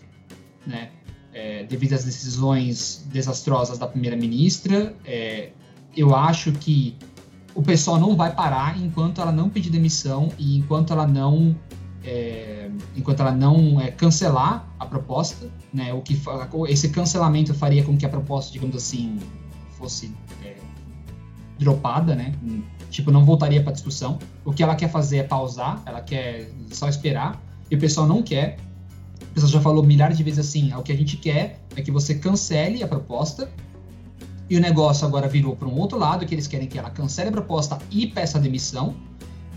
né? 0.66 0.90
É, 1.34 1.64
devido 1.64 1.94
às 1.94 2.06
decisões 2.06 3.06
desastrosas 3.12 3.78
da 3.78 3.88
primeira-ministra, 3.88 4.96
é, 5.04 5.50
eu 5.96 6.16
acho 6.16 6.52
que 6.54 6.96
o 7.54 7.62
pessoal 7.62 8.00
não 8.00 8.16
vai 8.16 8.34
parar 8.34 8.80
enquanto 8.80 9.20
ela 9.20 9.32
não 9.32 9.50
pedir 9.50 9.70
demissão 9.70 10.30
e 10.38 10.58
enquanto 10.58 10.94
ela 10.94 11.08
não 11.08 11.56
é, 12.06 12.70
enquanto 12.96 13.22
ela 13.22 13.32
não 13.32 13.82
é, 13.82 13.89
cancelar 13.89 14.68
a 14.80 14.86
proposta, 14.86 15.50
né, 15.74 15.94
o 15.94 16.02
que 16.02 16.20
esse 16.70 16.89
cancelamento 16.89 17.54
faria 17.54 17.84
com 17.84 17.98
que 17.98 18.06
a 18.06 18.10
proposta, 18.10 18.54
digamos 18.54 18.76
assim, 18.76 19.20
fosse 19.72 20.13
é, 20.44 20.56
dropada, 21.58 22.15
né, 22.15 22.34
tipo 22.91 23.12
não 23.12 23.26
voltaria 23.26 23.62
para 23.62 23.74
discussão. 23.74 24.20
O 24.44 24.54
que 24.54 24.62
ela 24.62 24.76
quer 24.76 24.89
fazer 24.89 25.18
é 25.18 25.24
pausar, 25.24 25.82
ela 25.86 26.02
quer 26.02 26.52
só 26.72 26.88
esperar 26.88 27.41
e 27.70 27.76
o 27.76 27.80
pessoal 27.80 28.08
não 28.08 28.22
quer. 28.22 28.58
O 29.32 29.34
pessoal 29.34 29.52
já 29.52 29.62
falou 29.62 29.84
milhares 29.84 30.18
de 30.18 30.24
vezes 30.24 30.39
assim, 30.39 30.74
o 30.74 30.84
que 30.84 30.91
a 30.91 30.96
gente 30.96 31.18
quer 31.18 31.60
é 31.76 31.82
que 31.82 31.91
você 31.91 32.15
cancele 32.15 32.84
a 32.84 32.88
proposta 32.88 33.50
e 34.48 34.56
o 34.56 34.62
negócio 34.62 35.08
agora 35.08 35.28
virou 35.28 35.56
para 35.56 35.68
um 35.68 35.78
outro 35.78 35.98
lado, 35.98 36.26
que 36.26 36.36
eles 36.36 36.46
querem 36.46 36.68
que 36.68 36.78
ela 36.78 36.91
cancele 36.91 37.30
a 37.30 37.32
proposta 37.32 37.80
e 37.89 38.06
peça 38.06 38.38
a 38.38 38.41
demissão. 38.41 38.96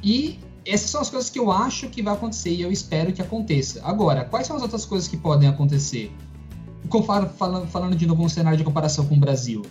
E 0.02 0.38
essas 0.68 0.90
são 0.90 1.00
as 1.00 1.08
coisas 1.08 1.30
que 1.30 1.38
eu 1.38 1.50
acho 1.50 1.88
que 1.88 2.02
vai 2.02 2.14
acontecer 2.14 2.50
e 2.50 2.60
eu 2.60 2.70
espero 2.70 3.12
que 3.12 3.22
aconteça. 3.22 3.80
Agora, 3.84 4.24
quais 4.24 4.46
são 4.46 4.56
as 4.56 4.62
outras 4.62 4.84
coisas 4.84 5.08
que 5.08 5.16
podem 5.16 5.48
acontecer? 5.48 6.12
Falando, 7.36 7.66
falando 7.66 7.96
de 7.96 8.06
novo 8.06 8.22
um 8.22 8.28
cenário 8.28 8.56
de 8.56 8.64
comparação 8.64 9.06
com 9.06 9.14
o 9.14 9.18
Brasil. 9.18 9.62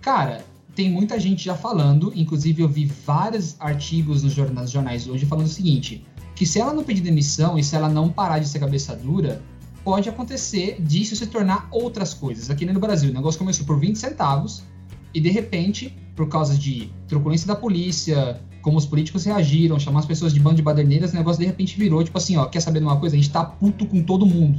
Cara, 0.00 0.44
tem 0.74 0.90
muita 0.90 1.18
gente 1.18 1.44
já 1.44 1.54
falando, 1.54 2.12
inclusive 2.14 2.62
eu 2.62 2.68
vi 2.68 2.84
vários 2.84 3.56
artigos 3.60 4.22
nos 4.22 4.32
jornais, 4.32 4.70
jornais 4.70 5.06
hoje 5.06 5.24
falando 5.24 5.46
o 5.46 5.50
seguinte, 5.50 6.04
que 6.34 6.44
se 6.44 6.58
ela 6.58 6.72
não 6.72 6.82
pedir 6.82 7.00
demissão 7.00 7.56
e 7.58 7.62
se 7.62 7.76
ela 7.76 7.88
não 7.88 8.08
parar 8.08 8.40
de 8.40 8.48
ser 8.48 8.58
cabeça 8.58 8.94
dura, 8.94 9.40
pode 9.84 10.08
acontecer 10.08 10.80
disso 10.80 11.14
se 11.14 11.26
tornar 11.26 11.68
outras 11.70 12.12
coisas. 12.12 12.50
Aqui 12.50 12.66
no 12.66 12.80
Brasil, 12.80 13.10
o 13.10 13.14
negócio 13.14 13.38
começou 13.38 13.64
por 13.64 13.78
20 13.78 13.96
centavos 13.96 14.64
e 15.12 15.20
de 15.20 15.30
repente, 15.30 15.96
por 16.16 16.28
causa 16.28 16.56
de 16.56 16.92
truculência 17.06 17.46
da 17.46 17.54
polícia, 17.54 18.40
como 18.64 18.78
os 18.78 18.86
políticos 18.86 19.26
reagiram, 19.26 19.78
chamar 19.78 20.00
as 20.00 20.06
pessoas 20.06 20.32
de 20.32 20.40
bando 20.40 20.56
de 20.56 20.62
baderneiras, 20.62 21.12
o 21.12 21.16
negócio 21.16 21.38
de 21.38 21.46
repente 21.46 21.78
virou, 21.78 22.02
tipo 22.02 22.16
assim, 22.16 22.38
ó, 22.38 22.46
quer 22.46 22.60
saber 22.60 22.78
de 22.78 22.86
uma 22.86 22.98
coisa? 22.98 23.14
A 23.14 23.18
gente 23.18 23.30
tá 23.30 23.44
puto 23.44 23.84
com 23.84 24.02
todo 24.02 24.24
mundo 24.24 24.58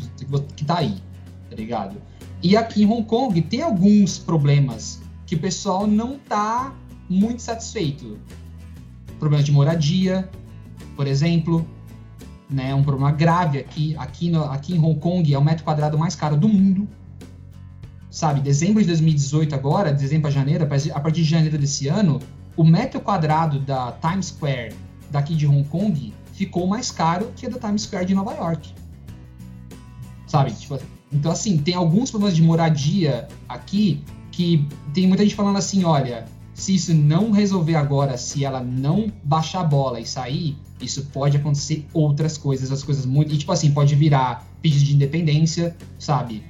que 0.55 0.63
tá 0.63 0.77
aí, 0.77 0.93
tá 1.49 1.55
ligado? 1.55 1.97
E 2.43 2.55
aqui 2.55 2.83
em 2.83 2.85
Hong 2.85 3.03
Kong 3.03 3.41
tem 3.41 3.63
alguns 3.63 4.19
problemas 4.19 5.01
que 5.25 5.33
o 5.33 5.39
pessoal 5.39 5.87
não 5.87 6.19
tá 6.19 6.71
muito 7.09 7.41
satisfeito. 7.41 8.19
Problemas 9.17 9.43
de 9.43 9.51
moradia, 9.51 10.29
por 10.95 11.07
exemplo, 11.07 11.67
né, 12.47 12.75
um 12.75 12.83
problema 12.83 13.11
grave 13.11 13.57
aqui, 13.57 13.95
aqui, 13.97 14.29
no, 14.29 14.43
aqui 14.43 14.75
em 14.75 14.79
Hong 14.79 14.99
Kong 14.99 15.33
é 15.33 15.37
o 15.37 15.43
metro 15.43 15.63
quadrado 15.63 15.97
mais 15.97 16.15
caro 16.15 16.37
do 16.37 16.47
mundo. 16.47 16.87
Sabe, 18.11 18.39
dezembro 18.39 18.83
de 18.83 18.87
2018 18.87 19.55
agora, 19.55 19.91
dezembro 19.91 20.27
a 20.27 20.31
janeiro, 20.31 20.63
a 20.63 20.99
partir 20.99 21.23
de 21.23 21.27
janeiro 21.27 21.57
desse 21.57 21.87
ano, 21.87 22.19
o 22.57 22.63
metro 22.63 22.99
quadrado 23.01 23.59
da 23.59 23.91
Times 23.93 24.27
Square 24.27 24.73
daqui 25.09 25.35
de 25.35 25.47
Hong 25.47 25.63
Kong 25.65 26.13
ficou 26.33 26.67
mais 26.67 26.91
caro 26.91 27.31
que 27.35 27.45
a 27.45 27.49
da 27.49 27.59
Times 27.59 27.83
Square 27.83 28.05
de 28.05 28.13
Nova 28.13 28.33
York. 28.33 28.73
Sabe? 30.27 30.51
Tipo, 30.51 30.79
então, 31.11 31.31
assim, 31.31 31.57
tem 31.57 31.75
alguns 31.75 32.11
problemas 32.11 32.35
de 32.35 32.41
moradia 32.41 33.27
aqui 33.47 34.03
que 34.31 34.67
tem 34.93 35.07
muita 35.07 35.23
gente 35.23 35.35
falando 35.35 35.57
assim: 35.57 35.83
olha, 35.83 36.25
se 36.53 36.75
isso 36.75 36.93
não 36.93 37.31
resolver 37.31 37.75
agora, 37.75 38.17
se 38.17 38.43
ela 38.43 38.61
não 38.61 39.11
baixar 39.23 39.61
a 39.61 39.63
bola 39.63 39.99
e 39.99 40.05
sair, 40.05 40.57
isso 40.81 41.05
pode 41.07 41.37
acontecer 41.37 41.85
outras 41.93 42.37
coisas, 42.37 42.71
as 42.71 42.83
coisas 42.83 43.05
muito. 43.05 43.33
E, 43.33 43.37
tipo 43.37 43.51
assim, 43.51 43.71
pode 43.71 43.95
virar 43.95 44.45
pedido 44.61 44.83
de 44.83 44.95
independência, 44.95 45.75
sabe? 45.97 46.43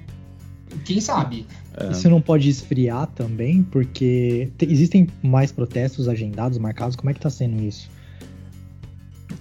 Quem 0.84 1.00
sabe? 1.00 1.46
É. 1.78 1.92
Isso 1.92 2.10
não 2.10 2.22
pode 2.22 2.50
esfriar 2.50 3.08
também, 3.08 3.64
porque 3.64 4.52
existem 4.62 5.08
mais 5.22 5.52
protestos 5.52 6.08
agendados, 6.08 6.58
marcados. 6.58 6.96
Como 6.96 7.10
é 7.10 7.14
que 7.14 7.20
tá 7.20 7.30
sendo 7.30 7.62
isso? 7.64 7.90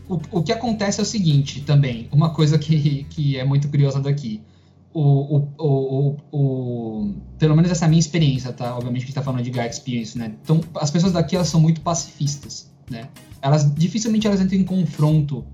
O, 0.09 0.21
o 0.31 0.43
que 0.43 0.53
acontece 0.53 1.01
é 1.01 1.03
o 1.03 1.07
seguinte 1.07 1.63
também, 1.63 2.09
uma 2.13 2.31
coisa 2.31 2.59
que, 2.59 3.05
que 3.09 3.39
é 3.39 3.45
muito 3.45 3.69
curiosa 3.69 4.01
daqui. 4.01 4.43
O, 4.93 5.39
o, 5.39 5.49
o, 5.59 6.17
o, 6.31 7.15
pelo 7.37 7.57
menos 7.57 7.71
essa 7.71 7.85
é 7.85 7.87
a 7.87 7.89
minha 7.89 7.99
experiência, 7.99 8.53
tá? 8.53 8.77
Obviamente 8.77 9.01
que 9.01 9.07
a 9.07 9.09
gente 9.09 9.15
tá 9.15 9.23
falando 9.23 9.43
de 9.43 9.51
guy 9.51 9.67
experience, 9.67 10.17
né? 10.17 10.35
Então, 10.43 10.61
as 10.77 10.91
pessoas 10.91 11.13
daqui, 11.13 11.35
elas 11.35 11.49
são 11.49 11.61
muito 11.61 11.81
pacifistas, 11.81 12.71
né? 12.89 13.09
Elas, 13.43 13.75
dificilmente 13.75 14.27
elas 14.27 14.41
entram 14.41 14.59
em 14.59 14.65
confronto 14.65 15.45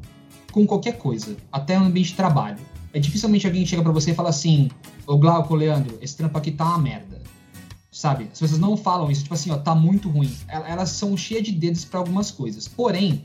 com 0.53 0.67
qualquer 0.67 0.99
coisa, 0.99 1.37
até 1.51 1.79
no 1.79 1.87
ambiente 1.87 2.09
de 2.09 2.17
trabalho. 2.17 2.59
É 2.93 2.99
dificilmente 2.99 3.47
alguém 3.47 3.65
chega 3.65 3.83
para 3.83 3.93
você 3.93 4.11
e 4.11 4.15
fala 4.15 4.31
assim: 4.31 4.71
Ô 5.07 5.17
Glauco, 5.17 5.55
Leandro, 5.55 5.99
esse 6.01 6.17
trampo 6.17 6.37
aqui 6.37 6.51
tá 6.51 6.65
uma 6.65 6.79
merda. 6.79 7.21
Sabe? 7.91 8.29
As 8.33 8.39
pessoas 8.39 8.61
não 8.61 8.77
falam 8.77 9.11
isso, 9.11 9.23
tipo 9.23 9.35
assim, 9.35 9.51
ó, 9.51 9.59
tá 9.59 9.75
muito 9.75 10.09
ruim. 10.09 10.33
Elas 10.49 10.91
são 10.91 11.17
cheias 11.17 11.45
de 11.45 11.53
dedos 11.53 11.85
para 11.85 11.99
algumas 11.99 12.31
coisas. 12.31 12.67
Porém, 12.69 13.25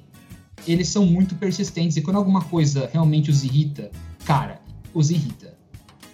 eles 0.67 0.89
são 0.89 1.05
muito 1.05 1.35
persistentes 1.35 1.97
e 1.97 2.01
quando 2.01 2.17
alguma 2.17 2.41
coisa 2.41 2.89
realmente 2.91 3.29
os 3.29 3.43
irrita, 3.43 3.91
cara, 4.25 4.59
os 4.93 5.11
irrita. 5.11 5.55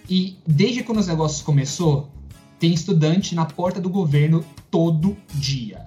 E 0.08 0.38
desde 0.46 0.82
quando 0.82 0.98
os 0.98 1.06
negócios 1.06 1.40
começou, 1.40 2.10
tem 2.58 2.72
estudante 2.72 3.34
na 3.34 3.46
porta 3.46 3.80
do 3.80 3.88
governo 3.88 4.44
todo 4.70 5.16
dia. 5.34 5.86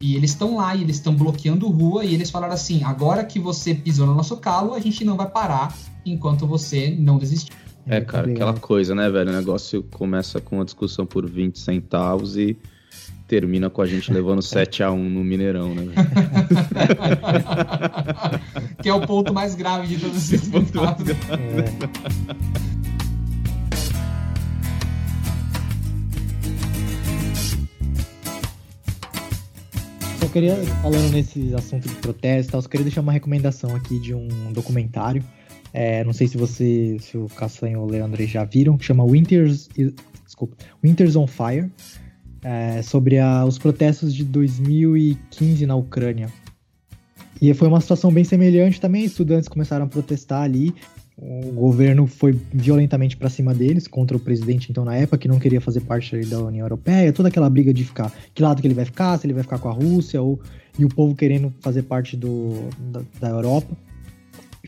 E 0.00 0.16
eles 0.16 0.30
estão 0.30 0.56
lá 0.56 0.74
e 0.74 0.82
eles 0.82 0.96
estão 0.96 1.14
bloqueando 1.14 1.68
rua 1.68 2.04
e 2.04 2.14
eles 2.14 2.30
falaram 2.30 2.54
assim: 2.54 2.82
agora 2.82 3.24
que 3.24 3.38
você 3.38 3.74
pisou 3.74 4.06
no 4.06 4.14
nosso 4.14 4.36
calo, 4.38 4.74
a 4.74 4.80
gente 4.80 5.04
não 5.04 5.16
vai 5.16 5.28
parar 5.28 5.74
enquanto 6.10 6.46
você 6.46 6.94
não 6.98 7.18
desistir. 7.18 7.52
É, 7.86 8.00
cara, 8.00 8.30
aquela 8.30 8.54
coisa, 8.54 8.94
né, 8.94 9.10
velho? 9.10 9.30
O 9.30 9.32
negócio 9.32 9.82
começa 9.82 10.40
com 10.40 10.56
uma 10.56 10.64
discussão 10.64 11.04
por 11.06 11.28
20 11.28 11.58
centavos 11.58 12.36
e 12.36 12.56
termina 13.26 13.70
com 13.70 13.80
a 13.80 13.86
gente 13.86 14.10
levando 14.12 14.42
7 14.42 14.82
a 14.82 14.92
1 14.92 15.10
no 15.10 15.24
Mineirão, 15.24 15.74
né? 15.74 15.86
que 18.82 18.88
é 18.88 18.94
o 18.94 19.06
ponto 19.06 19.32
mais 19.32 19.54
grave 19.54 19.86
de 19.86 19.98
todos 19.98 20.32
esses 20.32 20.46
pontos. 20.50 20.72
É. 20.76 20.80
Só 30.18 30.28
queria, 30.28 30.56
falando 30.82 31.10
nesse 31.12 31.54
assunto 31.54 31.88
de 31.88 31.94
protesto, 31.96 32.56
eu 32.56 32.62
só 32.62 32.68
queria 32.68 32.84
deixar 32.84 33.00
uma 33.00 33.12
recomendação 33.12 33.74
aqui 33.74 33.98
de 33.98 34.14
um 34.14 34.52
documentário 34.52 35.24
é, 35.72 36.02
não 36.04 36.12
sei 36.12 36.26
se 36.26 36.36
você, 36.36 36.96
se 37.00 37.16
o 37.16 37.26
Caçanho 37.26 37.80
ou 37.80 37.86
o 37.86 37.90
Leandro 37.90 38.24
já 38.26 38.44
viram, 38.44 38.76
que 38.76 38.84
chama 38.84 39.04
Winters, 39.04 39.68
desculpa, 40.24 40.56
Winters 40.82 41.16
on 41.16 41.26
Fire, 41.26 41.70
é, 42.42 42.82
sobre 42.82 43.18
a, 43.18 43.44
os 43.44 43.58
protestos 43.58 44.14
de 44.14 44.24
2015 44.24 45.66
na 45.66 45.76
Ucrânia. 45.76 46.28
E 47.40 47.52
foi 47.54 47.68
uma 47.68 47.80
situação 47.80 48.12
bem 48.12 48.24
semelhante 48.24 48.80
também, 48.80 49.04
estudantes 49.04 49.48
começaram 49.48 49.86
a 49.86 49.88
protestar 49.88 50.42
ali, 50.42 50.74
o 51.16 51.52
governo 51.52 52.06
foi 52.06 52.32
violentamente 52.52 53.14
para 53.14 53.28
cima 53.28 53.54
deles, 53.54 53.86
contra 53.86 54.16
o 54.16 54.20
presidente, 54.20 54.70
então, 54.70 54.84
na 54.84 54.96
época, 54.96 55.18
que 55.18 55.28
não 55.28 55.38
queria 55.38 55.60
fazer 55.60 55.80
parte 55.80 56.18
da 56.24 56.38
União 56.38 56.64
Europeia, 56.64 57.12
toda 57.12 57.28
aquela 57.28 57.48
briga 57.48 57.74
de 57.74 57.84
ficar, 57.84 58.10
que 58.34 58.42
lado 58.42 58.60
que 58.60 58.66
ele 58.66 58.74
vai 58.74 58.86
ficar, 58.86 59.18
se 59.18 59.26
ele 59.26 59.34
vai 59.34 59.42
ficar 59.42 59.58
com 59.58 59.68
a 59.68 59.72
Rússia, 59.72 60.20
ou, 60.20 60.40
e 60.78 60.84
o 60.84 60.88
povo 60.88 61.14
querendo 61.14 61.52
fazer 61.60 61.82
parte 61.82 62.16
do, 62.16 62.54
da, 62.90 63.02
da 63.20 63.28
Europa 63.28 63.76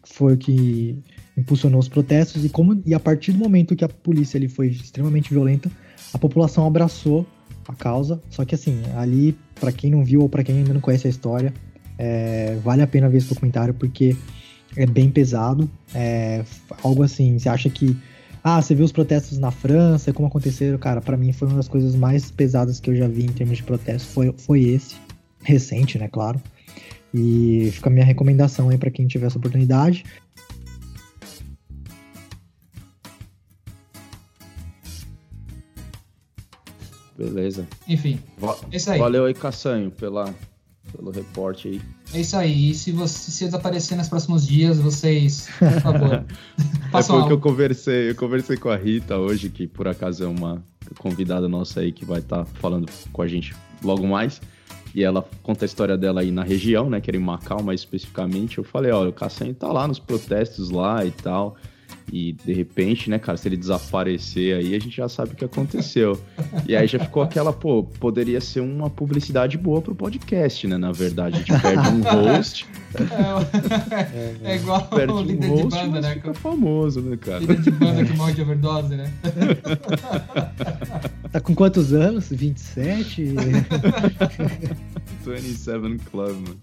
foi 0.05 0.35
o 0.35 0.37
que 0.37 0.99
impulsionou 1.37 1.81
os 1.81 1.89
protestos 1.89 2.45
e 2.45 2.49
como 2.49 2.83
e 2.85 2.95
a 2.95 3.01
partir 3.01 3.33
do 3.33 3.39
momento 3.39 3.75
que 3.77 3.85
a 3.85 3.89
polícia 3.89 4.37
ali 4.39 4.49
foi 4.49 4.69
extremamente 4.69 5.31
violenta, 5.31 5.71
a 6.13 6.19
população 6.19 6.67
abraçou 6.67 7.27
a 7.67 7.75
causa. 7.75 8.21
Só 8.31 8.45
que 8.45 8.55
assim, 8.55 8.83
ali 8.97 9.37
para 9.55 9.73
quem 9.73 9.91
não 9.91 10.05
viu 10.05 10.23
ou 10.23 10.29
para 10.29 10.43
quem 10.43 10.59
ainda 10.59 10.75
não 10.75 10.81
conhece 10.81 11.07
a 11.07 11.11
história, 11.11 11.53
é, 11.99 12.57
vale 12.65 12.83
a 12.83 12.87
pena 12.87 13.09
ver 13.09 13.19
esse 13.19 13.29
documentário 13.29 13.75
porque 13.75 14.17
é 14.77 14.87
bem 14.87 15.11
pesado. 15.11 15.71
É 15.95 16.45
algo 16.83 17.03
assim, 17.03 17.39
você 17.39 17.49
acha 17.49 17.71
que 17.71 17.97
Ah, 18.45 18.61
você 18.61 18.75
viu 18.75 18.85
os 18.85 18.91
protestos 18.91 19.39
na 19.39 19.53
França, 19.53 20.13
como 20.13 20.27
aconteceram? 20.27 20.77
Cara, 20.77 21.01
para 21.01 21.17
mim 21.17 21.33
foi 21.33 21.47
uma 21.47 21.59
das 21.59 21.69
coisas 21.69 21.95
mais 21.95 22.31
pesadas 22.31 22.81
que 22.81 22.91
eu 22.91 22.97
já 22.97 23.07
vi 23.07 23.25
em 23.25 23.33
termos 23.33 23.59
de 23.59 23.63
protesto. 23.63 24.09
Foi, 24.09 24.35
foi 24.37 24.63
esse. 24.65 24.97
Recente, 25.45 25.97
né? 25.99 26.09
Claro. 26.09 26.41
E 27.15 27.71
fica 27.73 27.91
a 27.91 27.93
minha 27.93 28.05
recomendação 28.05 28.71
aí 28.71 28.79
para 28.79 28.91
quem 28.91 29.07
tiver 29.07 29.27
essa 29.27 29.39
oportunidade. 29.39 30.05
Beleza. 37.17 37.69
Enfim, 37.87 38.19
Va 38.37 38.57
é 38.71 38.77
isso 38.77 38.91
aí. 38.91 38.99
Valeu 38.99 39.27
aí, 39.27 39.35
Cassanho, 39.35 39.91
pela, 39.91 40.35
pelo 40.91 41.11
reporte 41.11 41.69
aí. 41.69 41.81
É 42.15 42.21
isso 42.21 42.37
aí. 42.37 42.71
E 42.71 42.75
se 42.75 42.91
você 42.91 43.31
se 43.31 43.45
desaparecer 43.45 43.97
nos 43.97 44.09
próximos 44.09 44.47
dias, 44.47 44.79
vocês, 44.79 45.49
por 45.59 45.81
favor, 45.81 46.25
É 46.95 47.03
porque 47.03 47.33
eu 47.33 47.41
conversei, 47.41 48.11
eu 48.11 48.15
conversei 48.15 48.57
com 48.57 48.69
a 48.69 48.77
Rita 48.77 49.17
hoje, 49.17 49.49
que 49.49 49.67
por 49.67 49.89
acaso 49.89 50.25
é 50.25 50.27
uma 50.27 50.63
convidada 50.99 51.49
nossa 51.49 51.81
aí 51.81 51.91
que 51.91 52.05
vai 52.05 52.19
estar 52.19 52.45
falando 52.45 52.87
com 53.13 53.23
a 53.23 53.27
gente 53.27 53.55
logo 53.83 54.07
mais. 54.07 54.41
E 54.95 55.03
ela 55.03 55.25
conta 55.43 55.65
a 55.65 55.67
história 55.67 55.97
dela 55.97 56.21
aí 56.21 56.31
na 56.31 56.43
região, 56.43 56.91
né? 56.91 57.01
Que 57.01 57.11
era 57.11 57.17
em 57.17 57.21
Macau, 57.21 57.63
mais 57.63 57.81
especificamente. 57.81 58.59
Eu 58.59 58.65
falei, 58.65 58.93
olha, 58.93 59.11
o 59.11 59.13
Cassanho 59.13 59.55
tá 59.55 59.73
lá 59.73 59.89
nos 59.89 59.99
protestos 59.99 60.71
lá 60.71 61.05
e 61.05 61.11
tal. 61.11 61.57
E 62.13 62.35
de 62.35 62.53
repente, 62.53 63.09
né, 63.09 63.19
cara, 63.19 63.39
se 63.39 63.49
ele 63.49 63.57
desaparecer 63.57 64.55
aí, 64.55 64.75
a 64.75 64.79
gente 64.79 64.95
já 64.95 65.09
sabe 65.09 65.33
o 65.33 65.35
que 65.35 65.47
aconteceu. 65.47 66.21
E 66.69 66.77
aí 66.77 66.87
já 66.87 66.99
ficou 66.99 67.23
aquela, 67.23 67.55
pô, 67.55 67.85
poderia 67.85 68.39
ser 68.39 68.61
uma 68.61 68.91
publicidade 68.91 69.57
boa 69.57 69.81
pro 69.81 69.95
podcast, 69.95 70.67
né? 70.67 70.77
Na 70.77 70.93
verdade, 70.93 71.37
a 71.37 71.39
gente 71.39 71.63
perde 71.63 71.89
um 71.89 72.03
host, 72.03 72.67
É, 74.13 74.53
é 74.53 74.57
igual 74.57 74.83
perde 74.89 75.13
o 75.15 75.17
um 75.17 75.23
líder 75.23 75.41
de 75.41 75.63
host, 75.63 75.71
banda, 75.71 75.91
mas 75.91 76.03
né? 76.03 76.15
fica 76.17 76.35
famoso, 76.35 77.01
né, 77.01 77.17
cara? 77.17 77.39
Líder 77.39 77.63
de 77.63 77.71
banda 77.71 78.05
que 78.05 78.13
morre 78.15 78.35
de 78.35 78.43
overdose, 78.43 78.95
né? 78.95 79.11
Tá 81.33 81.41
com 81.41 81.55
quantos 81.55 81.95
anos? 81.95 82.29
27? 82.29 83.25
27 85.25 85.99
Club, 86.11 86.35
mano. 86.35 86.61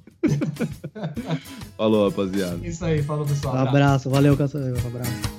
Falou, 1.75 2.07
rapaziada. 2.07 2.59
Isso 2.67 2.85
aí, 2.85 3.01
falou 3.01 3.25
pessoal. 3.25 3.55
Um 3.55 3.57
abraço, 3.57 4.11
valeu, 4.11 4.37
Caçador. 4.37 4.77
Um 4.83 4.87
abraço. 4.87 5.38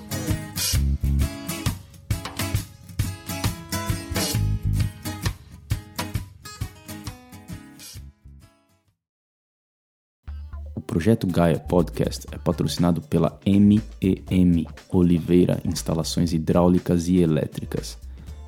Projeto 11.00 11.26
Gaia 11.26 11.58
Podcast 11.58 12.26
é 12.30 12.36
patrocinado 12.36 13.00
pela 13.00 13.40
MEM 13.46 14.66
Oliveira 14.92 15.58
Instalações 15.64 16.34
Hidráulicas 16.34 17.08
e 17.08 17.16
Elétricas. 17.16 17.96